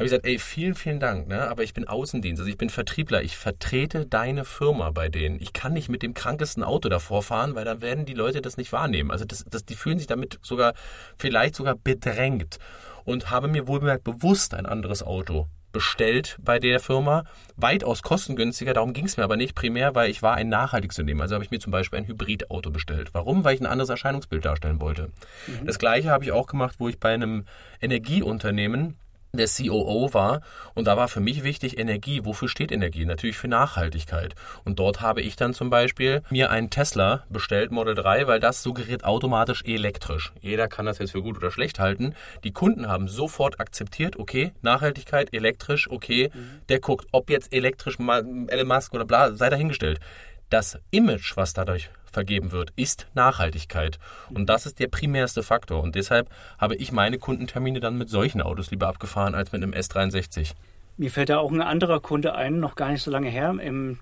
Habe 0.00 0.06
ich 0.06 0.12
gesagt, 0.12 0.26
ey, 0.26 0.38
vielen, 0.38 0.74
vielen 0.74 0.98
Dank, 0.98 1.28
ne? 1.28 1.48
aber 1.48 1.62
ich 1.62 1.74
bin 1.74 1.86
Außendienst, 1.86 2.40
also 2.40 2.50
ich 2.50 2.56
bin 2.56 2.70
Vertriebler, 2.70 3.22
ich 3.22 3.36
vertrete 3.36 4.06
deine 4.06 4.46
Firma 4.46 4.90
bei 4.90 5.10
denen. 5.10 5.40
Ich 5.40 5.52
kann 5.52 5.74
nicht 5.74 5.90
mit 5.90 6.02
dem 6.02 6.14
krankesten 6.14 6.62
Auto 6.62 6.88
davor 6.88 7.22
fahren, 7.22 7.54
weil 7.54 7.66
dann 7.66 7.82
werden 7.82 8.06
die 8.06 8.14
Leute 8.14 8.40
das 8.40 8.56
nicht 8.56 8.72
wahrnehmen. 8.72 9.10
Also 9.10 9.26
das, 9.26 9.44
das, 9.50 9.64
die 9.66 9.74
fühlen 9.74 9.98
sich 9.98 10.06
damit 10.06 10.38
sogar, 10.42 10.72
vielleicht 11.18 11.54
sogar 11.54 11.74
bedrängt 11.74 12.58
und 13.04 13.30
habe 13.30 13.48
mir 13.48 13.68
wohlbemerkt 13.68 14.04
bewusst 14.04 14.54
ein 14.54 14.64
anderes 14.64 15.02
Auto 15.02 15.48
bestellt 15.72 16.38
bei 16.42 16.58
der 16.58 16.80
Firma, 16.80 17.24
weitaus 17.56 18.02
kostengünstiger. 18.02 18.72
Darum 18.72 18.92
ging 18.92 19.04
es 19.06 19.16
mir 19.16 19.24
aber 19.24 19.36
nicht 19.36 19.54
primär, 19.54 19.94
weil 19.94 20.10
ich 20.10 20.22
war 20.22 20.34
ein 20.34 20.48
nachhaltiges 20.48 20.98
Unternehmen. 20.98 21.20
Also 21.20 21.34
habe 21.34 21.44
ich 21.44 21.50
mir 21.50 21.60
zum 21.60 21.72
Beispiel 21.72 21.98
ein 21.98 22.06
Hybridauto 22.06 22.70
bestellt. 22.70 23.10
Warum? 23.12 23.44
Weil 23.44 23.54
ich 23.54 23.60
ein 23.60 23.66
anderes 23.66 23.90
Erscheinungsbild 23.90 24.44
darstellen 24.44 24.80
wollte. 24.80 25.10
Mhm. 25.46 25.66
Das 25.66 25.78
gleiche 25.78 26.10
habe 26.10 26.24
ich 26.24 26.32
auch 26.32 26.46
gemacht, 26.46 26.76
wo 26.78 26.88
ich 26.88 26.98
bei 26.98 27.12
einem 27.14 27.44
Energieunternehmen 27.80 28.96
der 29.32 29.46
COO 29.46 30.12
war. 30.12 30.40
Und 30.74 30.86
da 30.86 30.96
war 30.96 31.08
für 31.08 31.20
mich 31.20 31.44
wichtig 31.44 31.78
Energie. 31.78 32.24
Wofür 32.24 32.48
steht 32.48 32.72
Energie? 32.72 33.04
Natürlich 33.04 33.36
für 33.36 33.48
Nachhaltigkeit. 33.48 34.34
Und 34.64 34.78
dort 34.78 35.00
habe 35.00 35.22
ich 35.22 35.36
dann 35.36 35.54
zum 35.54 35.70
Beispiel 35.70 36.22
mir 36.30 36.50
einen 36.50 36.70
Tesla 36.70 37.24
bestellt, 37.28 37.70
Model 37.70 37.94
3, 37.94 38.26
weil 38.26 38.40
das 38.40 38.62
suggeriert 38.62 39.04
automatisch 39.04 39.62
elektrisch. 39.64 40.32
Jeder 40.40 40.68
kann 40.68 40.86
das 40.86 40.98
jetzt 40.98 41.12
für 41.12 41.22
gut 41.22 41.36
oder 41.36 41.50
schlecht 41.50 41.78
halten. 41.78 42.14
Die 42.44 42.52
Kunden 42.52 42.88
haben 42.88 43.08
sofort 43.08 43.60
akzeptiert, 43.60 44.18
okay, 44.18 44.52
Nachhaltigkeit, 44.62 45.32
elektrisch, 45.32 45.90
okay. 45.90 46.30
Mhm. 46.32 46.60
Der 46.68 46.80
guckt, 46.80 47.06
ob 47.12 47.30
jetzt 47.30 47.52
elektrisch, 47.52 47.98
Elon 47.98 48.68
Musk 48.68 48.94
oder 48.94 49.04
bla, 49.04 49.32
sei 49.32 49.50
dahingestellt. 49.50 50.00
Das 50.48 50.78
Image, 50.90 51.36
was 51.36 51.52
dadurch 51.52 51.90
vergeben 52.10 52.52
wird, 52.52 52.72
ist 52.76 53.06
Nachhaltigkeit. 53.14 53.98
Und 54.32 54.46
das 54.46 54.66
ist 54.66 54.78
der 54.78 54.88
primärste 54.88 55.42
Faktor. 55.42 55.82
Und 55.82 55.94
deshalb 55.94 56.28
habe 56.58 56.76
ich 56.76 56.92
meine 56.92 57.18
Kundentermine 57.18 57.80
dann 57.80 57.98
mit 57.98 58.10
solchen 58.10 58.40
Autos 58.42 58.70
lieber 58.70 58.88
abgefahren 58.88 59.34
als 59.34 59.52
mit 59.52 59.62
einem 59.62 59.72
S63. 59.72 60.52
Mir 60.96 61.10
fällt 61.10 61.30
da 61.30 61.38
auch 61.38 61.50
ein 61.50 61.62
anderer 61.62 62.00
Kunde 62.00 62.34
ein, 62.34 62.60
noch 62.60 62.74
gar 62.74 62.90
nicht 62.90 63.02
so 63.02 63.10
lange 63.10 63.30
her, 63.30 63.54
im 63.60 63.98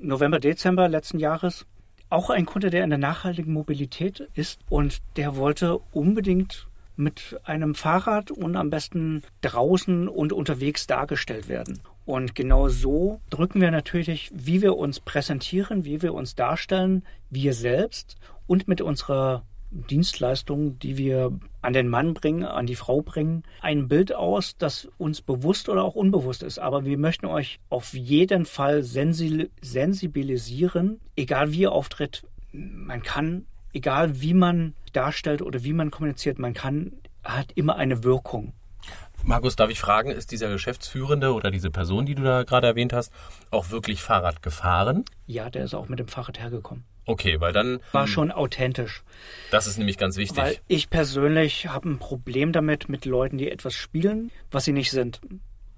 November, 0.00 0.38
Dezember 0.38 0.88
letzten 0.88 1.18
Jahres. 1.18 1.66
Auch 2.10 2.28
ein 2.28 2.44
Kunde, 2.44 2.68
der 2.68 2.84
in 2.84 2.90
der 2.90 2.98
nachhaltigen 2.98 3.52
Mobilität 3.52 4.28
ist 4.34 4.60
und 4.68 4.98
der 5.16 5.36
wollte 5.36 5.78
unbedingt 5.92 6.66
mit 6.96 7.40
einem 7.44 7.74
Fahrrad 7.74 8.30
und 8.30 8.56
am 8.56 8.70
besten 8.70 9.22
draußen 9.40 10.08
und 10.08 10.32
unterwegs 10.32 10.86
dargestellt 10.86 11.48
werden. 11.48 11.80
Und 12.04 12.34
genau 12.34 12.68
so 12.68 13.20
drücken 13.30 13.60
wir 13.60 13.70
natürlich, 13.70 14.30
wie 14.34 14.60
wir 14.60 14.76
uns 14.76 15.00
präsentieren, 15.00 15.84
wie 15.84 16.02
wir 16.02 16.14
uns 16.14 16.34
darstellen, 16.34 17.04
wir 17.30 17.54
selbst 17.54 18.16
und 18.46 18.66
mit 18.66 18.80
unserer 18.80 19.44
Dienstleistung, 19.72 20.78
die 20.78 20.98
wir 20.98 21.32
an 21.62 21.72
den 21.72 21.88
Mann 21.88 22.12
bringen, 22.12 22.44
an 22.44 22.66
die 22.66 22.74
Frau 22.74 23.00
bringen, 23.00 23.44
ein 23.60 23.88
Bild 23.88 24.14
aus, 24.14 24.56
das 24.58 24.88
uns 24.98 25.22
bewusst 25.22 25.68
oder 25.68 25.84
auch 25.84 25.94
unbewusst 25.94 26.42
ist. 26.42 26.58
Aber 26.58 26.84
wir 26.84 26.98
möchten 26.98 27.26
euch 27.26 27.60
auf 27.70 27.94
jeden 27.94 28.44
Fall 28.44 28.82
sensibilisieren, 28.82 31.00
egal 31.16 31.52
wie 31.52 31.60
ihr 31.60 31.72
auftritt. 31.72 32.24
Man 32.52 33.02
kann, 33.02 33.46
egal 33.72 34.20
wie 34.20 34.34
man 34.34 34.74
darstellt 34.92 35.40
oder 35.40 35.64
wie 35.64 35.72
man 35.72 35.90
kommuniziert, 35.90 36.38
man 36.38 36.52
kann, 36.52 36.92
hat 37.24 37.52
immer 37.54 37.76
eine 37.76 38.04
Wirkung. 38.04 38.52
Markus, 39.24 39.56
darf 39.56 39.70
ich 39.70 39.78
fragen, 39.78 40.10
ist 40.10 40.32
dieser 40.32 40.48
Geschäftsführende 40.48 41.32
oder 41.32 41.50
diese 41.50 41.70
Person, 41.70 42.06
die 42.06 42.14
du 42.14 42.22
da 42.22 42.42
gerade 42.42 42.66
erwähnt 42.66 42.92
hast, 42.92 43.12
auch 43.50 43.70
wirklich 43.70 44.02
Fahrrad 44.02 44.42
gefahren? 44.42 45.04
Ja, 45.26 45.48
der 45.50 45.64
ist 45.64 45.74
auch 45.74 45.88
mit 45.88 45.98
dem 45.98 46.08
Fahrrad 46.08 46.40
hergekommen. 46.40 46.84
Okay, 47.04 47.40
weil 47.40 47.52
dann. 47.52 47.80
War 47.92 48.06
schon 48.06 48.30
authentisch. 48.30 49.02
Das 49.50 49.66
ist 49.66 49.78
nämlich 49.78 49.98
ganz 49.98 50.16
wichtig. 50.16 50.38
Weil 50.38 50.58
ich 50.68 50.88
persönlich 50.90 51.68
habe 51.68 51.88
ein 51.88 51.98
Problem 51.98 52.52
damit, 52.52 52.88
mit 52.88 53.04
Leuten, 53.04 53.38
die 53.38 53.50
etwas 53.50 53.74
spielen, 53.74 54.30
was 54.50 54.64
sie 54.64 54.72
nicht 54.72 54.90
sind. 54.90 55.20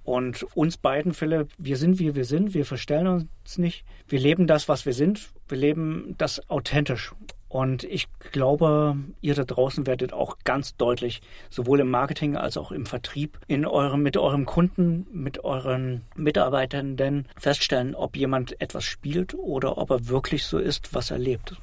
Und 0.04 0.42
uns 0.54 0.76
beiden, 0.76 1.14
Philipp, 1.14 1.48
wir 1.56 1.78
sind 1.78 1.98
wie 1.98 2.14
wir 2.14 2.26
sind, 2.26 2.52
wir 2.52 2.66
verstellen 2.66 3.06
uns 3.06 3.56
nicht. 3.56 3.84
Wir 4.06 4.20
leben 4.20 4.46
das, 4.46 4.68
was 4.68 4.84
wir 4.84 4.92
sind. 4.92 5.30
Wir 5.48 5.56
leben 5.56 6.14
das 6.18 6.48
authentisch. 6.50 7.12
Und 7.54 7.84
ich 7.84 8.08
glaube, 8.32 8.96
ihr 9.20 9.36
da 9.36 9.44
draußen 9.44 9.86
werdet 9.86 10.12
auch 10.12 10.38
ganz 10.42 10.74
deutlich, 10.74 11.22
sowohl 11.50 11.78
im 11.78 11.88
Marketing 11.88 12.36
als 12.36 12.56
auch 12.56 12.72
im 12.72 12.84
Vertrieb, 12.84 13.38
in 13.46 13.64
eurem, 13.64 14.02
mit 14.02 14.16
eurem 14.16 14.44
Kunden, 14.44 15.06
mit 15.12 15.44
euren 15.44 16.00
Mitarbeitern 16.16 16.96
denn 16.96 17.26
feststellen, 17.38 17.94
ob 17.94 18.16
jemand 18.16 18.60
etwas 18.60 18.82
spielt 18.82 19.36
oder 19.36 19.78
ob 19.78 19.90
er 19.90 20.08
wirklich 20.08 20.46
so 20.46 20.58
ist, 20.58 20.94
was 20.94 21.12
er 21.12 21.18
lebt. 21.18 21.54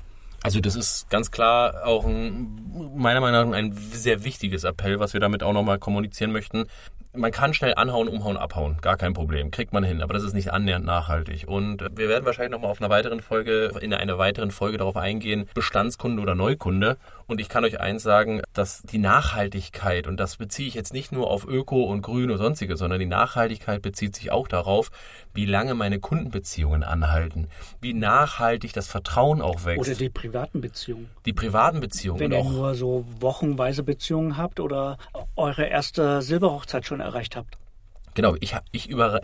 Also 0.44 0.62
das 0.62 0.78
ist 0.78 1.10
ganz 1.10 1.30
klar 1.30 1.86
auch 1.86 2.06
ein, 2.06 2.94
meiner 2.96 3.20
Meinung 3.20 3.50
nach 3.50 3.58
ein 3.58 3.74
sehr 3.74 4.24
wichtiges 4.24 4.64
Appell, 4.64 5.02
was 5.02 5.12
wir 5.12 5.20
damit 5.20 5.44
auch 5.44 5.52
nochmal 5.52 5.78
kommunizieren 5.78 6.32
möchten 6.32 6.68
man 7.14 7.32
kann 7.32 7.54
schnell 7.54 7.74
anhauen, 7.76 8.08
umhauen, 8.08 8.38
abhauen. 8.38 8.78
Gar 8.82 8.98
kein 8.98 9.14
Problem. 9.14 9.52
Kriegt 9.52 9.74
man 9.74 9.84
hin. 9.84 10.02
Aber 10.02 10.14
das 10.14 10.24
ist 10.24 10.34
nicht 10.34 10.54
annähernd 10.54 10.86
nachhaltig. 10.86 11.48
Und 11.48 11.82
wir 11.96 12.10
werden 12.10 12.26
wahrscheinlich 12.26 12.52
nochmal 12.52 12.72
auf 12.72 12.82
einer 12.82 12.90
weiteren 12.90 13.22
Folge, 13.22 13.72
in 13.82 13.94
einer 13.94 14.18
weiteren 14.18 14.52
Folge 14.52 14.78
darauf 14.78 14.96
eingehen, 14.96 15.48
Bestandskunde 15.54 16.22
oder 16.22 16.36
Neukunde. 16.36 16.98
Und 17.32 17.40
ich 17.40 17.48
kann 17.48 17.64
euch 17.64 17.80
eins 17.80 18.04
sagen, 18.04 18.42
dass 18.52 18.82
die 18.82 18.98
Nachhaltigkeit, 18.98 20.06
und 20.06 20.20
das 20.20 20.36
beziehe 20.36 20.68
ich 20.68 20.74
jetzt 20.74 20.92
nicht 20.92 21.14
nur 21.14 21.32
auf 21.32 21.48
Öko 21.48 21.84
und 21.86 22.02
Grün 22.02 22.30
und 22.30 22.38
sonstige, 22.38 22.76
sondern 22.76 23.00
die 23.00 23.06
Nachhaltigkeit 23.06 23.82
bezieht 23.82 24.18
sich 24.18 24.34
auch 24.34 24.50
darauf, 24.50 24.92
wie 25.34 25.46
lange 25.46 25.74
meine 25.74 26.02
Kundenbeziehungen 26.02 26.84
anhalten, 26.84 27.48
wie 27.80 27.94
nachhaltig 27.94 28.74
das 28.74 28.90
Vertrauen 28.90 29.42
auch 29.42 29.64
wächst. 29.64 29.88
Oder 29.88 29.98
die 29.98 30.10
privaten 30.10 30.60
Beziehungen. 30.60 31.10
Die 31.26 31.32
privaten 31.32 31.80
Beziehungen. 31.80 32.20
Wenn 32.20 32.34
ihr 32.34 32.44
nur 32.44 32.76
so 32.76 33.06
wochenweise 33.22 33.84
Beziehungen 33.84 34.36
habt 34.36 34.60
oder 34.60 34.98
eure 35.38 35.64
erste 35.64 36.22
Silberhochzeit 36.22 36.86
schon 36.86 37.00
erreicht 37.00 37.38
habt. 37.38 37.61
Genau, 38.14 38.36
ich, 38.40 38.56
ich, 38.72 38.90
über, 38.90 39.22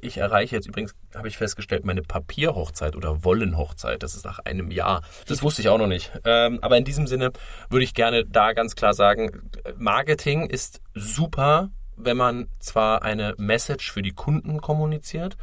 ich 0.00 0.16
erreiche 0.16 0.56
jetzt 0.56 0.66
übrigens, 0.66 0.94
habe 1.14 1.28
ich 1.28 1.36
festgestellt, 1.36 1.84
meine 1.84 2.02
Papierhochzeit 2.02 2.96
oder 2.96 3.24
Wollenhochzeit. 3.24 4.02
Das 4.02 4.14
ist 4.14 4.24
nach 4.24 4.40
einem 4.40 4.70
Jahr. 4.70 5.02
Das 5.28 5.42
wusste 5.42 5.62
ich 5.62 5.68
auch 5.68 5.78
noch 5.78 5.86
nicht. 5.86 6.12
Ähm, 6.24 6.58
aber 6.62 6.76
in 6.76 6.84
diesem 6.84 7.06
Sinne 7.06 7.30
würde 7.70 7.84
ich 7.84 7.94
gerne 7.94 8.24
da 8.24 8.52
ganz 8.52 8.74
klar 8.74 8.94
sagen, 8.94 9.50
Marketing 9.76 10.46
ist 10.46 10.80
super, 10.94 11.70
wenn 11.96 12.16
man 12.16 12.48
zwar 12.58 13.02
eine 13.02 13.34
Message 13.38 13.92
für 13.92 14.02
die 14.02 14.12
Kunden 14.12 14.60
kommuniziert, 14.60 15.36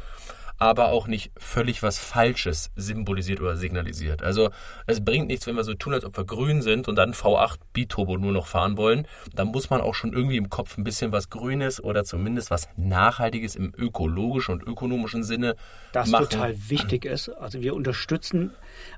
aber 0.62 0.90
auch 0.90 1.08
nicht 1.08 1.32
völlig 1.36 1.82
was 1.82 1.98
Falsches 1.98 2.70
symbolisiert 2.76 3.40
oder 3.40 3.56
signalisiert. 3.56 4.22
Also 4.22 4.50
es 4.86 5.04
bringt 5.04 5.26
nichts, 5.26 5.48
wenn 5.48 5.56
wir 5.56 5.64
so 5.64 5.74
tun, 5.74 5.92
als 5.92 6.04
ob 6.04 6.16
wir 6.16 6.24
grün 6.24 6.62
sind 6.62 6.86
und 6.86 6.94
dann 6.94 7.14
V8 7.14 7.56
Biturbo 7.72 8.16
nur 8.16 8.30
noch 8.30 8.46
fahren 8.46 8.76
wollen. 8.76 9.08
Da 9.34 9.44
muss 9.44 9.70
man 9.70 9.80
auch 9.80 9.96
schon 9.96 10.12
irgendwie 10.12 10.36
im 10.36 10.50
Kopf 10.50 10.78
ein 10.78 10.84
bisschen 10.84 11.10
was 11.10 11.30
Grünes 11.30 11.82
oder 11.82 12.04
zumindest 12.04 12.52
was 12.52 12.68
Nachhaltiges 12.76 13.56
im 13.56 13.72
ökologischen 13.76 14.54
und 14.54 14.62
ökonomischen 14.62 15.24
Sinne 15.24 15.56
das 15.90 16.08
machen. 16.08 16.28
total 16.30 16.54
wichtig 16.68 17.06
ist. 17.06 17.28
Also 17.28 17.60
wir 17.60 17.74
unterstützen, 17.74 18.52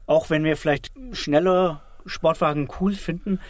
auch 0.05 0.29
wenn 0.29 0.45
wir 0.45 0.59
vielleicht 0.59 0.93
schnelle 1.13 1.81
Sportwagen 2.05 2.69
cool 2.79 2.93
finden, 2.93 3.41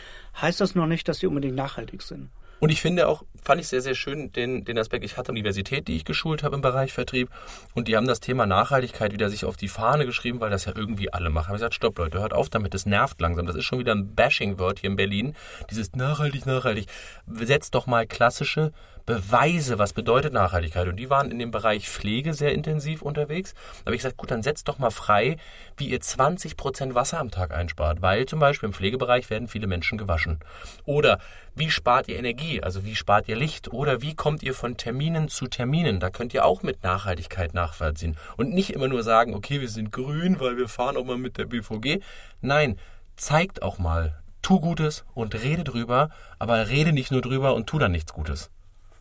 heißt 0.41 0.61
das 0.61 0.77
noch 0.77 0.87
nicht, 0.87 1.09
dass 1.09 1.19
sie 1.19 1.27
unbedingt 1.27 1.57
nachhaltig 1.57 2.03
sind. 2.03 2.31
Und 2.65 2.71
ich 2.71 2.81
finde 2.81 3.09
auch, 3.09 3.25
fand 3.43 3.61
ich 3.61 3.69
sehr, 3.69 3.83
sehr 3.83 3.95
schön 3.95 4.33
den, 4.33 4.65
den 4.65 4.79
Aspekt, 4.79 5.05
ich 5.05 5.19
hatte 5.19 5.33
Universität, 5.33 5.87
die 5.87 5.97
ich 5.97 6.07
geschult 6.07 6.43
habe 6.43 6.55
im 6.55 6.63
Bereich 6.63 6.95
Vertrieb 6.95 7.29
und 7.75 7.89
die 7.89 7.95
haben 7.99 8.07
das 8.07 8.21
Thema 8.21 8.47
Nachhaltigkeit 8.47 9.13
wieder 9.13 9.29
sich 9.29 9.45
auf 9.45 9.59
die 9.59 9.69
Fahne 9.69 10.07
geschrieben, 10.07 10.41
weil 10.41 10.49
das 10.49 10.65
ja 10.65 10.73
irgendwie 10.75 11.13
alle 11.13 11.29
machen. 11.29 11.43
Ich 11.43 11.49
habe 11.49 11.59
gesagt, 11.59 11.75
stopp 11.75 11.99
Leute, 11.99 12.21
hört 12.21 12.33
auf 12.33 12.49
damit, 12.49 12.73
das 12.73 12.87
nervt 12.87 13.21
langsam. 13.21 13.45
Das 13.45 13.55
ist 13.55 13.67
schon 13.67 13.81
wieder 13.81 13.95
ein 13.95 14.15
Bashing-Wort 14.15 14.79
hier 14.79 14.89
in 14.89 14.97
Berlin. 14.97 15.37
Dieses 15.71 15.93
nachhaltig, 15.93 16.47
nachhaltig. 16.47 16.87
Setzt 17.27 17.75
doch 17.75 17.87
mal 17.87 18.07
klassische 18.07 18.73
Beweise, 19.07 19.79
was 19.79 19.93
bedeutet 19.93 20.33
Nachhaltigkeit. 20.33 20.89
Und 20.89 20.97
die 20.97 21.11
waren 21.11 21.31
in 21.31 21.39
dem 21.39 21.51
Bereich 21.51 21.91
Pflege 21.91 22.33
sehr 22.33 22.55
intensiv 22.55 23.03
unterwegs. 23.03 23.53
Da 23.53 23.87
habe 23.87 23.97
ich 23.97 24.01
gesagt, 24.01 24.17
gut, 24.17 24.31
dann 24.31 24.43
setzt 24.43 24.67
doch 24.67 24.79
mal 24.79 24.91
frei, 24.91 25.37
wie 25.77 25.91
ihr 25.91 26.01
20 26.01 26.57
Prozent 26.57 26.95
Wasser 26.95 27.21
am 27.21 27.31
Tag 27.31 27.53
einspart. 27.53 28.01
Weil 28.01 28.25
zum 28.25 28.39
Beispiel 28.39 28.69
im 28.69 28.73
Pflegebereich 28.73 29.29
werden 29.29 29.47
viele 29.47 29.67
Menschen 29.67 29.99
gewaschen. 29.99 30.39
Oder 30.87 31.19
wie 31.55 31.71
spart 31.71 32.09
ihr 32.09 32.19
Energie? 32.19 32.63
Also 32.63 32.87
wie 32.87 32.95
spart 32.95 33.29
ihr 33.29 33.37
Licht? 33.37 33.73
Oder 33.75 34.01
wie 34.01 34.15
kommt 34.15 34.43
ihr 34.43 34.55
von 34.55 34.79
Terminen 34.79 35.29
zu 35.29 35.49
Terminen? 35.49 36.01
Da 36.01 36.09
könnt 36.09 36.33
ihr 36.33 36.47
auch 36.47 36.63
mit 36.63 36.83
Nachhaltigkeit 36.83 37.53
nachvollziehen. 37.53 38.17
Und 38.39 38.55
nicht 38.55 38.71
immer 38.71 38.89
nur 38.89 39.03
sagen, 39.03 39.35
okay, 39.35 39.61
wir 39.61 39.69
sind 39.69 39.93
grün, 39.93 40.41
weil 40.41 40.57
wir 40.57 40.69
fahren 40.69 40.97
auch 40.97 41.05
mal 41.05 41.19
mit 41.19 41.37
der 41.37 41.45
BVG. 41.45 42.01
Nein, 42.41 42.79
zeigt 43.17 43.63
auch 43.63 43.79
mal, 43.79 44.19
tu 44.41 44.61
Gutes 44.61 45.05
und 45.13 45.35
rede 45.35 45.63
drüber, 45.63 46.09
aber 46.39 46.69
rede 46.69 46.95
nicht 46.95 47.11
nur 47.11 47.21
drüber 47.21 47.55
und 47.55 47.67
tu 47.67 47.79
dann 47.79 47.93
nichts 47.93 48.15
Gutes 48.15 48.51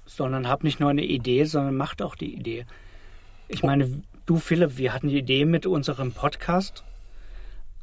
sondern 0.06 0.48
hab 0.48 0.64
nicht 0.64 0.80
nur 0.80 0.90
eine 0.90 1.04
Idee, 1.04 1.46
sondern 1.46 1.76
macht 1.76 2.02
auch 2.02 2.16
die 2.16 2.34
Idee. 2.34 2.66
Ich 3.48 3.64
meine, 3.64 4.02
du 4.26 4.38
Philipp, 4.38 4.78
wir 4.78 4.94
hatten 4.94 5.10
die 5.10 5.18
Idee 5.18 5.46
mit 5.46 5.66
unserem 5.66 6.12
Podcast, 6.12 6.84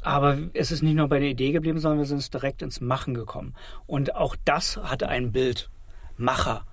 aber 0.03 0.39
es 0.55 0.71
ist 0.71 0.83
nicht 0.83 0.95
nur 0.95 1.09
bei 1.09 1.19
der 1.19 1.29
Idee 1.29 1.53
geblieben, 1.53 1.79
sondern 1.79 1.99
wir 1.99 2.07
sind 2.07 2.33
direkt 2.33 2.63
ins 2.63 2.81
Machen 2.81 3.15
gekommen. 3.15 3.55
Und 3.87 4.15
auch 4.15 4.37
das 4.45 4.77
hat 4.79 5.03
ein 5.03 5.33
Bild. 5.33 5.71
Macher 6.17 6.67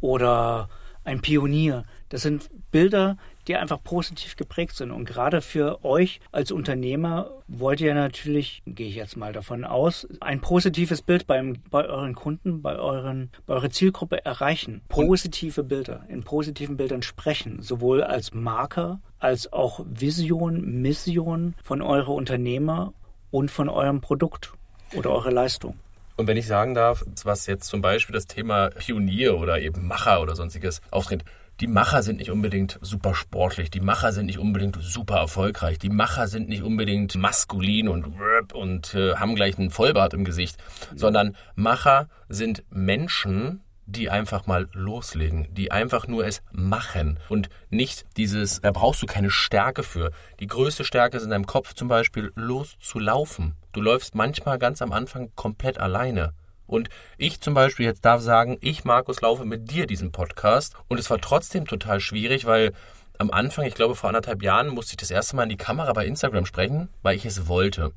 oder 0.00 0.68
ein 1.04 1.20
Pionier. 1.20 1.84
Das 2.08 2.22
sind 2.22 2.50
Bilder, 2.70 3.16
die 3.48 3.56
einfach 3.56 3.82
positiv 3.82 4.36
geprägt 4.36 4.76
sind. 4.76 4.90
Und 4.90 5.06
gerade 5.06 5.40
für 5.40 5.84
euch 5.84 6.20
als 6.30 6.52
Unternehmer 6.52 7.30
wollt 7.48 7.80
ihr 7.80 7.94
natürlich, 7.94 8.62
gehe 8.66 8.88
ich 8.88 8.94
jetzt 8.94 9.16
mal 9.16 9.32
davon 9.32 9.64
aus, 9.64 10.06
ein 10.20 10.40
positives 10.40 11.02
Bild 11.02 11.26
beim, 11.26 11.56
bei 11.70 11.86
euren 11.86 12.14
Kunden, 12.14 12.62
bei, 12.62 12.76
euren, 12.76 13.30
bei 13.46 13.54
eurer 13.54 13.70
Zielgruppe 13.70 14.24
erreichen. 14.24 14.82
Positive 14.88 15.64
Bilder, 15.64 16.04
in 16.08 16.22
positiven 16.22 16.76
Bildern 16.76 17.02
sprechen, 17.02 17.62
sowohl 17.62 18.02
als 18.02 18.34
Marker 18.34 19.00
als 19.18 19.52
auch 19.52 19.84
Vision, 19.88 20.80
Mission 20.80 21.54
von 21.64 21.82
eurer 21.82 22.10
Unternehmer 22.10 22.92
und 23.30 23.50
von 23.50 23.68
eurem 23.68 24.00
Produkt 24.00 24.52
oder 24.94 25.10
eurer 25.10 25.32
Leistung. 25.32 25.78
Und 26.16 26.26
wenn 26.26 26.36
ich 26.36 26.46
sagen 26.46 26.74
darf, 26.74 27.04
was 27.24 27.46
jetzt 27.46 27.68
zum 27.68 27.80
Beispiel 27.80 28.12
das 28.12 28.26
Thema 28.26 28.70
Pionier 28.70 29.38
oder 29.38 29.60
eben 29.60 29.86
Macher 29.86 30.20
oder 30.20 30.34
sonstiges 30.34 30.80
auftritt, 30.90 31.24
die 31.60 31.66
Macher 31.66 32.02
sind 32.02 32.18
nicht 32.18 32.30
unbedingt 32.30 32.78
super 32.82 33.14
sportlich, 33.14 33.70
die 33.70 33.80
Macher 33.80 34.12
sind 34.12 34.26
nicht 34.26 34.38
unbedingt 34.38 34.78
super 34.80 35.16
erfolgreich, 35.16 35.78
die 35.78 35.90
Macher 35.90 36.28
sind 36.28 36.48
nicht 36.48 36.62
unbedingt 36.62 37.16
maskulin 37.16 37.88
und 37.88 38.06
und 38.52 38.94
äh, 38.94 39.16
haben 39.16 39.34
gleich 39.34 39.58
einen 39.58 39.70
Vollbart 39.70 40.14
im 40.14 40.24
Gesicht, 40.24 40.56
sondern 40.94 41.36
Macher 41.54 42.08
sind 42.28 42.62
Menschen, 42.70 43.62
die 43.86 44.10
einfach 44.10 44.46
mal 44.46 44.68
loslegen, 44.72 45.48
die 45.54 45.72
einfach 45.72 46.06
nur 46.06 46.26
es 46.26 46.42
machen 46.52 47.18
und 47.28 47.48
nicht 47.70 48.04
dieses, 48.16 48.60
da 48.60 48.70
brauchst 48.70 49.02
du 49.02 49.06
keine 49.06 49.30
Stärke 49.30 49.82
für. 49.82 50.10
Die 50.40 50.46
größte 50.46 50.84
Stärke 50.84 51.16
ist 51.16 51.24
in 51.24 51.30
deinem 51.30 51.46
Kopf 51.46 51.72
zum 51.72 51.88
Beispiel 51.88 52.30
loszulaufen. 52.34 53.56
Du 53.72 53.80
läufst 53.80 54.14
manchmal 54.14 54.58
ganz 54.58 54.82
am 54.82 54.92
Anfang 54.92 55.30
komplett 55.34 55.78
alleine. 55.78 56.34
Und 56.68 56.88
ich 57.16 57.40
zum 57.40 57.54
Beispiel 57.54 57.86
jetzt 57.86 58.04
darf 58.04 58.20
sagen, 58.20 58.58
ich, 58.60 58.84
Markus, 58.84 59.20
laufe 59.20 59.44
mit 59.44 59.70
dir 59.72 59.86
diesen 59.86 60.12
Podcast. 60.12 60.76
Und 60.86 60.98
es 60.98 61.10
war 61.10 61.18
trotzdem 61.18 61.66
total 61.66 61.98
schwierig, 61.98 62.44
weil 62.44 62.72
am 63.18 63.32
Anfang, 63.32 63.64
ich 63.64 63.74
glaube 63.74 63.96
vor 63.96 64.08
anderthalb 64.08 64.42
Jahren, 64.42 64.68
musste 64.68 64.92
ich 64.92 64.98
das 64.98 65.10
erste 65.10 65.34
Mal 65.34 65.44
in 65.44 65.48
die 65.48 65.56
Kamera 65.56 65.92
bei 65.92 66.06
Instagram 66.06 66.46
sprechen, 66.46 66.88
weil 67.02 67.16
ich 67.16 67.24
es 67.24 67.48
wollte 67.48 67.92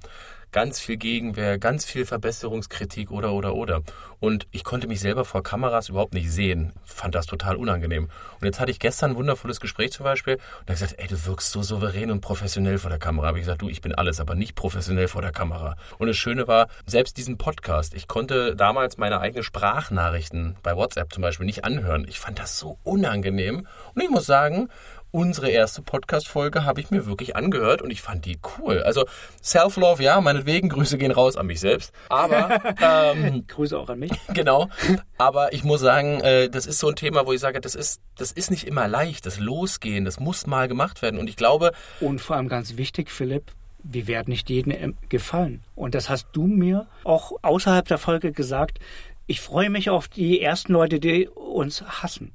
ganz 0.52 0.80
viel 0.80 0.98
Gegenwehr, 0.98 1.58
ganz 1.58 1.86
viel 1.86 2.06
Verbesserungskritik 2.06 3.12
oder 3.12 3.34
oder 3.34 3.56
oder. 3.56 3.82
Und 4.20 4.48
ich 4.52 4.64
konnte 4.64 4.88
mich 4.88 5.00
selber 5.00 5.26
vor 5.26 5.44
Kameras 5.44 5.90
überhaupt 5.90 6.14
nicht 6.14 6.32
sehen. 6.32 6.74
Fand 6.84 7.16
das 7.16 7.26
total 7.26 7.56
unangenehm. 7.56 8.10
Und 8.40 8.46
jetzt 8.46 8.60
hatte 8.60 8.72
ich 8.72 8.80
gestern 8.80 9.12
ein 9.12 9.16
wundervolles 9.16 9.60
Gespräch 9.60 9.92
zum 9.92 10.04
Beispiel 10.04 10.36
und 10.36 10.70
da 10.70 10.74
gesagt, 10.74 10.96
ey, 10.98 11.08
du 11.08 11.26
wirkst 11.26 11.52
so 11.52 11.64
souverän 11.64 12.12
und 12.12 12.22
professionell 12.22 12.78
vor 12.78 12.90
der 12.90 13.00
Kamera. 13.00 13.28
Habe 13.28 13.40
ich 13.40 13.46
gesagt, 13.46 13.62
du, 13.62 13.70
ich 13.70 13.82
bin 13.82 13.96
alles, 13.96 14.20
aber 14.20 14.36
nicht 14.36 14.56
professionell 14.56 15.08
vor 15.08 15.22
der 15.22 15.32
Kamera. 15.32 15.76
Und 15.98 16.08
das 16.08 16.18
Schöne 16.18 16.48
war, 16.48 16.68
selbst 16.86 17.18
diesen 17.18 17.38
Podcast, 17.38 17.94
ich 17.94 18.08
konnte 18.08 18.56
damals 18.56 18.98
meine 18.98 19.20
eigenen 19.20 19.44
Sprachnachrichten 19.44 20.58
bei 20.64 20.76
WhatsApp 20.76 21.14
zum 21.14 21.22
Beispiel 21.22 21.46
nicht 21.46 21.66
anhören. 21.66 22.06
Ich 22.08 22.20
fand 22.20 22.40
das 22.40 22.60
so 22.60 22.78
unangenehm. 22.84 23.68
Und 23.96 24.02
ich 24.02 24.10
muss 24.10 24.26
sagen, 24.26 24.70
unsere 25.12 25.50
erste 25.50 25.82
Podcast-Folge 25.82 26.66
habe 26.66 26.80
ich 26.80 26.90
mir 26.90 27.06
wirklich 27.06 27.36
angehört 27.36 27.82
und 27.82 27.92
ich 27.92 28.02
fand 28.02 28.26
die 28.26 28.40
cool. 28.58 28.82
Also 28.84 29.06
Self-Love, 29.44 30.02
ja, 30.02 30.20
meinetwegen, 30.22 30.70
Grüße 30.70 30.98
gehen 30.98 31.12
raus 31.12 31.36
an 31.36 31.48
mich 31.48 31.60
selbst. 31.60 31.94
Aber 32.10 32.62
ähm, 32.82 33.46
Grüße 33.48 33.78
auch 33.78 33.90
an 33.90 34.00
mich. 34.00 34.12
Genau. 34.34 34.70
Aber 35.18 35.54
ich 35.54 35.64
muss 35.64 35.82
sagen, 35.82 36.22
äh, 36.22 36.50
das 36.50 36.66
ist 36.66 36.80
so 36.80 36.88
ein 36.88 36.96
Thema, 36.96 37.28
wo 37.28 37.34
ich 37.34 37.42
sage, 37.42 37.60
das 37.60 37.76
ist, 37.76 38.02
das 38.18 38.32
ist 38.32 38.50
nicht 38.50 38.66
immer 38.66 38.88
leicht. 38.88 39.26
Das 39.26 39.40
Losgehen, 39.40 40.06
das 40.06 40.20
muss 40.20 40.48
mal 40.48 40.68
gemacht 40.68 41.02
werden. 41.02 41.20
Und 41.20 41.30
ich 41.30 41.36
glaube. 41.36 41.74
Und 42.00 42.22
vor 42.22 42.38
allem 42.38 42.48
ganz 42.48 42.78
wichtig, 42.78 43.12
Philipp, 43.12 43.52
wir 43.84 44.08
werden 44.08 44.30
nicht 44.30 44.50
jedem 44.50 44.96
gefallen. 45.10 45.64
Und 45.76 45.96
das 45.96 46.10
hast 46.10 46.28
du 46.32 46.48
mir 46.48 46.88
auch 47.04 47.34
außerhalb 47.42 47.88
der 47.88 47.98
Folge 47.98 48.32
gesagt. 48.32 48.80
Ich 49.28 49.42
freue 49.42 49.70
mich 49.70 49.90
auf 49.90 50.08
die 50.08 50.42
ersten 50.42 50.74
Leute, 50.74 51.00
die 51.00 51.28
uns 51.28 51.84
hassen. 51.84 52.32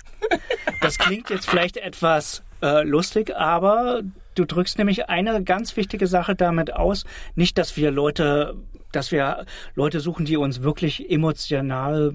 Das 0.81 0.99
klingt 0.99 1.31
jetzt 1.31 1.49
vielleicht 1.49 1.79
etwas 1.79 2.43
äh, 2.63 2.83
lustig, 2.83 3.37
aber 3.37 4.03
du 4.35 4.45
drückst 4.45 4.79
nämlich 4.79 5.09
eine 5.09 5.43
ganz 5.43 5.77
wichtige 5.77 6.07
Sache 6.07 6.35
damit 6.35 6.73
aus. 6.73 7.05
Nicht, 7.35 7.59
dass 7.59 7.77
wir 7.77 7.91
Leute, 7.91 8.57
dass 8.93 9.13
wir 9.13 9.47
Leute 9.75 10.01
suchen, 10.01 10.25
die 10.25 10.37
uns 10.37 10.63
wirklich 10.63 11.11
emotional 11.11 12.15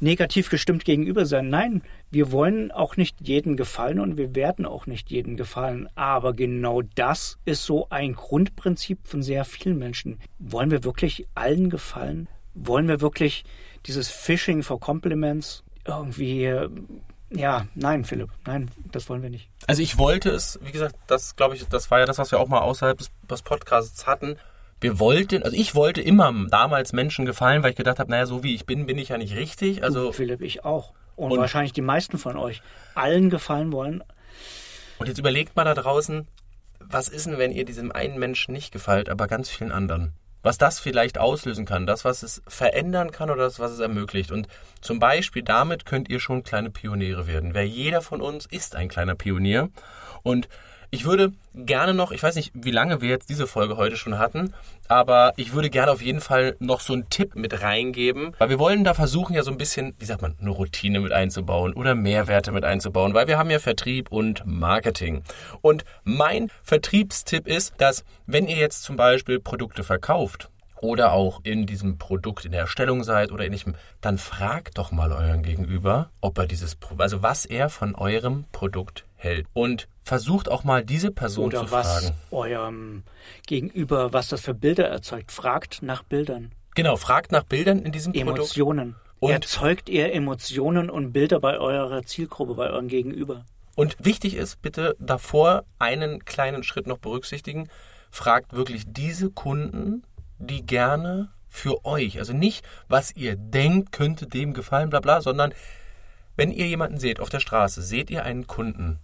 negativ 0.00 0.48
gestimmt 0.48 0.84
gegenüber 0.84 1.26
sein. 1.26 1.50
Nein, 1.50 1.82
wir 2.10 2.32
wollen 2.32 2.72
auch 2.72 2.96
nicht 2.96 3.16
jeden 3.20 3.56
gefallen 3.56 4.00
und 4.00 4.16
wir 4.16 4.34
werden 4.34 4.64
auch 4.64 4.86
nicht 4.86 5.10
jeden 5.10 5.36
gefallen. 5.36 5.88
Aber 5.94 6.32
genau 6.32 6.82
das 6.94 7.38
ist 7.44 7.64
so 7.64 7.86
ein 7.90 8.14
Grundprinzip 8.14 8.98
von 9.04 9.22
sehr 9.22 9.44
vielen 9.44 9.78
Menschen. 9.78 10.18
Wollen 10.38 10.70
wir 10.70 10.84
wirklich 10.84 11.26
allen 11.34 11.70
gefallen? 11.70 12.28
Wollen 12.54 12.88
wir 12.88 13.00
wirklich 13.00 13.44
dieses 13.86 14.08
Phishing 14.08 14.62
for 14.62 14.80
Compliments 14.80 15.62
irgendwie 15.86 16.50
ja, 17.30 17.66
nein, 17.74 18.04
Philipp, 18.04 18.30
nein, 18.46 18.70
das 18.90 19.08
wollen 19.08 19.22
wir 19.22 19.30
nicht. 19.30 19.48
Also 19.66 19.82
ich 19.82 19.98
wollte 19.98 20.30
es, 20.30 20.58
wie 20.62 20.72
gesagt, 20.72 20.96
das 21.06 21.36
glaube 21.36 21.54
ich, 21.54 21.66
das 21.66 21.90
war 21.90 22.00
ja 22.00 22.06
das, 22.06 22.18
was 22.18 22.32
wir 22.32 22.40
auch 22.40 22.48
mal 22.48 22.60
außerhalb 22.60 22.98
des, 22.98 23.10
des 23.28 23.42
Podcasts 23.42 24.06
hatten. 24.06 24.36
Wir 24.80 24.98
wollten, 24.98 25.42
also 25.42 25.56
ich 25.56 25.74
wollte 25.74 26.00
immer 26.00 26.32
damals 26.48 26.92
Menschen 26.92 27.26
gefallen, 27.26 27.62
weil 27.62 27.70
ich 27.70 27.76
gedacht 27.76 27.98
habe, 27.98 28.10
naja, 28.10 28.26
so 28.26 28.42
wie 28.42 28.54
ich 28.54 28.66
bin, 28.66 28.86
bin 28.86 28.98
ich 28.98 29.10
ja 29.10 29.18
nicht 29.18 29.36
richtig. 29.36 29.84
Also 29.84 30.06
du, 30.06 30.12
Philipp, 30.12 30.40
ich 30.40 30.64
auch. 30.64 30.92
Und, 31.16 31.32
und 31.32 31.38
wahrscheinlich 31.38 31.72
die 31.72 31.82
meisten 31.82 32.16
von 32.18 32.36
euch 32.36 32.62
allen 32.94 33.30
gefallen 33.30 33.72
wollen. 33.72 34.02
Und 34.98 35.06
jetzt 35.06 35.18
überlegt 35.18 35.54
mal 35.54 35.64
da 35.64 35.74
draußen, 35.74 36.26
was 36.80 37.08
ist 37.08 37.26
denn, 37.26 37.38
wenn 37.38 37.52
ihr 37.52 37.64
diesem 37.64 37.92
einen 37.92 38.18
Menschen 38.18 38.52
nicht 38.52 38.72
gefällt, 38.72 39.08
aber 39.08 39.28
ganz 39.28 39.50
vielen 39.50 39.70
anderen? 39.70 40.14
Was 40.42 40.58
das 40.58 40.78
vielleicht 40.78 41.18
auslösen 41.18 41.66
kann, 41.66 41.86
das, 41.86 42.04
was 42.04 42.22
es 42.22 42.42
verändern 42.46 43.10
kann 43.10 43.30
oder 43.30 43.44
das, 43.44 43.58
was 43.58 43.72
es 43.72 43.80
ermöglicht. 43.80 44.30
Und 44.32 44.48
zum 44.80 44.98
Beispiel 44.98 45.42
damit 45.42 45.84
könnt 45.84 46.08
ihr 46.08 46.20
schon 46.20 46.42
kleine 46.42 46.70
Pioniere 46.70 47.26
werden. 47.26 47.54
Wer 47.54 47.66
jeder 47.66 48.02
von 48.02 48.20
uns 48.20 48.46
ist 48.46 48.74
ein 48.74 48.88
kleiner 48.88 49.14
Pionier. 49.14 49.68
Und 50.22 50.48
Ich 50.92 51.04
würde 51.04 51.32
gerne 51.54 51.94
noch, 51.94 52.10
ich 52.10 52.20
weiß 52.20 52.34
nicht, 52.34 52.50
wie 52.52 52.72
lange 52.72 53.00
wir 53.00 53.08
jetzt 53.08 53.28
diese 53.28 53.46
Folge 53.46 53.76
heute 53.76 53.96
schon 53.96 54.18
hatten, 54.18 54.52
aber 54.88 55.32
ich 55.36 55.52
würde 55.52 55.70
gerne 55.70 55.92
auf 55.92 56.02
jeden 56.02 56.20
Fall 56.20 56.56
noch 56.58 56.80
so 56.80 56.94
einen 56.94 57.08
Tipp 57.08 57.36
mit 57.36 57.62
reingeben, 57.62 58.34
weil 58.38 58.48
wir 58.48 58.58
wollen 58.58 58.82
da 58.82 58.92
versuchen 58.92 59.34
ja 59.34 59.44
so 59.44 59.52
ein 59.52 59.56
bisschen, 59.56 59.94
wie 60.00 60.04
sagt 60.04 60.20
man, 60.20 60.34
eine 60.40 60.50
Routine 60.50 60.98
mit 60.98 61.12
einzubauen 61.12 61.74
oder 61.74 61.94
Mehrwerte 61.94 62.50
mit 62.50 62.64
einzubauen, 62.64 63.14
weil 63.14 63.28
wir 63.28 63.38
haben 63.38 63.50
ja 63.50 63.60
Vertrieb 63.60 64.10
und 64.10 64.42
Marketing. 64.44 65.22
Und 65.62 65.84
mein 66.02 66.50
Vertriebstipp 66.64 67.46
ist, 67.46 67.74
dass 67.78 68.04
wenn 68.26 68.48
ihr 68.48 68.56
jetzt 68.56 68.82
zum 68.82 68.96
Beispiel 68.96 69.38
Produkte 69.38 69.84
verkauft, 69.84 70.50
oder 70.82 71.12
auch 71.12 71.40
in 71.44 71.66
diesem 71.66 71.98
Produkt 71.98 72.46
in 72.46 72.52
der 72.52 72.62
Erstellung 72.62 73.04
seid 73.04 73.32
oder 73.32 73.44
ähnlichem, 73.44 73.74
dann 74.00 74.16
fragt 74.16 74.78
doch 74.78 74.92
mal 74.92 75.12
euren 75.12 75.42
Gegenüber, 75.42 76.08
ob 76.22 76.38
er 76.38 76.46
dieses, 76.46 76.78
also 76.96 77.22
was 77.22 77.44
er 77.44 77.68
von 77.68 77.94
eurem 77.94 78.46
Produkt 78.50 79.04
hält. 79.20 79.46
Und 79.52 79.88
versucht 80.02 80.48
auch 80.48 80.64
mal 80.64 80.84
diese 80.84 81.10
Person 81.10 81.46
Oder 81.46 81.66
zu 81.66 81.70
was 81.72 82.04
fragen. 82.04 82.16
eurem 82.30 83.02
Gegenüber, 83.46 84.12
was 84.12 84.28
das 84.28 84.40
für 84.40 84.54
Bilder 84.54 84.88
erzeugt. 84.88 85.30
Fragt 85.32 85.82
nach 85.82 86.02
Bildern. 86.02 86.52
Genau, 86.74 86.96
fragt 86.96 87.32
nach 87.32 87.44
Bildern 87.44 87.80
in 87.80 87.92
diesem 87.92 88.12
Produkt. 88.12 88.30
Emotionen. 88.38 88.96
Und- 89.20 89.32
Erzeugt 89.32 89.88
ihr 89.88 90.12
Emotionen 90.14 90.88
und 90.88 91.12
Bilder 91.12 91.40
bei 91.40 91.58
eurer 91.58 92.02
Zielgruppe, 92.04 92.54
bei 92.54 92.70
eurem 92.70 92.88
Gegenüber? 92.88 93.44
Und 93.76 93.96
wichtig 94.04 94.34
ist 94.34 94.62
bitte 94.62 94.96
davor 94.98 95.64
einen 95.78 96.24
kleinen 96.24 96.62
Schritt 96.62 96.86
noch 96.86 96.98
berücksichtigen. 96.98 97.68
Fragt 98.10 98.54
wirklich 98.54 98.84
diese 98.86 99.30
Kunden, 99.30 100.02
die 100.38 100.64
gerne 100.64 101.28
für 101.48 101.84
euch, 101.84 102.18
also 102.18 102.32
nicht, 102.32 102.64
was 102.88 103.14
ihr 103.14 103.36
denkt, 103.36 103.92
könnte 103.92 104.26
dem 104.26 104.54
gefallen, 104.54 104.88
bla 104.90 105.00
bla, 105.00 105.20
sondern 105.20 105.52
wenn 106.36 106.50
ihr 106.50 106.66
jemanden 106.66 106.98
seht 106.98 107.20
auf 107.20 107.28
der 107.28 107.40
Straße, 107.40 107.82
seht 107.82 108.10
ihr 108.10 108.24
einen 108.24 108.46
Kunden 108.46 108.98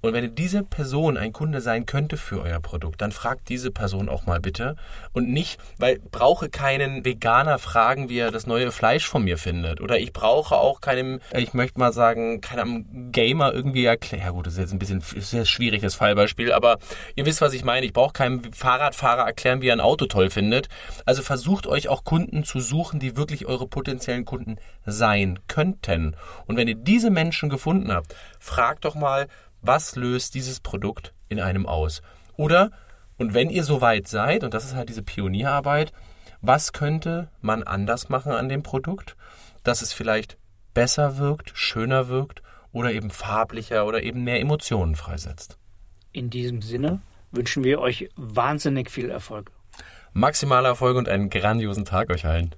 und 0.00 0.12
wenn 0.12 0.34
diese 0.34 0.62
Person 0.62 1.16
ein 1.16 1.32
Kunde 1.32 1.60
sein 1.60 1.86
könnte 1.86 2.16
für 2.16 2.42
euer 2.42 2.60
Produkt, 2.60 3.00
dann 3.00 3.12
fragt 3.12 3.48
diese 3.48 3.70
Person 3.70 4.08
auch 4.08 4.26
mal 4.26 4.40
bitte 4.40 4.76
und 5.12 5.28
nicht, 5.28 5.60
weil 5.78 5.98
brauche 6.10 6.48
keinen 6.48 7.04
Veganer 7.04 7.58
fragen, 7.58 8.08
wie 8.08 8.18
er 8.18 8.30
das 8.30 8.46
neue 8.46 8.70
Fleisch 8.70 9.06
von 9.06 9.24
mir 9.24 9.38
findet 9.38 9.80
oder 9.80 9.98
ich 9.98 10.12
brauche 10.12 10.56
auch 10.56 10.80
keinem, 10.80 11.20
ich 11.34 11.54
möchte 11.54 11.78
mal 11.78 11.92
sagen, 11.92 12.40
keinem 12.40 13.10
Gamer 13.12 13.52
irgendwie 13.52 13.84
erklären. 13.84 14.24
Ja 14.24 14.30
gut, 14.30 14.46
das 14.46 14.54
ist 14.54 14.60
jetzt 14.60 14.72
ein 14.72 14.78
bisschen 14.78 15.00
sehr 15.00 15.44
schwierig 15.44 15.82
das 15.82 15.94
Fallbeispiel, 15.94 16.52
aber 16.52 16.78
ihr 17.16 17.26
wisst, 17.26 17.40
was 17.40 17.52
ich 17.52 17.64
meine. 17.64 17.86
Ich 17.86 17.92
brauche 17.92 18.12
keinem 18.12 18.52
Fahrradfahrer 18.52 19.24
erklären, 19.24 19.62
wie 19.62 19.68
er 19.68 19.74
ein 19.74 19.80
Auto 19.80 20.06
toll 20.06 20.30
findet. 20.30 20.68
Also 21.04 21.22
versucht 21.22 21.66
euch 21.66 21.88
auch 21.88 22.04
Kunden 22.04 22.44
zu 22.44 22.60
suchen, 22.60 23.00
die 23.00 23.16
wirklich 23.16 23.46
eure 23.46 23.66
potenziellen 23.66 24.24
Kunden 24.24 24.56
sein 24.86 25.38
könnten. 25.48 26.16
Und 26.46 26.56
wenn 26.56 26.68
ihr 26.68 26.74
diese 26.74 27.10
Menschen 27.10 27.48
gefunden 27.48 27.92
habt, 27.92 28.14
fragt 28.38 28.84
doch 28.84 28.94
mal, 28.94 29.28
was 29.62 29.96
löst 29.96 30.34
dieses 30.34 30.60
Produkt 30.60 31.14
in 31.28 31.40
einem 31.40 31.66
aus? 31.66 32.02
Oder, 32.36 32.70
und 33.16 33.34
wenn 33.34 33.50
ihr 33.50 33.64
soweit 33.64 34.08
seid, 34.08 34.44
und 34.44 34.54
das 34.54 34.64
ist 34.64 34.74
halt 34.74 34.88
diese 34.88 35.02
Pionierarbeit, 35.02 35.92
was 36.40 36.72
könnte 36.72 37.28
man 37.40 37.62
anders 37.62 38.08
machen 38.08 38.32
an 38.32 38.48
dem 38.48 38.62
Produkt, 38.62 39.16
dass 39.64 39.82
es 39.82 39.92
vielleicht 39.92 40.38
besser 40.72 41.18
wirkt, 41.18 41.50
schöner 41.54 42.08
wirkt 42.08 42.42
oder 42.72 42.92
eben 42.92 43.10
farblicher 43.10 43.86
oder 43.86 44.02
eben 44.02 44.22
mehr 44.22 44.40
Emotionen 44.40 44.94
freisetzt? 44.94 45.58
In 46.12 46.30
diesem 46.30 46.62
Sinne 46.62 47.00
wünschen 47.32 47.64
wir 47.64 47.80
euch 47.80 48.08
wahnsinnig 48.16 48.90
viel 48.90 49.10
Erfolg. 49.10 49.50
Maximaler 50.12 50.70
Erfolg 50.70 50.96
und 50.96 51.08
einen 51.08 51.30
grandiosen 51.30 51.84
Tag 51.84 52.10
euch 52.10 52.24
allen. 52.24 52.54